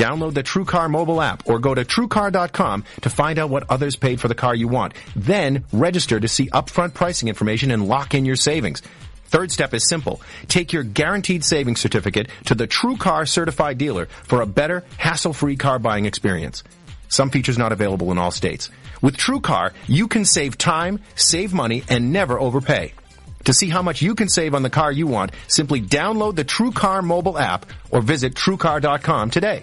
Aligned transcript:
download 0.00 0.32
the 0.32 0.42
TrueCar 0.42 0.90
mobile 0.90 1.20
app 1.20 1.46
or 1.46 1.58
go 1.58 1.74
to 1.74 1.84
TrueCar.com 1.84 2.84
to 3.02 3.10
find 3.10 3.38
out 3.38 3.50
what 3.50 3.68
others 3.68 3.96
paid 3.96 4.18
for 4.18 4.28
the 4.28 4.34
car 4.34 4.54
you 4.54 4.66
want. 4.66 4.94
Then, 5.14 5.64
register 5.72 6.18
to 6.18 6.26
see 6.26 6.48
upfront 6.48 6.94
pricing 6.94 7.28
information 7.28 7.70
and 7.70 7.86
lock 7.86 8.14
in 8.14 8.24
your 8.24 8.36
savings. 8.36 8.80
Third 9.26 9.52
step 9.52 9.74
is 9.74 9.86
simple. 9.86 10.22
Take 10.48 10.72
your 10.72 10.84
guaranteed 10.84 11.44
savings 11.44 11.80
certificate 11.80 12.28
to 12.46 12.54
the 12.54 12.66
TrueCar 12.66 13.28
certified 13.28 13.76
dealer 13.76 14.06
for 14.06 14.40
a 14.40 14.46
better, 14.46 14.84
hassle-free 14.96 15.56
car 15.56 15.78
buying 15.78 16.06
experience. 16.06 16.64
Some 17.08 17.28
features 17.28 17.58
not 17.58 17.72
available 17.72 18.10
in 18.10 18.16
all 18.16 18.30
states. 18.30 18.70
With 19.02 19.18
TrueCar, 19.18 19.72
you 19.86 20.08
can 20.08 20.24
save 20.24 20.56
time, 20.56 21.00
save 21.14 21.52
money, 21.52 21.84
and 21.90 22.10
never 22.10 22.40
overpay. 22.40 22.94
To 23.44 23.52
see 23.52 23.68
how 23.68 23.82
much 23.82 24.02
you 24.02 24.14
can 24.14 24.28
save 24.28 24.54
on 24.54 24.62
the 24.62 24.70
car 24.70 24.90
you 24.90 25.06
want, 25.06 25.32
simply 25.46 25.80
download 25.80 26.36
the 26.36 26.44
TrueCar 26.44 27.04
mobile 27.04 27.38
app 27.38 27.66
or 27.90 28.00
visit 28.00 28.34
TrueCar.com 28.34 29.30
today. 29.30 29.62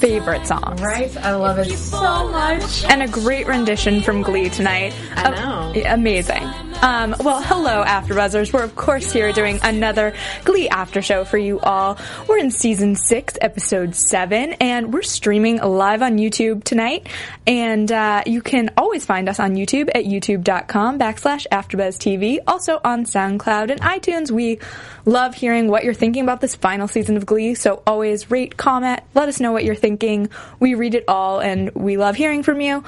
favorite 0.00 0.46
songs. 0.46 0.80
Right? 0.80 1.14
I 1.18 1.34
love 1.34 1.58
it 1.58 1.76
so 1.76 2.28
much. 2.28 2.84
And 2.84 3.02
a 3.02 3.08
great 3.08 3.46
rendition 3.46 4.02
from 4.02 4.22
Glee 4.22 4.48
tonight. 4.48 4.94
I 5.14 5.30
know. 5.30 5.82
amazing. 5.86 6.48
Um, 6.82 7.14
well, 7.20 7.42
hello, 7.42 7.84
AfterBuzzers. 7.84 8.54
We're 8.54 8.62
of 8.62 8.74
course 8.74 9.12
here 9.12 9.34
doing 9.34 9.60
another 9.62 10.14
Glee 10.44 10.70
after 10.70 11.02
show 11.02 11.26
for 11.26 11.36
you 11.36 11.60
all. 11.60 11.98
We're 12.26 12.38
in 12.38 12.50
season 12.50 12.96
six, 12.96 13.36
episode 13.38 13.94
seven, 13.94 14.54
and 14.54 14.90
we're 14.90 15.02
streaming 15.02 15.58
live 15.58 16.00
on 16.00 16.16
YouTube 16.16 16.64
tonight. 16.64 17.06
And 17.46 17.92
uh, 17.92 18.22
you 18.24 18.40
can 18.40 18.70
always 18.78 19.04
find 19.04 19.28
us 19.28 19.38
on 19.38 19.56
YouTube 19.56 19.90
at 19.94 20.06
youtube.com 20.06 20.98
backslash 20.98 21.46
AfterBuzzTV. 21.52 22.38
Also 22.46 22.80
on 22.82 23.04
SoundCloud 23.04 23.70
and 23.70 23.80
iTunes. 23.82 24.30
We 24.30 24.58
love 25.04 25.34
hearing 25.34 25.68
what 25.68 25.84
you're 25.84 25.92
thinking 25.92 26.22
about 26.22 26.40
this 26.40 26.54
final 26.54 26.88
season 26.88 27.18
of 27.18 27.26
Glee. 27.26 27.54
So 27.56 27.82
always 27.86 28.30
rate, 28.30 28.56
comment, 28.56 29.00
let 29.14 29.28
us 29.28 29.38
know 29.38 29.52
what 29.52 29.64
you're 29.64 29.74
thinking. 29.74 30.30
We 30.58 30.74
read 30.74 30.94
it 30.94 31.04
all, 31.08 31.40
and 31.40 31.74
we 31.74 31.98
love 31.98 32.16
hearing 32.16 32.42
from 32.42 32.62
you. 32.62 32.84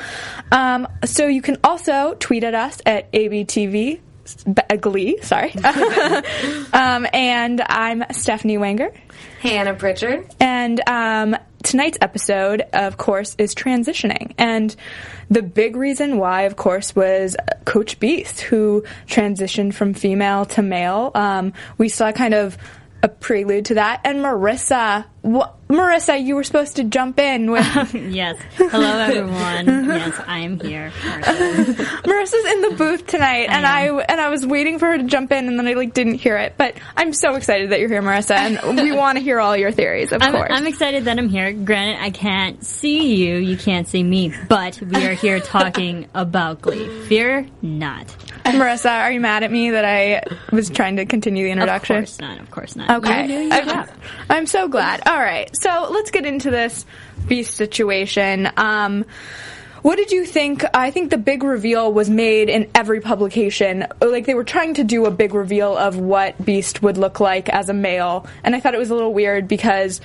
Um, 0.51 0.89
so 1.05 1.27
you 1.27 1.43
can 1.43 1.59
also 1.63 2.15
tweet 2.19 2.45
at 2.45 2.55
us 2.55 2.81
at 2.87 3.13
ABTV. 3.13 3.82
B- 4.35 4.77
Glee, 4.77 5.19
sorry. 5.23 5.55
um, 6.73 7.07
and 7.13 7.61
I'm 7.61 8.05
Stephanie 8.11 8.59
Wenger. 8.59 8.93
Hannah 9.41 9.75
Pritchard. 9.75 10.27
And 10.41 10.81
um, 10.89 11.37
tonight's 11.63 11.99
episode, 12.01 12.63
of 12.73 12.97
course, 12.97 13.35
is 13.39 13.55
transitioning. 13.55 14.35
And 14.39 14.75
the 15.31 15.43
big 15.43 15.77
reason 15.77 16.19
why, 16.19 16.43
of 16.43 16.57
course, 16.57 16.95
was 16.95 17.37
Coach 17.65 17.99
Beiste, 17.99 18.41
who 18.41 18.85
transitioned 19.07 19.75
from 19.75 19.95
female 19.95 20.45
to 20.47 20.63
male. 20.63 21.11
Um, 21.15 21.53
we 21.79 21.89
saw 21.89 22.13
kind 22.13 22.35
of 22.35 22.57
a 23.03 23.09
prelude 23.09 23.67
to 23.67 23.75
that. 23.75 24.01
And 24.05 24.19
Marissa, 24.19 25.05
wh- 25.25 25.51
Marissa, 25.69 26.23
you 26.23 26.35
were 26.37 26.45
supposed 26.45 26.77
to 26.77 26.85
jump 26.85 27.19
in 27.19 27.51
with. 27.51 27.95
Yes. 28.13 28.37
Hello, 28.57 28.99
everyone. 28.99 29.89
yes, 29.89 30.21
I 30.27 30.41
am 30.41 30.61
here. 30.61 30.93
Marissa's 31.03 32.53
in 32.53 32.61
the 32.63 32.75
booth 32.77 33.07
tonight, 33.07 33.49
and 33.49 33.67
I 33.67 33.87
and 33.89 34.21
I 34.21 34.29
was 34.29 34.47
waiting 34.47 34.79
for 34.79 34.87
her 34.87 34.99
to 34.99 35.05
jump 35.05 35.33
in, 35.33 35.49
and 35.49 35.59
then 35.59 35.67
I 35.67 35.73
like 35.75 35.95
didn't 35.95 36.15
hear 36.15 36.37
it. 36.37 36.55
But 36.57 36.75
I'm 36.97 37.13
so 37.13 37.35
excited 37.35 37.71
that 37.71 37.81
you're 37.81 37.89
here, 37.89 38.03
Marissa, 38.03 38.35
and 38.37 38.79
we 38.81 38.93
want 38.93 39.19
to 39.19 39.25
hear 39.25 39.41
all 39.41 39.57
your 39.57 39.73
theories, 39.73 40.13
of 40.13 40.23
I'm, 40.23 40.33
course. 40.33 40.51
I'm 40.53 40.67
excited 40.67 41.05
that 41.07 41.19
I'm 41.19 41.29
here. 41.29 41.53
Granted, 41.53 42.03
I 42.03 42.11
can't 42.11 42.63
see 42.65 43.17
you, 43.17 43.37
you 43.37 43.57
can't 43.57 43.89
see 43.89 44.03
me, 44.03 44.33
but 44.49 44.81
we 44.81 45.07
are 45.07 45.15
here 45.15 45.41
talking 45.41 46.09
about 46.15 46.61
Glee. 46.61 46.89
Fear 47.07 47.47
not. 47.63 48.15
Marissa, 48.53 48.91
are 48.91 49.13
you 49.13 49.21
mad 49.21 49.45
at 49.45 49.51
me 49.51 49.71
that 49.71 49.85
I 49.85 50.23
was 50.51 50.69
trying 50.69 50.97
to 50.97 51.07
continue 51.07 51.45
the 51.45 51.51
introduction? 51.51 51.97
Of 51.97 52.03
course 52.03 52.21
not. 52.21 52.41
Of 52.41 52.51
course 52.51 52.77
not. 52.77 52.91
Okay. 52.99 53.19
You're 53.21 53.29
doing 53.29 53.49
your 53.49 53.59
I'm, 53.59 53.69
job. 53.69 53.89
I'm 54.29 54.47
so 54.47 54.69
glad. 54.69 55.07
All 55.07 55.19
right. 55.19 55.49
So 55.57 55.89
let's 55.91 56.11
get 56.11 56.27
into 56.27 56.51
this 56.51 56.85
Beiste 57.27 57.53
situation. 57.53 58.49
Um, 58.57 59.05
what 59.83 59.97
did 59.97 60.13
you 60.13 60.25
think? 60.25 60.65
I 60.75 60.91
think 60.93 61.11
the 61.11 61.19
big 61.19 61.43
reveal 61.43 61.93
was 61.93 62.09
made 62.09 62.49
in 62.49 62.71
every 62.75 63.01
publication. 63.01 63.87
Like 64.01 64.27
they 64.27 64.35
were 64.35 64.45
trying 64.45 64.75
to 64.75 64.85
do 64.85 65.07
a 65.07 65.11
big 65.11 65.35
reveal 65.35 65.77
of 65.77 65.99
what 65.99 66.41
Beiste 66.41 66.83
would 66.83 66.99
look 66.99 67.19
like 67.21 67.49
as 67.49 67.69
a 67.69 67.75
male, 67.75 68.27
and 68.45 68.55
I 68.55 68.61
thought 68.61 68.75
it 68.75 68.79
was 68.79 68.91
a 68.91 68.95
little 68.95 69.13
weird 69.13 69.49
because 69.49 70.01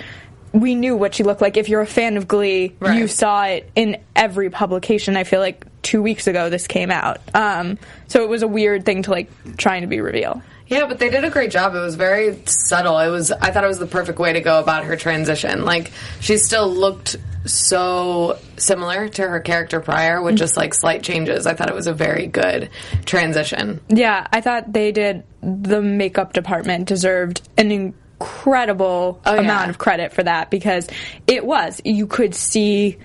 we 0.60 0.76
knew 0.76 0.96
what 0.96 1.14
she 1.16 1.24
looked 1.24 1.42
like. 1.42 1.58
If 1.58 1.70
you're 1.70 1.82
a 1.82 1.88
fan 1.88 2.18
of 2.18 2.28
Glee, 2.28 2.76
Right. 2.80 2.98
you 2.98 3.08
saw 3.08 3.46
it 3.46 3.70
in 3.76 3.98
every 4.16 4.50
publication. 4.50 5.16
I 5.18 5.24
feel 5.24 5.40
like 5.40 5.66
two 5.84 6.02
weeks 6.02 6.28
ago 6.28 6.50
this 6.50 6.68
came 6.68 6.92
out, 6.92 7.20
um, 7.34 7.78
so 8.08 8.24
it 8.24 8.30
was 8.30 8.42
a 8.44 8.48
weird 8.48 8.86
thing 8.86 9.04
to 9.04 9.12
like 9.12 9.30
trying 9.58 9.82
to 9.82 9.88
be 9.88 10.02
reveal. 10.02 10.42
Yeah, 10.70 10.86
but 10.88 11.00
they 11.00 11.10
did 11.10 11.24
a 11.24 11.30
great 11.30 11.50
job. 11.52 11.76
It 11.76 11.80
was 11.80 11.96
very 11.96 12.40
subtle. 12.46 13.00
It 13.00 13.08
was 13.10 13.32
I 13.32 13.52
thought 13.52 13.64
it 13.64 13.68
was 13.68 13.80
the 13.80 13.88
perfect 13.88 14.20
way 14.20 14.34
to 14.34 14.42
go 14.42 14.60
about 14.60 14.84
her 14.84 14.98
transition. 14.98 15.64
Like 15.64 15.92
she 16.20 16.36
still 16.38 16.70
looked 16.70 17.16
so 17.46 18.38
similar 18.58 19.08
to 19.08 19.22
her 19.28 19.40
character 19.40 19.80
prior 19.80 20.22
with 20.22 20.36
just 20.36 20.58
like 20.58 20.74
slight 20.74 21.04
changes. 21.04 21.48
I 21.48 21.54
thought 21.54 21.70
it 21.70 21.76
was 21.76 21.88
a 21.88 21.94
very 21.94 22.28
good 22.28 22.70
transition. 23.06 23.80
Yeah, 23.88 24.28
I 24.32 24.42
thought 24.42 24.74
they 24.74 24.92
did. 24.92 25.24
The 25.42 25.82
makeup 25.82 26.34
department 26.34 26.88
deserved 26.90 27.48
an 27.58 27.94
incredible 28.20 29.22
Oh, 29.26 29.36
yeah. 29.36 29.42
amount 29.42 29.70
of 29.70 29.78
credit 29.78 30.14
for 30.14 30.24
that 30.24 30.50
because 30.50 30.88
it 31.28 31.46
was. 31.46 31.82
You 31.86 32.08
could 32.08 32.34
see, 32.36 32.98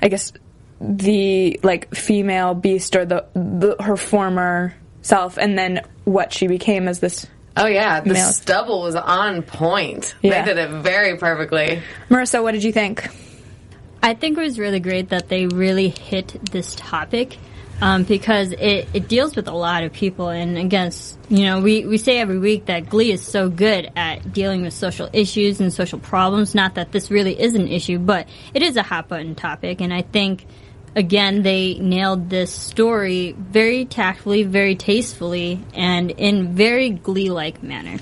I 0.00 0.08
guess, 0.08 0.32
the 0.80 1.58
like 1.62 1.94
female 1.94 2.54
Beiste 2.54 2.96
or 2.96 3.04
the, 3.04 3.26
the 3.34 3.76
her 3.82 3.96
former 3.96 4.74
self 5.02 5.38
and 5.38 5.56
then 5.58 5.82
what 6.04 6.32
she 6.32 6.46
became 6.46 6.88
as 6.88 7.00
this. 7.00 7.26
Oh 7.56 7.66
yeah, 7.66 8.00
the 8.00 8.14
Male. 8.14 8.32
stubble 8.32 8.82
was 8.82 8.96
on 8.96 9.42
point. 9.42 10.14
Yeah. 10.22 10.42
They 10.42 10.54
did 10.54 10.58
it 10.58 10.70
very 10.82 11.16
perfectly. 11.16 11.80
Marissa, 12.10 12.42
what 12.42 12.52
did 12.52 12.64
you 12.64 12.72
think? 12.72 13.08
I 14.02 14.14
think 14.14 14.36
it 14.36 14.40
was 14.40 14.58
really 14.58 14.80
great 14.80 15.10
that 15.10 15.28
they 15.28 15.46
really 15.46 15.88
hit 15.88 16.50
this 16.50 16.74
topic 16.74 17.38
um, 17.80 18.04
because 18.04 18.52
it, 18.52 18.88
it 18.94 19.08
deals 19.08 19.36
with 19.36 19.48
a 19.48 19.52
lot 19.52 19.84
of 19.84 19.92
people. 19.92 20.28
And 20.28 20.56
again, 20.56 20.88
s- 20.88 21.16
you 21.28 21.44
know, 21.44 21.60
we, 21.60 21.84
we 21.84 21.98
say 21.98 22.18
every 22.18 22.38
week 22.38 22.66
that 22.66 22.88
Glee 22.88 23.12
is 23.12 23.22
so 23.22 23.48
good 23.48 23.90
at 23.96 24.32
dealing 24.32 24.62
with 24.62 24.72
social 24.72 25.08
issues 25.12 25.60
and 25.60 25.72
social 25.72 25.98
problems. 25.98 26.54
Not 26.54 26.76
that 26.76 26.92
this 26.92 27.10
really 27.10 27.38
is 27.38 27.54
an 27.54 27.68
issue, 27.68 27.98
but 27.98 28.28
it 28.54 28.62
is 28.62 28.76
a 28.76 28.82
hot 28.82 29.08
button 29.08 29.34
topic. 29.34 29.80
And 29.80 29.92
I 29.92 30.02
think, 30.02 30.46
again, 30.96 31.42
they 31.42 31.74
nailed 31.74 32.30
this 32.30 32.52
story 32.52 33.32
very 33.38 33.84
tactfully, 33.84 34.44
very 34.44 34.76
tastefully, 34.76 35.60
and 35.74 36.10
in 36.10 36.54
very 36.54 36.90
Glee 36.90 37.30
like 37.30 37.62
manner. 37.62 37.98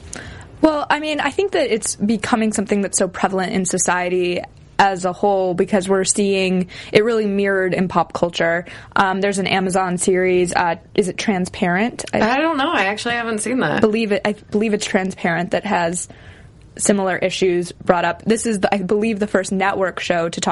Well, 0.61 0.87
I 0.89 1.01
mean, 1.01 1.19
I 1.19 1.31
think 1.31 1.53
that 1.53 1.73
it's 1.75 1.97
becoming 1.97 2.53
something 2.53 2.83
that's 2.83 2.99
so 2.99 3.09
prevalent 3.09 3.53
in 3.53 3.65
society 3.65 4.41
as 4.83 5.05
a 5.05 5.13
whole 5.13 5.55
because 5.55 5.89
we're 5.89 6.03
seeing 6.03 6.69
it 6.93 7.05
really 7.05 7.27
mirrored 7.27 7.73
in 7.73 7.87
pop 7.87 8.13
culture. 8.13 8.67
Um, 8.97 9.21
there's 9.21 9.39
an 9.39 9.47
Amazon 9.47 9.97
series. 9.97 10.53
Uh, 10.53 10.77
is 10.93 11.07
it 11.07 11.17
Transparent? 11.17 12.05
I 12.13 12.21
I 12.21 12.39
don't 12.39 12.57
know. 12.57 12.73
I 12.73 12.87
actually 12.87 13.15
haven't 13.15 13.39
seen 13.39 13.61
that. 13.61 13.81
believe 13.81 14.11
it. 14.11 14.23
I 14.25 14.33
believe 14.33 14.75
it's 14.75 14.85
Transparent 14.85 15.53
that 15.53 15.65
has 15.65 16.09
similar 16.77 17.17
issues 17.17 17.71
brought 17.71 18.05
up. 18.05 18.23
This 18.25 18.45
is, 18.45 18.59
the, 18.59 18.75
I 18.75 18.79
believe, 18.79 19.21
the 19.21 19.29
first 19.29 19.53
network 19.53 20.01
show 20.01 20.29
to 20.29 20.41
talk. 20.41 20.52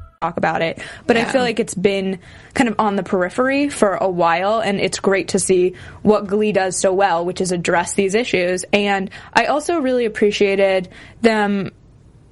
Talk 0.21 0.37
about 0.37 0.61
it. 0.61 0.79
But 1.07 1.17
I 1.17 1.25
feel 1.25 1.41
like 1.41 1.59
it's 1.59 1.73
been 1.73 2.19
kind 2.53 2.69
of 2.69 2.75
on 2.77 2.95
the 2.95 3.01
periphery 3.01 3.69
for 3.69 3.95
a 3.95 4.07
while, 4.07 4.59
and 4.59 4.79
it's 4.79 4.99
great 4.99 5.29
to 5.29 5.39
see 5.39 5.73
what 6.03 6.27
Glee 6.27 6.51
does 6.51 6.79
so 6.79 6.93
well, 6.93 7.25
which 7.25 7.41
is 7.41 7.51
address 7.51 7.95
these 7.95 8.13
issues. 8.13 8.63
And 8.71 9.09
I 9.33 9.45
also 9.45 9.79
really 9.79 10.05
appreciated 10.05 10.89
them 11.21 11.71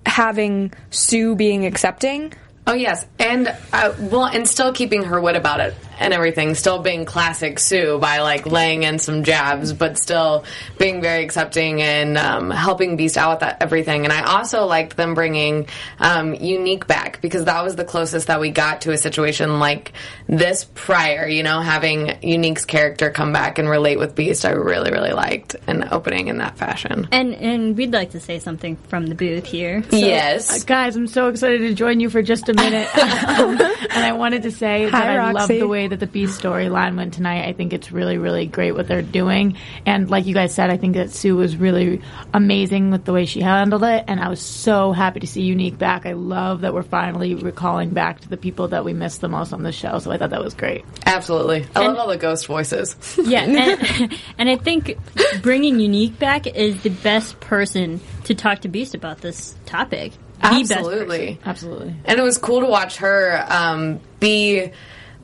having 0.05 0.71
Sue 0.91 1.35
being 1.35 1.65
accepting. 1.65 2.31
Oh 2.67 2.73
yes, 2.73 3.07
and 3.17 3.47
uh, 3.73 3.95
well, 3.99 4.25
and 4.25 4.47
still 4.47 4.71
keeping 4.71 5.05
her 5.05 5.19
wit 5.19 5.35
about 5.35 5.59
it 5.59 5.73
and 5.99 6.13
everything. 6.13 6.55
Still 6.55 6.79
being 6.79 7.05
classic 7.05 7.59
Sue 7.59 7.99
by 7.99 8.19
like 8.19 8.45
laying 8.45 8.83
in 8.83 8.97
some 8.99 9.23
jabs, 9.23 9.73
but 9.73 9.97
still 9.97 10.45
being 10.77 11.01
very 11.01 11.23
accepting 11.23 11.81
and 11.81 12.17
um, 12.17 12.49
helping 12.49 12.97
Beiste 12.97 13.17
out 13.17 13.31
with 13.31 13.39
that, 13.41 13.61
everything. 13.61 14.05
And 14.05 14.13
I 14.13 14.23
also 14.23 14.65
liked 14.65 14.97
them 14.97 15.13
bringing 15.13 15.67
um, 15.99 16.33
Unique 16.33 16.87
back 16.87 17.21
because 17.21 17.45
that 17.45 17.63
was 17.63 17.75
the 17.75 17.85
closest 17.85 18.27
that 18.27 18.39
we 18.39 18.49
got 18.49 18.81
to 18.81 18.91
a 18.91 18.97
situation 18.97 19.59
like 19.59 19.93
this 20.27 20.65
prior. 20.73 21.27
You 21.27 21.43
know, 21.43 21.59
having 21.61 22.17
Unique's 22.23 22.65
character 22.65 23.11
come 23.11 23.33
back 23.33 23.59
and 23.59 23.69
relate 23.69 23.99
with 23.99 24.15
Beiste, 24.15 24.45
I 24.45 24.51
really 24.51 24.91
really 24.91 25.11
liked, 25.11 25.55
and 25.67 25.87
opening 25.91 26.27
in 26.27 26.37
that 26.37 26.57
fashion. 26.57 27.07
And 27.11 27.33
and 27.35 27.77
we'd 27.77 27.91
like 27.91 28.11
to 28.11 28.19
say 28.19 28.39
something 28.39 28.77
from 28.87 29.07
the 29.07 29.15
booth 29.15 29.45
here. 29.45 29.83
yes. 29.91 30.63
Guys, 30.63 30.95
I'm 30.95 31.07
so 31.07 31.27
excited 31.27 31.59
to 31.59 31.73
join 31.73 31.99
you 31.99 32.09
for 32.09 32.21
just 32.21 32.47
a 32.49 32.53
minute. 32.53 32.87
Um, 32.95 33.59
and 33.89 34.05
I 34.05 34.13
wanted 34.13 34.43
to 34.43 34.51
say 34.51 34.85
that 34.85 34.93
Hi, 34.93 35.17
I 35.17 35.31
love 35.31 35.47
the 35.47 35.67
way 35.67 35.87
that 35.89 35.99
the 35.99 36.07
Beiste 36.07 36.41
storyline 36.41 36.95
went 36.97 37.13
tonight. 37.13 37.47
I 37.47 37.53
think 37.53 37.73
it's 37.73 37.91
really, 37.91 38.17
really 38.17 38.45
great 38.45 38.73
what 38.73 38.87
they're 38.87 39.01
doing. 39.01 39.57
And 39.85 40.09
like 40.09 40.25
you 40.25 40.33
guys 40.33 40.53
said, 40.53 40.69
I 40.69 40.77
think 40.77 40.95
that 40.95 41.11
Sue 41.11 41.35
was 41.35 41.55
really 41.57 42.01
amazing 42.33 42.91
with 42.91 43.05
the 43.05 43.13
way 43.13 43.25
she 43.25 43.41
handled 43.41 43.83
it. 43.83 44.05
And 44.07 44.19
I 44.19 44.29
was 44.29 44.41
so 44.41 44.91
happy 44.91 45.19
to 45.21 45.27
see 45.27 45.41
Unique 45.41 45.77
back. 45.77 46.05
I 46.05 46.13
love 46.13 46.61
that 46.61 46.73
we're 46.73 46.83
finally 46.83 47.35
recalling 47.35 47.89
back 47.91 48.21
to 48.21 48.29
the 48.29 48.37
people 48.37 48.69
that 48.69 48.85
we 48.85 48.93
missed 48.93 49.21
the 49.21 49.27
most 49.29 49.53
on 49.53 49.63
the 49.63 49.71
show. 49.71 49.99
So 49.99 50.11
I 50.11 50.17
thought 50.17 50.29
that 50.31 50.43
was 50.43 50.53
great. 50.53 50.83
Absolutely. 51.05 51.65
I 51.75 51.79
And- 51.83 51.87
love 51.89 51.97
all 51.97 52.07
the 52.07 52.17
ghost 52.17 52.45
voices. 52.47 52.95
Yeah, 53.29 53.41
and, 53.41 54.11
and 54.37 54.49
I 54.49 54.55
think 54.55 54.97
bringing 55.41 55.79
Unique 55.79 56.17
back 56.17 56.47
is 56.47 56.81
the 56.83 56.89
best 56.89 57.39
person 57.39 57.99
to 58.23 58.33
talk 58.33 58.61
to 58.61 58.69
Beiste 58.69 58.95
about 58.95 59.21
this 59.21 59.55
topic. 59.65 60.13
The 60.41 60.47
Absolutely. 60.47 61.37
Absolutely. 61.45 61.95
And 62.05 62.17
it 62.17 62.21
was 62.23 62.37
cool 62.37 62.61
to 62.61 62.65
watch 62.65 62.97
her 62.97 63.45
um, 63.49 63.99
be 64.19 64.71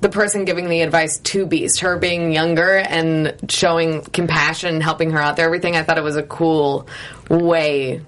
the 0.05 0.11
person 0.11 0.45
giving 0.45 0.69
the 0.69 0.81
advice 0.81 1.17
to 1.17 1.47
Beiste, 1.47 1.79
her 1.79 1.97
being 1.97 2.31
younger 2.31 2.77
and 2.77 3.33
showing 3.49 4.03
compassion 4.03 4.79
helping 4.79 5.09
her 5.09 5.19
out 5.19 5.35
there, 5.35 5.47
everything. 5.47 5.75
I 5.75 5.81
thought 5.81 5.97
it 5.97 6.03
was 6.03 6.15
a 6.15 6.21
cool 6.21 6.87
way 7.27 8.01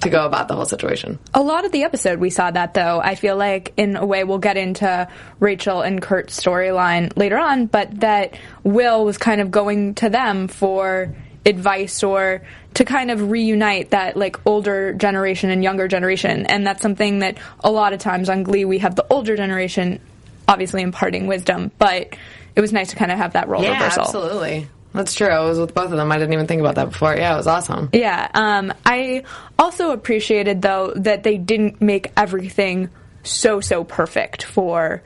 to 0.00 0.08
go 0.08 0.24
about 0.24 0.48
the 0.48 0.54
whole 0.54 0.64
situation. 0.64 1.18
A 1.34 1.42
lot 1.42 1.66
of 1.66 1.72
the 1.72 1.84
episode 1.84 2.20
we 2.20 2.30
saw 2.30 2.50
that 2.50 2.72
though. 2.72 3.02
I 3.04 3.16
feel 3.16 3.36
like 3.36 3.74
in 3.76 3.96
a 3.96 4.06
way 4.06 4.24
we'll 4.24 4.38
get 4.38 4.56
into 4.56 5.06
Rachel 5.40 5.82
and 5.82 6.00
Kurt's 6.00 6.40
storyline 6.40 7.14
later 7.18 7.36
on, 7.36 7.66
but 7.66 8.00
that 8.00 8.38
Will 8.64 9.04
was 9.04 9.18
kind 9.18 9.42
of 9.42 9.50
going 9.50 9.94
to 9.96 10.08
them 10.08 10.48
for 10.48 11.14
advice 11.44 12.02
or 12.02 12.40
to 12.72 12.84
kind 12.86 13.10
of 13.10 13.30
reunite 13.30 13.90
that 13.90 14.16
like 14.16 14.38
older 14.46 14.94
generation 14.94 15.50
and 15.50 15.62
younger 15.62 15.86
generation. 15.86 16.46
And 16.46 16.66
that's 16.66 16.80
something 16.80 17.18
that 17.18 17.36
a 17.60 17.70
lot 17.70 17.92
of 17.92 17.98
times 17.98 18.30
on 18.30 18.42
Glee 18.42 18.64
we 18.64 18.78
have 18.78 18.96
the 18.96 19.06
older 19.10 19.36
generation 19.36 20.00
obviously 20.52 20.82
imparting 20.82 21.26
wisdom, 21.26 21.70
but 21.78 22.14
it 22.54 22.60
was 22.60 22.72
nice 22.72 22.90
to 22.90 22.96
kind 22.96 23.10
of 23.10 23.18
have 23.18 23.32
that 23.32 23.48
role 23.48 23.62
Yeah, 23.62 23.72
reversal. 23.74 24.02
absolutely. 24.02 24.68
That's 24.94 25.14
true. 25.14 25.28
I 25.28 25.40
was 25.40 25.58
with 25.58 25.74
both 25.74 25.90
of 25.90 25.96
them. 25.96 26.12
I 26.12 26.18
didn't 26.18 26.34
even 26.34 26.46
think 26.46 26.60
about 26.60 26.74
that 26.74 26.90
before. 26.90 27.16
Yeah, 27.16 27.32
it 27.32 27.36
was 27.38 27.46
awesome. 27.46 27.88
Yeah. 27.94 28.28
Um, 28.34 28.74
I 28.84 29.24
also 29.58 29.92
appreciated 29.92 30.60
though 30.60 30.92
that 30.96 31.22
they 31.22 31.38
didn't 31.38 31.80
make 31.80 32.12
everything 32.16 32.90
so 33.22 33.60
so 33.60 33.84
perfect 33.84 34.42
for 34.44 35.02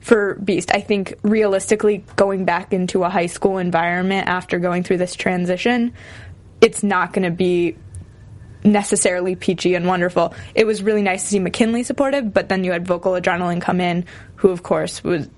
for 0.00 0.34
Beiste. 0.42 0.74
I 0.74 0.80
think 0.80 1.14
realistically, 1.22 2.04
going 2.16 2.44
back 2.44 2.72
into 2.72 3.04
a 3.04 3.08
high 3.10 3.26
school 3.26 3.58
environment 3.58 4.26
after 4.28 4.58
going 4.58 4.82
through 4.82 4.96
this 4.98 5.14
transition, 5.14 5.92
it's 6.60 6.82
not 6.82 7.12
going 7.12 7.22
to 7.24 7.30
be 7.30 7.76
necessarily 8.64 9.34
peachy 9.36 9.74
and 9.74 9.86
wonderful. 9.86 10.34
It 10.54 10.66
was 10.66 10.82
really 10.82 11.02
nice 11.02 11.22
to 11.22 11.28
see 11.28 11.38
McKinley 11.38 11.82
supportive, 11.82 12.32
but 12.32 12.48
then 12.48 12.64
you 12.64 12.72
had 12.72 12.86
Vocal 12.86 13.12
Adrenaline 13.12 13.60
come 13.62 13.80
in, 13.80 14.04
who 14.36 14.50
of 14.50 14.62
course 14.62 15.02
was 15.02 15.28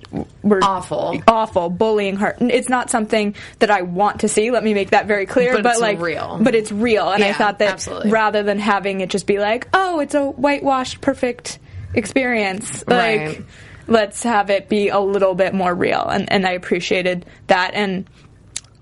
were 0.43 0.61
Awful. 0.63 1.23
awful, 1.27 1.71
bullying 1.71 2.17
her. 2.17 2.37
It's 2.41 2.69
not 2.69 2.91
something 2.91 3.35
that 3.61 3.71
I 3.71 3.83
want 3.83 4.21
to 4.21 4.29
see. 4.29 4.51
Let 4.51 4.63
me 4.63 4.75
make 4.75 4.91
that 4.91 5.07
very 5.07 5.25
clear. 5.27 5.55
But 5.63 5.73
it's 5.73 5.81
like 5.81 6.01
real. 6.01 6.39
But 6.43 6.55
it's 6.55 6.71
real, 6.71 7.11
and 7.11 7.25
I 7.25 7.33
thought 7.33 7.61
that 7.61 7.73
absolutely. 7.75 8.11
rather 8.11 8.43
than 8.43 8.59
having 8.59 9.01
it 9.01 9.09
just 9.11 9.27
be 9.27 9.39
like, 9.39 9.69
oh, 9.73 10.01
it's 10.01 10.15
a 10.15 10.27
whitewashed, 10.27 11.01
perfect 11.01 11.59
experience, 11.95 12.85
like 12.87 13.21
Right. 13.21 13.45
let's 13.87 14.23
have 14.25 14.51
it 14.51 14.69
be 14.69 14.89
a 14.89 14.99
little 15.01 15.35
bit 15.35 15.55
more 15.55 15.75
real. 15.75 16.03
And 16.03 16.31
and 16.31 16.47
I 16.47 16.53
appreciated 16.53 17.25
that, 17.47 17.73
and 17.75 18.09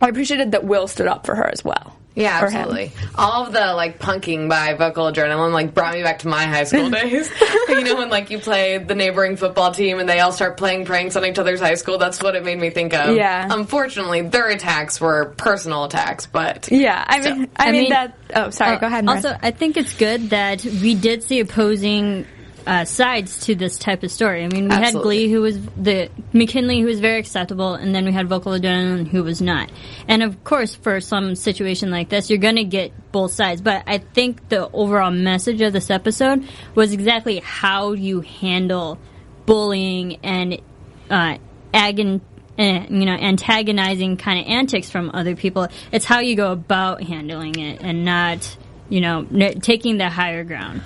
I 0.00 0.08
appreciated 0.08 0.52
that 0.52 0.64
Will 0.64 0.88
stood 0.88 1.06
up 1.06 1.26
for 1.26 1.34
her 1.34 1.46
as 1.48 1.64
well. 1.64 1.96
Yeah, 2.16 2.40
absolutely. 2.42 2.92
All 3.14 3.46
of 3.46 3.52
the 3.52 3.72
like 3.74 3.98
punking 4.00 4.48
by 4.48 4.74
vocal 4.74 5.04
adrenaline 5.10 5.52
like 5.52 5.72
brought 5.74 5.94
me 5.94 6.02
back 6.02 6.18
to 6.20 6.28
my 6.28 6.44
high 6.44 6.64
school 6.64 6.90
days. 6.90 7.30
you 7.68 7.82
know, 7.84 7.96
when 7.96 8.10
like 8.10 8.30
you 8.30 8.38
play 8.40 8.78
the 8.78 8.94
neighboring 8.96 9.36
football 9.36 9.72
team 9.72 10.00
and 10.00 10.08
they 10.08 10.18
all 10.20 10.32
start 10.32 10.56
playing 10.56 10.84
pranks 10.84 11.14
on 11.16 11.24
each 11.24 11.38
other's 11.38 11.60
high 11.60 11.74
school. 11.76 11.98
That's 11.98 12.20
what 12.22 12.34
it 12.34 12.44
made 12.44 12.58
me 12.58 12.70
think 12.70 12.94
of. 12.94 13.14
Yeah. 13.16 13.46
Unfortunately, 13.50 14.22
their 14.22 14.48
attacks 14.48 15.00
were 15.00 15.34
personal 15.36 15.84
attacks, 15.84 16.26
but 16.26 16.68
Yeah, 16.70 17.02
I 17.06 17.20
mean, 17.20 17.48
I, 17.56 17.68
I 17.68 17.70
mean, 17.72 17.80
mean- 17.82 17.90
that. 17.90 18.16
Oh, 18.34 18.50
sorry. 18.50 18.76
Uh, 18.76 18.80
go 18.80 18.86
ahead. 18.88 19.04
Marissa. 19.04 19.14
Also, 19.14 19.36
I 19.40 19.50
think 19.52 19.76
it's 19.76 19.94
good 19.94 20.30
that 20.30 20.64
we 20.64 20.94
did 20.96 21.22
see 21.22 21.40
opposing 21.40 22.26
uh, 22.70 22.84
sides 22.84 23.40
to 23.46 23.56
this 23.56 23.76
type 23.76 24.04
of 24.04 24.12
story. 24.12 24.44
I 24.44 24.46
mean, 24.46 24.68
we 24.68 24.74
had 24.76 24.94
Glee, 24.94 25.28
who 25.28 25.40
was 25.40 25.60
the 25.76 26.08
McKinley, 26.32 26.78
who 26.78 26.86
was 26.86 27.00
very 27.00 27.18
acceptable, 27.18 27.74
and 27.74 27.92
then 27.92 28.04
we 28.04 28.12
had 28.12 28.28
Vocal 28.28 28.52
Adrenaline, 28.52 29.08
who 29.08 29.24
was 29.24 29.42
not. 29.42 29.72
And 30.06 30.22
of 30.22 30.44
course, 30.44 30.76
for 30.76 31.00
some 31.00 31.34
situation 31.34 31.90
like 31.90 32.10
this, 32.10 32.30
you're 32.30 32.38
going 32.38 32.54
to 32.56 32.64
get 32.64 32.92
both 33.10 33.32
sides. 33.32 33.60
But 33.60 33.82
I 33.88 33.98
think 33.98 34.48
the 34.50 34.70
overall 34.70 35.10
message 35.10 35.60
of 35.62 35.72
this 35.72 35.90
episode 35.90 36.48
was 36.76 36.92
exactly 36.92 37.40
how 37.40 37.90
you 37.90 38.20
handle 38.20 39.00
bullying 39.46 40.20
and 40.22 40.62
uh, 41.10 41.38
agon. 41.74 42.20
Uh, 42.56 42.84
you 42.90 43.06
know, 43.06 43.14
antagonizing 43.14 44.18
kind 44.18 44.38
of 44.38 44.46
antics 44.46 44.90
from 44.90 45.10
other 45.14 45.34
people. 45.34 45.66
It's 45.92 46.04
how 46.04 46.20
you 46.20 46.36
go 46.36 46.52
about 46.52 47.02
handling 47.02 47.58
it, 47.58 47.80
and 47.80 48.04
not, 48.04 48.56
you 48.90 49.00
know, 49.00 49.26
n- 49.32 49.60
taking 49.60 49.96
the 49.96 50.10
higher 50.10 50.44
ground. 50.44 50.82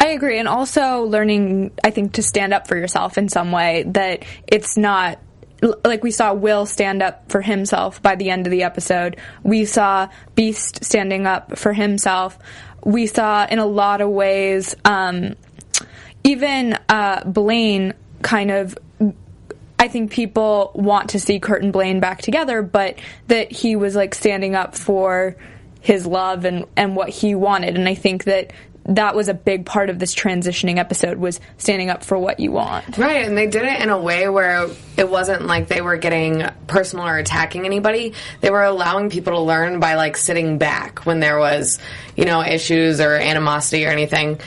I 0.00 0.08
agree, 0.08 0.38
and 0.38 0.48
also 0.48 1.02
learning, 1.02 1.72
I 1.82 1.90
think, 1.90 2.14
to 2.14 2.22
stand 2.22 2.52
up 2.52 2.68
for 2.68 2.76
yourself 2.76 3.18
in 3.18 3.28
some 3.28 3.52
way. 3.52 3.84
That 3.86 4.24
it's 4.46 4.76
not 4.76 5.18
like 5.84 6.02
we 6.02 6.10
saw 6.10 6.34
Will 6.34 6.66
stand 6.66 7.02
up 7.02 7.30
for 7.30 7.40
himself 7.40 8.02
by 8.02 8.16
the 8.16 8.30
end 8.30 8.46
of 8.46 8.50
the 8.50 8.62
episode. 8.62 9.16
We 9.42 9.64
saw 9.64 10.08
Beiste 10.36 10.84
standing 10.84 11.26
up 11.26 11.58
for 11.58 11.72
himself. 11.72 12.38
We 12.84 13.06
saw 13.06 13.46
in 13.46 13.58
a 13.58 13.66
lot 13.66 14.00
of 14.00 14.10
ways, 14.10 14.76
um, 14.84 15.34
even 16.24 16.78
uh, 16.88 17.24
Blaine 17.24 17.94
kind 18.22 18.50
of 18.50 18.78
I 19.78 19.88
think 19.88 20.10
people 20.10 20.72
want 20.74 21.10
to 21.10 21.20
see 21.20 21.38
Kurt 21.38 21.62
and 21.62 21.72
Blaine 21.72 22.00
back 22.00 22.22
together, 22.22 22.62
but 22.62 22.98
that 23.28 23.52
he 23.52 23.76
was 23.76 23.94
like 23.94 24.14
standing 24.14 24.54
up 24.54 24.74
for 24.74 25.36
his 25.80 26.06
love 26.06 26.44
and, 26.44 26.64
and 26.76 26.96
what 26.96 27.10
he 27.10 27.34
wanted. 27.34 27.76
And 27.76 27.88
I 27.88 27.94
think 27.94 28.24
that 28.24 28.52
that 28.88 29.14
was 29.14 29.28
a 29.28 29.34
big 29.34 29.66
part 29.66 29.90
of 29.90 29.98
this 29.98 30.14
transitioning 30.14 30.78
episode 30.78 31.18
was 31.18 31.40
standing 31.58 31.90
up 31.90 32.04
for 32.04 32.18
what 32.18 32.40
you 32.40 32.52
want. 32.52 32.96
Right, 32.96 33.26
and 33.26 33.36
they 33.36 33.46
did 33.46 33.62
it 33.62 33.80
in 33.80 33.90
a 33.90 33.98
way 33.98 34.28
where 34.28 34.68
it 34.96 35.08
wasn't 35.08 35.46
like 35.46 35.68
they 35.68 35.80
were 35.80 35.96
getting 35.96 36.44
personal 36.66 37.06
or 37.06 37.18
attacking 37.18 37.66
anybody. 37.66 38.14
They 38.40 38.50
were 38.50 38.62
allowing 38.62 39.10
people 39.10 39.34
to 39.34 39.40
learn 39.40 39.80
by 39.80 39.94
like 39.94 40.16
sitting 40.16 40.58
back 40.58 41.04
when 41.04 41.20
there 41.20 41.38
was, 41.38 41.78
you 42.16 42.24
know, 42.24 42.42
issues 42.42 43.00
or 43.00 43.14
animosity 43.14 43.86
or 43.86 43.90
anything. 43.90 44.40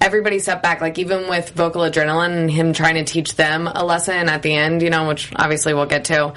Everybody 0.00 0.38
sat 0.38 0.62
back, 0.62 0.80
like 0.80 0.98
even 0.98 1.28
with 1.28 1.50
vocal 1.50 1.82
adrenaline 1.82 2.36
and 2.36 2.50
him 2.50 2.72
trying 2.72 2.94
to 2.94 3.04
teach 3.04 3.34
them 3.34 3.66
a 3.66 3.84
lesson 3.84 4.28
at 4.28 4.42
the 4.42 4.54
end, 4.54 4.80
you 4.80 4.90
know, 4.90 5.08
which 5.08 5.32
obviously 5.36 5.74
we'll 5.74 5.86
get 5.86 6.06
to 6.06 6.34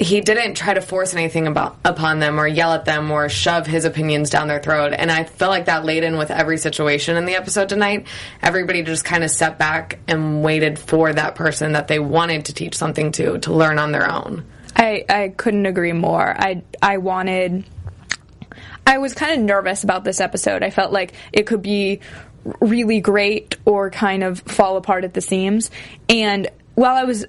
he 0.00 0.22
didn't 0.22 0.54
try 0.54 0.72
to 0.72 0.80
force 0.80 1.12
anything 1.12 1.46
about 1.46 1.76
upon 1.84 2.20
them 2.20 2.40
or 2.40 2.48
yell 2.48 2.72
at 2.72 2.86
them 2.86 3.10
or 3.10 3.28
shove 3.28 3.66
his 3.66 3.84
opinions 3.84 4.30
down 4.30 4.48
their 4.48 4.58
throat. 4.58 4.94
And 4.96 5.12
I 5.12 5.24
felt 5.24 5.50
like 5.50 5.66
that 5.66 5.84
laid 5.84 6.04
in 6.04 6.16
with 6.16 6.30
every 6.30 6.56
situation 6.56 7.18
in 7.18 7.26
the 7.26 7.34
episode 7.34 7.68
tonight. 7.68 8.06
Everybody 8.40 8.82
just 8.82 9.04
kind 9.04 9.22
of 9.22 9.30
stepped 9.30 9.58
back 9.58 9.98
and 10.08 10.42
waited 10.42 10.78
for 10.78 11.12
that 11.12 11.34
person 11.34 11.72
that 11.72 11.86
they 11.86 11.98
wanted 11.98 12.46
to 12.46 12.54
teach 12.54 12.76
something 12.76 13.12
to 13.12 13.38
to 13.40 13.52
learn 13.52 13.78
on 13.78 13.92
their 13.92 14.10
own. 14.10 14.46
I, 14.74 15.04
I 15.06 15.34
couldn't 15.36 15.66
agree 15.66 15.92
more. 15.92 16.34
I 16.34 16.62
I 16.80 16.96
wanted 16.96 17.64
I 18.86 18.98
was 18.98 19.12
kind 19.12 19.38
of 19.38 19.44
nervous 19.44 19.84
about 19.84 20.04
this 20.04 20.18
episode. 20.18 20.62
I 20.62 20.70
felt 20.70 20.92
like 20.92 21.12
it 21.30 21.46
could 21.46 21.60
be 21.60 22.00
really 22.60 23.00
great 23.00 23.56
or 23.66 23.90
kind 23.90 24.24
of 24.24 24.40
fall 24.40 24.78
apart 24.78 25.04
at 25.04 25.12
the 25.12 25.20
seams. 25.20 25.70
And 26.08 26.48
while 26.74 26.96
I 26.96 27.04
was 27.04 27.26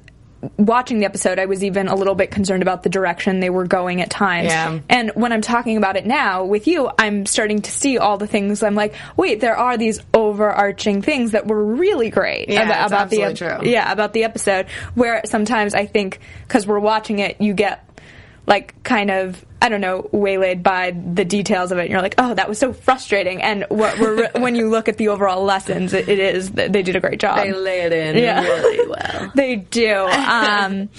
watching 0.57 0.99
the 0.99 1.05
episode, 1.05 1.39
I 1.39 1.45
was 1.45 1.63
even 1.63 1.87
a 1.87 1.95
little 1.95 2.15
bit 2.15 2.31
concerned 2.31 2.61
about 2.61 2.83
the 2.83 2.89
direction 2.89 3.39
they 3.39 3.49
were 3.49 3.67
going 3.67 4.01
at 4.01 4.09
times. 4.09 4.47
Yeah. 4.47 4.79
And 4.89 5.11
when 5.15 5.31
I'm 5.31 5.41
talking 5.41 5.77
about 5.77 5.97
it 5.97 6.05
now 6.05 6.45
with 6.45 6.67
you, 6.67 6.89
I'm 6.97 7.25
starting 7.25 7.61
to 7.61 7.71
see 7.71 7.97
all 7.97 8.17
the 8.17 8.27
things. 8.27 8.63
I'm 8.63 8.75
like, 8.75 8.95
wait, 9.17 9.39
there 9.39 9.55
are 9.55 9.77
these 9.77 10.01
overarching 10.13 11.01
things 11.01 11.31
that 11.31 11.47
were 11.47 11.63
really 11.63 12.09
great 12.09 12.49
Yeah, 12.49 12.63
about, 12.63 12.87
about 12.87 13.09
the 13.09 13.33
true. 13.33 13.69
yeah 13.69 13.91
about 13.91 14.13
the 14.13 14.23
episode. 14.23 14.67
Where 14.95 15.21
sometimes 15.25 15.73
I 15.73 15.85
think 15.85 16.19
because 16.47 16.65
we're 16.65 16.79
watching 16.79 17.19
it, 17.19 17.39
you 17.39 17.53
get 17.53 17.87
like 18.51 18.83
kind 18.83 19.09
of 19.09 19.43
I 19.63 19.69
don't 19.69 19.79
know 19.81 20.09
waylaid 20.11 20.63
by 20.63 20.89
the 20.91 21.23
details 21.23 21.71
of 21.71 21.77
it. 21.77 21.81
And 21.83 21.91
you're 21.91 22.01
like, 22.01 22.15
oh, 22.17 22.33
that 22.33 22.49
was 22.49 22.57
so 22.57 22.73
frustrating. 22.73 23.43
And 23.43 23.63
what 23.69 23.99
we're, 23.99 24.27
when 24.39 24.55
you 24.55 24.67
look 24.69 24.89
at 24.89 24.97
the 24.97 25.09
overall 25.09 25.43
lessons, 25.43 25.93
it, 25.93 26.09
it 26.09 26.17
is 26.17 26.49
they 26.51 26.81
did 26.81 26.95
a 26.95 26.99
great 26.99 27.19
job. 27.19 27.37
They 27.37 27.53
lay 27.53 27.81
it 27.81 27.93
in 27.93 28.17
Yeah. 28.17 28.41
really 28.43 28.87
well. 28.89 29.31
They 29.35 29.55
do. 29.57 29.93
Um, 29.95 30.89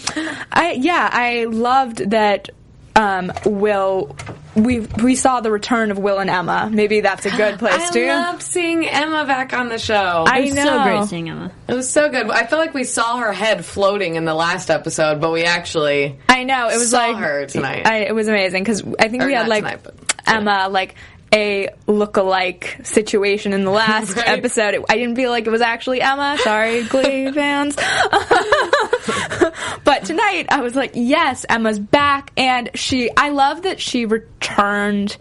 I 0.53 0.77
yeah, 0.79 1.11
I 1.13 1.47
loved 1.51 2.11
that. 2.11 2.51
Um, 2.95 3.33
Will 3.47 4.15
we 4.55 4.81
we 4.81 5.17
saw 5.17 5.41
the 5.41 5.51
return 5.51 5.91
of 5.91 5.99
Will 5.99 6.19
and 6.19 6.29
Emma. 6.29 6.69
Maybe 6.71 7.01
that's 7.01 7.25
a 7.25 7.31
good 7.31 7.59
place 7.59 7.91
to. 7.91 8.01
I 8.01 8.03
too. 8.03 8.07
loved 8.09 8.43
seeing 8.43 8.87
Emma 8.87 9.25
back 9.25 9.55
on 9.55 9.69
the 9.71 9.79
show. 9.79 10.25
I 10.27 10.41
It 10.41 10.45
was 10.45 10.55
know. 10.57 10.65
so 10.65 10.83
great 10.83 11.05
seeing 11.09 11.31
Emma. 11.31 11.51
It 11.69 11.75
was 11.75 11.89
so 11.89 12.11
good. 12.11 12.29
I 12.31 12.45
feel 12.45 12.59
like 12.59 12.75
we 12.75 12.85
saw 12.85 13.17
her 13.19 13.33
head 13.33 13.65
floating 13.65 14.17
in 14.17 14.25
the 14.27 14.35
last 14.35 14.69
episode, 14.71 15.21
but 15.23 15.33
we 15.33 15.45
actually 15.45 16.19
I 16.29 16.45
know 16.45 16.69
it 16.69 16.77
was 16.77 16.91
saw 16.91 16.99
like 16.99 17.17
her 17.17 17.47
tonight. 17.47 17.87
I, 17.87 18.01
it 18.01 18.15
was 18.15 18.29
amazing 18.29 18.63
because 18.63 18.83
I 18.99 19.09
think 19.09 19.23
Or 19.23 19.27
we 19.27 19.33
had 19.35 19.49
like 19.49 19.65
tonight, 19.65 19.81
but- 19.83 19.95
Emma 20.25 20.69
like 20.71 20.95
a 21.33 21.69
look-alike 21.87 22.81
situation 22.85 23.53
in 23.53 23.65
the 23.65 23.71
last 23.71 24.17
Right. 24.17 24.29
episode. 24.29 24.75
It- 24.75 24.85
I 24.89 24.97
didn't 24.97 25.17
feel 25.17 25.31
like 25.31 25.47
it 25.47 25.51
was 25.51 25.61
actually 25.63 26.01
Emma. 26.01 26.37
Sorry, 26.43 26.83
Glee 26.85 27.31
fans. 27.33 27.77
but 29.85 30.05
tonight 30.05 30.47
I 30.51 30.61
was 30.63 30.75
like, 30.75 30.93
yes, 30.95 31.45
Emma's 31.49 31.79
back, 31.79 32.33
and 32.37 32.71
she. 32.75 33.11
I 33.17 33.31
love 33.31 33.63
that 33.63 33.81
she 33.81 34.07
returned. 34.07 35.17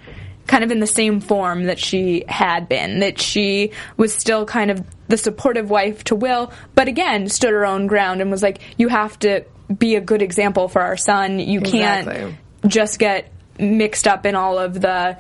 Kind 0.48 0.64
of 0.66 0.72
in 0.72 0.80
the 0.82 0.88
same 0.88 1.22
form 1.22 1.66
that 1.66 1.80
she 1.80 2.26
had 2.28 2.68
been, 2.68 3.00
that 3.00 3.22
she 3.22 3.72
was 3.96 4.14
still 4.14 4.44
kind 4.46 4.70
of 4.70 4.84
the 5.08 5.16
supportive 5.16 5.70
wife 5.70 6.04
to 6.06 6.16
Will, 6.16 6.52
but 6.76 6.90
again, 6.90 7.30
stood 7.30 7.52
her 7.52 7.66
own 7.66 7.88
ground 7.88 8.20
and 8.22 8.30
was 8.32 8.44
like, 8.44 8.60
You 8.76 8.90
have 8.90 9.18
to 9.20 9.46
be 9.78 9.96
a 9.96 10.02
good 10.02 10.22
example 10.22 10.68
for 10.68 10.82
our 10.82 10.98
son. 10.98 11.40
You 11.40 11.62
can't 11.62 12.08
Exactly. 12.08 12.38
just 12.68 13.00
get 13.00 13.32
mixed 13.60 14.08
up 14.08 14.26
in 14.26 14.36
all 14.36 14.58
of 14.60 14.82
the 14.82 15.18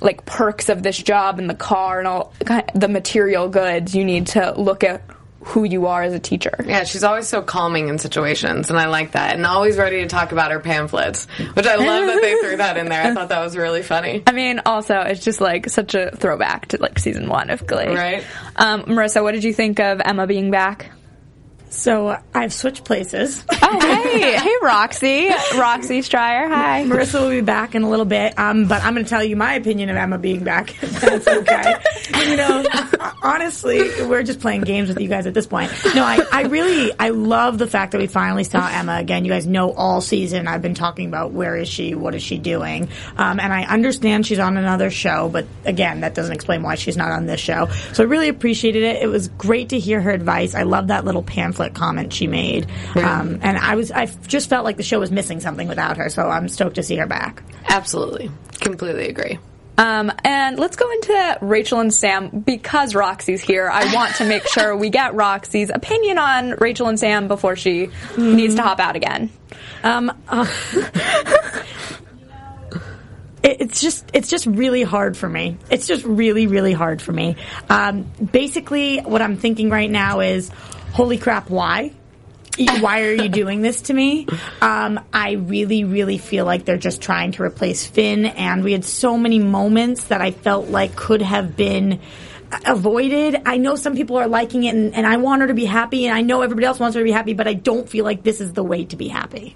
like 0.00 0.24
perks 0.24 0.68
of 0.68 0.82
this 0.82 0.96
job 0.96 1.38
and 1.38 1.48
the 1.48 1.54
car 1.54 1.98
and 1.98 2.08
all 2.08 2.32
the 2.74 2.88
material 2.88 3.48
goods. 3.48 3.94
You 3.94 4.04
need 4.04 4.28
to 4.28 4.54
look 4.56 4.84
at 4.84 5.02
who 5.40 5.64
you 5.64 5.86
are 5.86 6.02
as 6.02 6.12
a 6.12 6.18
teacher. 6.18 6.54
Yeah, 6.66 6.84
she's 6.84 7.04
always 7.04 7.26
so 7.26 7.40
calming 7.42 7.88
in 7.88 7.98
situations, 7.98 8.70
and 8.70 8.78
I 8.78 8.86
like 8.86 9.12
that. 9.12 9.34
And 9.34 9.46
always 9.46 9.78
ready 9.78 10.02
to 10.02 10.06
talk 10.06 10.32
about 10.32 10.50
her 10.50 10.60
pamphlets, 10.60 11.26
which 11.54 11.66
I 11.66 11.76
love 11.76 12.06
that 12.06 12.20
they 12.20 12.34
threw 12.40 12.56
that 12.58 12.76
in 12.76 12.88
there. 12.88 13.02
I 13.02 13.14
thought 13.14 13.30
that 13.30 13.40
was 13.40 13.56
really 13.56 13.82
funny. 13.82 14.22
I 14.26 14.32
mean, 14.32 14.60
also 14.66 15.00
it's 15.00 15.24
just 15.24 15.40
like 15.40 15.70
such 15.70 15.94
a 15.94 16.10
throwback 16.10 16.66
to 16.68 16.78
like 16.78 16.98
season 16.98 17.28
one 17.28 17.50
of 17.50 17.66
Glee. 17.66 17.86
Right. 17.86 18.24
Um, 18.56 18.82
Marissa, 18.84 19.22
what 19.22 19.32
did 19.32 19.44
you 19.44 19.54
think 19.54 19.80
of 19.80 20.00
Emma 20.04 20.26
being 20.26 20.50
back? 20.50 20.90
So 21.70 22.08
uh, 22.08 22.20
I've 22.34 22.52
switched 22.52 22.84
places. 22.84 23.44
Oh, 23.70 24.02
hey, 24.02 24.36
hey, 24.38 24.54
Roxy, 24.62 25.28
Roxy 25.58 26.00
Stryer, 26.00 26.48
hi. 26.48 26.84
Marissa 26.84 27.20
will 27.20 27.28
be 27.28 27.42
back 27.42 27.74
in 27.74 27.82
a 27.82 27.90
little 27.90 28.06
bit, 28.06 28.38
um, 28.38 28.66
but 28.66 28.82
I'm 28.82 28.94
going 28.94 29.04
to 29.04 29.10
tell 29.10 29.22
you 29.22 29.36
my 29.36 29.54
opinion 29.54 29.90
of 29.90 29.96
Emma 29.96 30.16
being 30.16 30.42
back. 30.42 30.74
That's 30.80 31.26
okay. 31.26 31.74
you 32.26 32.36
know, 32.36 32.64
honestly, 33.22 33.80
we're 34.06 34.22
just 34.22 34.40
playing 34.40 34.62
games 34.62 34.88
with 34.88 34.98
you 35.00 35.08
guys 35.08 35.26
at 35.26 35.34
this 35.34 35.46
point. 35.46 35.70
No, 35.94 36.02
I, 36.02 36.24
I 36.32 36.42
really, 36.44 36.92
I 36.98 37.10
love 37.10 37.58
the 37.58 37.66
fact 37.66 37.92
that 37.92 37.98
we 37.98 38.06
finally 38.06 38.44
saw 38.44 38.66
Emma 38.66 38.96
again. 38.96 39.26
You 39.26 39.30
guys 39.30 39.46
know 39.46 39.72
all 39.72 40.00
season 40.00 40.48
I've 40.48 40.62
been 40.62 40.74
talking 40.74 41.08
about 41.08 41.32
where 41.32 41.56
is 41.56 41.68
she, 41.68 41.94
what 41.94 42.14
is 42.14 42.22
she 42.22 42.38
doing, 42.38 42.88
um, 43.18 43.38
and 43.38 43.52
I 43.52 43.64
understand 43.64 44.26
she's 44.26 44.38
on 44.38 44.56
another 44.56 44.90
show, 44.90 45.28
but 45.28 45.46
again, 45.66 46.00
that 46.00 46.14
doesn't 46.14 46.32
explain 46.34 46.62
why 46.62 46.76
she's 46.76 46.96
not 46.96 47.10
on 47.10 47.26
this 47.26 47.40
show. 47.40 47.68
So 47.92 48.02
I 48.02 48.06
really 48.06 48.28
appreciated 48.28 48.82
it. 48.82 49.02
It 49.02 49.08
was 49.08 49.28
great 49.28 49.70
to 49.70 49.78
hear 49.78 50.00
her 50.00 50.10
advice. 50.10 50.54
I 50.54 50.62
love 50.62 50.86
that 50.86 51.04
little 51.04 51.22
pamphlet 51.22 51.57
comment 51.74 52.12
she 52.12 52.26
made, 52.26 52.66
um, 52.96 53.40
and 53.42 53.58
I 53.58 53.74
was, 53.74 53.90
I 53.90 54.06
just 54.06 54.48
felt 54.48 54.64
like 54.64 54.76
the 54.76 54.82
show 54.82 55.00
was 55.00 55.10
missing 55.10 55.40
something 55.40 55.68
without 55.68 55.96
her. 55.96 56.08
So 56.08 56.28
I'm 56.28 56.48
stoked 56.48 56.76
to 56.76 56.82
see 56.82 56.96
her 56.96 57.06
back. 57.06 57.42
Absolutely, 57.68 58.30
completely 58.60 59.08
agree. 59.08 59.38
Um, 59.78 60.12
and 60.24 60.58
let's 60.58 60.76
go 60.76 60.90
into 60.90 61.38
Rachel 61.40 61.78
and 61.78 61.94
Sam 61.94 62.40
because 62.40 62.96
Roxy's 62.96 63.40
here. 63.40 63.70
I 63.70 63.94
want 63.94 64.16
to 64.16 64.24
make 64.24 64.44
sure 64.48 64.76
we 64.76 64.90
get 64.90 65.14
Roxy's 65.14 65.70
opinion 65.70 66.18
on 66.18 66.56
Rachel 66.58 66.88
and 66.88 66.98
Sam 66.98 67.28
before 67.28 67.54
she 67.54 67.88
needs 68.16 68.56
to 68.56 68.62
hop 68.62 68.80
out 68.80 68.96
again. 68.96 69.30
Um, 69.84 70.12
uh, 70.26 70.46
it's 73.44 73.80
just 73.80 74.10
it's 74.12 74.28
just 74.28 74.46
really 74.46 74.82
hard 74.82 75.16
for 75.16 75.28
me. 75.28 75.56
It's 75.70 75.86
just 75.86 76.04
really 76.04 76.48
really 76.48 76.72
hard 76.72 77.00
for 77.00 77.12
me. 77.12 77.36
Um, 77.68 78.02
basically, 78.32 78.98
what 78.98 79.22
I'm 79.22 79.36
thinking 79.36 79.70
right 79.70 79.90
now 79.90 80.20
is, 80.20 80.50
holy 80.92 81.18
crap, 81.18 81.50
why? 81.50 81.92
Why 82.80 83.02
are 83.02 83.12
you 83.12 83.28
doing 83.28 83.62
this 83.62 83.82
to 83.82 83.94
me? 83.94 84.26
Um, 84.60 84.98
I 85.12 85.32
really, 85.32 85.84
really 85.84 86.18
feel 86.18 86.44
like 86.44 86.64
they're 86.64 86.76
just 86.76 87.00
trying 87.00 87.32
to 87.32 87.42
replace 87.44 87.86
Finn, 87.86 88.26
and 88.26 88.64
we 88.64 88.72
had 88.72 88.84
so 88.84 89.16
many 89.16 89.38
moments 89.38 90.04
that 90.04 90.20
I 90.20 90.32
felt 90.32 90.68
like 90.68 90.96
could 90.96 91.22
have 91.22 91.56
been 91.56 92.00
avoided. 92.66 93.42
I 93.46 93.58
know 93.58 93.76
some 93.76 93.94
people 93.94 94.16
are 94.16 94.26
liking 94.26 94.64
it, 94.64 94.74
and, 94.74 94.92
and 94.94 95.06
I 95.06 95.18
want 95.18 95.42
her 95.42 95.48
to 95.48 95.54
be 95.54 95.66
happy, 95.66 96.06
and 96.06 96.16
I 96.16 96.22
know 96.22 96.42
everybody 96.42 96.66
else 96.66 96.80
wants 96.80 96.96
her 96.96 97.00
to 97.00 97.04
be 97.04 97.12
happy, 97.12 97.34
but 97.34 97.46
I 97.46 97.54
don't 97.54 97.88
feel 97.88 98.04
like 98.04 98.24
this 98.24 98.40
is 98.40 98.54
the 98.54 98.64
way 98.64 98.84
to 98.86 98.96
be 98.96 99.06
happy. 99.06 99.54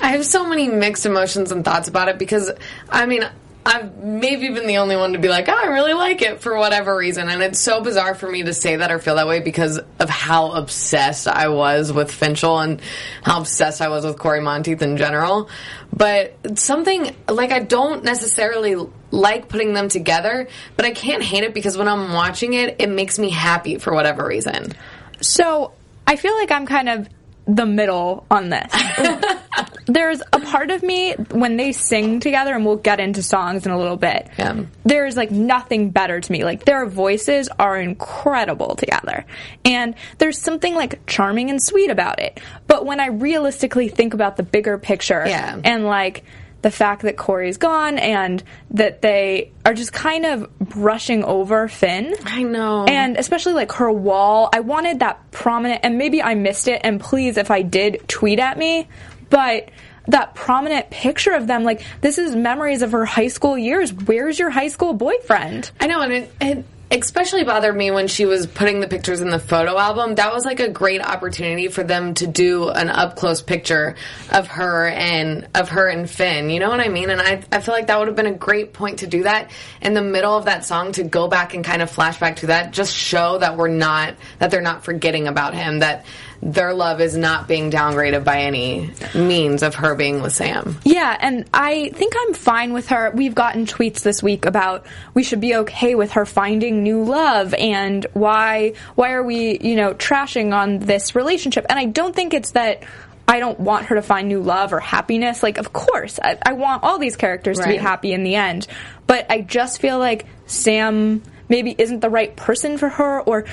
I 0.00 0.08
have 0.12 0.24
so 0.24 0.48
many 0.48 0.68
mixed 0.68 1.06
emotions 1.06 1.50
and 1.50 1.64
thoughts 1.64 1.88
about 1.88 2.08
it 2.08 2.18
because, 2.18 2.50
I 2.88 3.06
mean, 3.06 3.24
I've 3.66 3.96
maybe 3.98 4.48
been 4.48 4.66
the 4.66 4.78
only 4.78 4.96
one 4.96 5.12
to 5.12 5.18
be 5.18 5.28
like, 5.28 5.48
oh, 5.48 5.54
I 5.54 5.66
really 5.66 5.92
like 5.92 6.22
it 6.22 6.40
for 6.40 6.56
whatever 6.56 6.96
reason. 6.96 7.28
And 7.28 7.42
it's 7.42 7.60
so 7.60 7.82
bizarre 7.82 8.14
for 8.14 8.30
me 8.30 8.42
to 8.44 8.54
say 8.54 8.76
that 8.76 8.90
or 8.90 8.98
feel 8.98 9.16
that 9.16 9.26
way 9.26 9.40
because 9.40 9.78
of 9.98 10.08
how 10.08 10.52
obsessed 10.52 11.28
I 11.28 11.48
was 11.48 11.92
with 11.92 12.10
Finchel 12.10 12.62
and 12.64 12.80
how 13.22 13.40
obsessed 13.40 13.82
I 13.82 13.88
was 13.88 14.06
with 14.06 14.18
Cory 14.18 14.40
Monteith 14.40 14.80
in 14.80 14.96
general. 14.96 15.50
But 15.92 16.58
something, 16.58 17.14
like, 17.28 17.52
I 17.52 17.58
don't 17.58 18.04
necessarily 18.04 18.76
like 19.10 19.48
putting 19.48 19.74
them 19.74 19.88
together, 19.88 20.48
but 20.76 20.86
I 20.86 20.92
can't 20.92 21.22
hate 21.22 21.44
it 21.44 21.52
because 21.52 21.76
when 21.76 21.88
I'm 21.88 22.12
watching 22.12 22.54
it, 22.54 22.76
it 22.78 22.88
makes 22.88 23.18
me 23.18 23.28
happy 23.28 23.78
for 23.78 23.92
whatever 23.92 24.26
reason. 24.26 24.72
So 25.20 25.72
I 26.06 26.16
feel 26.16 26.34
like 26.36 26.50
I'm 26.50 26.66
kind 26.66 26.88
of 26.88 27.08
the 27.46 27.66
middle 27.66 28.24
on 28.30 28.50
this. 28.50 28.72
there's 29.86 30.20
a 30.32 30.40
part 30.40 30.70
of 30.70 30.82
me 30.82 31.12
when 31.30 31.56
they 31.56 31.72
sing 31.72 32.20
together, 32.20 32.54
and 32.54 32.64
we'll 32.66 32.76
get 32.76 33.00
into 33.00 33.22
songs 33.22 33.66
in 33.66 33.72
a 33.72 33.78
little 33.78 33.96
bit. 33.96 34.28
Yeah. 34.38 34.64
There's 34.84 35.16
like 35.16 35.30
nothing 35.30 35.90
better 35.90 36.20
to 36.20 36.32
me. 36.32 36.44
Like 36.44 36.64
their 36.64 36.86
voices 36.86 37.48
are 37.58 37.78
incredible 37.78 38.74
together, 38.76 39.24
and 39.64 39.94
there's 40.18 40.38
something 40.38 40.74
like 40.74 41.06
charming 41.06 41.50
and 41.50 41.62
sweet 41.62 41.90
about 41.90 42.20
it. 42.20 42.40
But 42.66 42.84
when 42.86 43.00
I 43.00 43.08
realistically 43.08 43.88
think 43.88 44.14
about 44.14 44.36
the 44.36 44.42
bigger 44.42 44.78
picture, 44.78 45.24
Yeah. 45.26 45.60
and 45.64 45.84
like 45.84 46.24
the 46.60 46.70
fact 46.72 47.02
that 47.02 47.16
Cory's 47.16 47.56
gone 47.56 47.98
and 47.98 48.42
that 48.72 49.00
they 49.00 49.52
are 49.64 49.74
just 49.74 49.92
kind 49.92 50.26
of 50.26 50.58
brushing 50.58 51.22
over 51.22 51.68
Finn. 51.68 52.16
I 52.24 52.42
know. 52.42 52.84
And 52.84 53.16
especially 53.16 53.52
like 53.52 53.70
her 53.72 53.92
wall, 53.92 54.48
I 54.52 54.58
wanted 54.58 54.98
that 54.98 55.30
prominent, 55.30 55.82
and 55.84 55.98
maybe 55.98 56.20
I 56.20 56.34
missed 56.34 56.66
it, 56.66 56.80
and 56.82 57.00
please, 57.00 57.36
if 57.36 57.52
I 57.52 57.62
did, 57.62 58.08
tweet 58.08 58.40
at 58.40 58.58
me, 58.58 58.88
but 59.30 59.70
that 60.06 60.34
prominent 60.34 60.90
picture 60.90 61.32
of 61.32 61.46
them, 61.46 61.64
like, 61.64 61.82
this 62.00 62.18
is 62.18 62.34
memories 62.34 62.82
of 62.82 62.92
her 62.92 63.04
high 63.04 63.28
school 63.28 63.58
years. 63.58 63.92
Where's 63.92 64.38
your 64.38 64.50
high 64.50 64.68
school 64.68 64.94
boyfriend? 64.94 65.70
I 65.80 65.86
know, 65.86 66.00
and 66.00 66.12
it, 66.12 66.32
it 66.40 66.64
especially 66.90 67.44
bothered 67.44 67.76
me 67.76 67.90
when 67.90 68.08
she 68.08 68.24
was 68.24 68.46
putting 68.46 68.80
the 68.80 68.88
pictures 68.88 69.20
in 69.20 69.28
the 69.28 69.38
photo 69.38 69.76
album. 69.76 70.14
That 70.14 70.32
was 70.32 70.44
like 70.44 70.60
a 70.60 70.68
great 70.70 71.02
opportunity 71.02 71.68
for 71.68 71.82
them 71.82 72.14
to 72.14 72.26
do 72.26 72.70
an 72.70 72.88
up 72.88 73.16
close 73.16 73.42
picture 73.42 73.96
of 74.30 74.46
her 74.48 74.86
and 74.86 75.48
of 75.54 75.68
her 75.70 75.88
and 75.88 76.08
Finn. 76.08 76.50
You 76.50 76.60
know 76.60 76.70
what 76.70 76.80
I 76.80 76.88
mean? 76.88 77.10
And 77.10 77.20
I 77.20 77.42
I 77.52 77.60
feel 77.60 77.74
like 77.74 77.88
that 77.88 77.98
would 77.98 78.08
have 78.08 78.16
been 78.16 78.26
a 78.26 78.32
great 78.32 78.72
point 78.72 79.00
to 79.00 79.06
do 79.06 79.24
that 79.24 79.50
in 79.82 79.94
the 79.94 80.02
middle 80.02 80.34
of 80.34 80.46
that 80.46 80.64
song 80.64 80.92
to 80.92 81.04
go 81.04 81.28
back 81.28 81.54
and 81.54 81.64
kind 81.64 81.82
of 81.82 81.94
flashback 81.94 82.36
to 82.36 82.46
that. 82.46 82.72
Just 82.72 82.94
show 82.94 83.38
that 83.38 83.56
we're 83.56 83.68
not 83.68 84.14
that 84.38 84.50
they're 84.50 84.62
not 84.62 84.84
forgetting 84.84 85.28
about 85.28 85.54
him. 85.54 85.80
That 85.80 86.06
their 86.40 86.72
love 86.72 87.00
is 87.00 87.16
not 87.16 87.48
being 87.48 87.70
downgraded 87.70 88.24
by 88.24 88.42
any 88.42 88.90
means 89.14 89.62
of 89.62 89.74
her 89.76 89.94
being 89.94 90.22
with 90.22 90.32
Sam. 90.32 90.78
Yeah, 90.84 91.16
and 91.20 91.48
I 91.52 91.90
think 91.90 92.14
I'm 92.16 92.34
fine 92.34 92.72
with 92.72 92.88
her. 92.88 93.10
We've 93.14 93.34
gotten 93.34 93.66
tweets 93.66 94.02
this 94.02 94.22
week 94.22 94.46
about 94.46 94.86
we 95.14 95.24
should 95.24 95.40
be 95.40 95.56
okay 95.56 95.94
with 95.94 96.12
her 96.12 96.24
finding 96.24 96.82
new 96.82 97.02
love 97.04 97.54
and 97.54 98.06
why 98.12 98.74
why 98.94 99.12
are 99.12 99.22
we, 99.22 99.58
you 99.58 99.76
know, 99.76 99.94
trashing 99.94 100.54
on 100.54 100.78
this 100.78 101.14
relationship? 101.14 101.66
And 101.68 101.78
I 101.78 101.86
don't 101.86 102.14
think 102.14 102.34
it's 102.34 102.52
that 102.52 102.84
I 103.26 103.40
don't 103.40 103.60
want 103.60 103.86
her 103.86 103.96
to 103.96 104.02
find 104.02 104.28
new 104.28 104.40
love 104.40 104.72
or 104.72 104.80
happiness. 104.80 105.42
Like, 105.42 105.58
of 105.58 105.72
course, 105.72 106.18
I, 106.22 106.38
I 106.40 106.54
want 106.54 106.82
all 106.82 106.98
these 106.98 107.16
characters 107.16 107.58
to 107.58 107.66
be 107.68 107.76
happy 107.76 108.12
in 108.12 108.22
the 108.22 108.36
end. 108.36 108.66
But 109.06 109.26
I 109.30 109.42
just 109.42 109.80
feel 109.80 109.98
like 109.98 110.24
Sam 110.46 111.22
maybe 111.48 111.74
isn't 111.78 112.00
the 112.00 112.10
right 112.10 112.34
person 112.36 112.78
for 112.78 112.88
her 112.88 113.20
or 113.20 113.44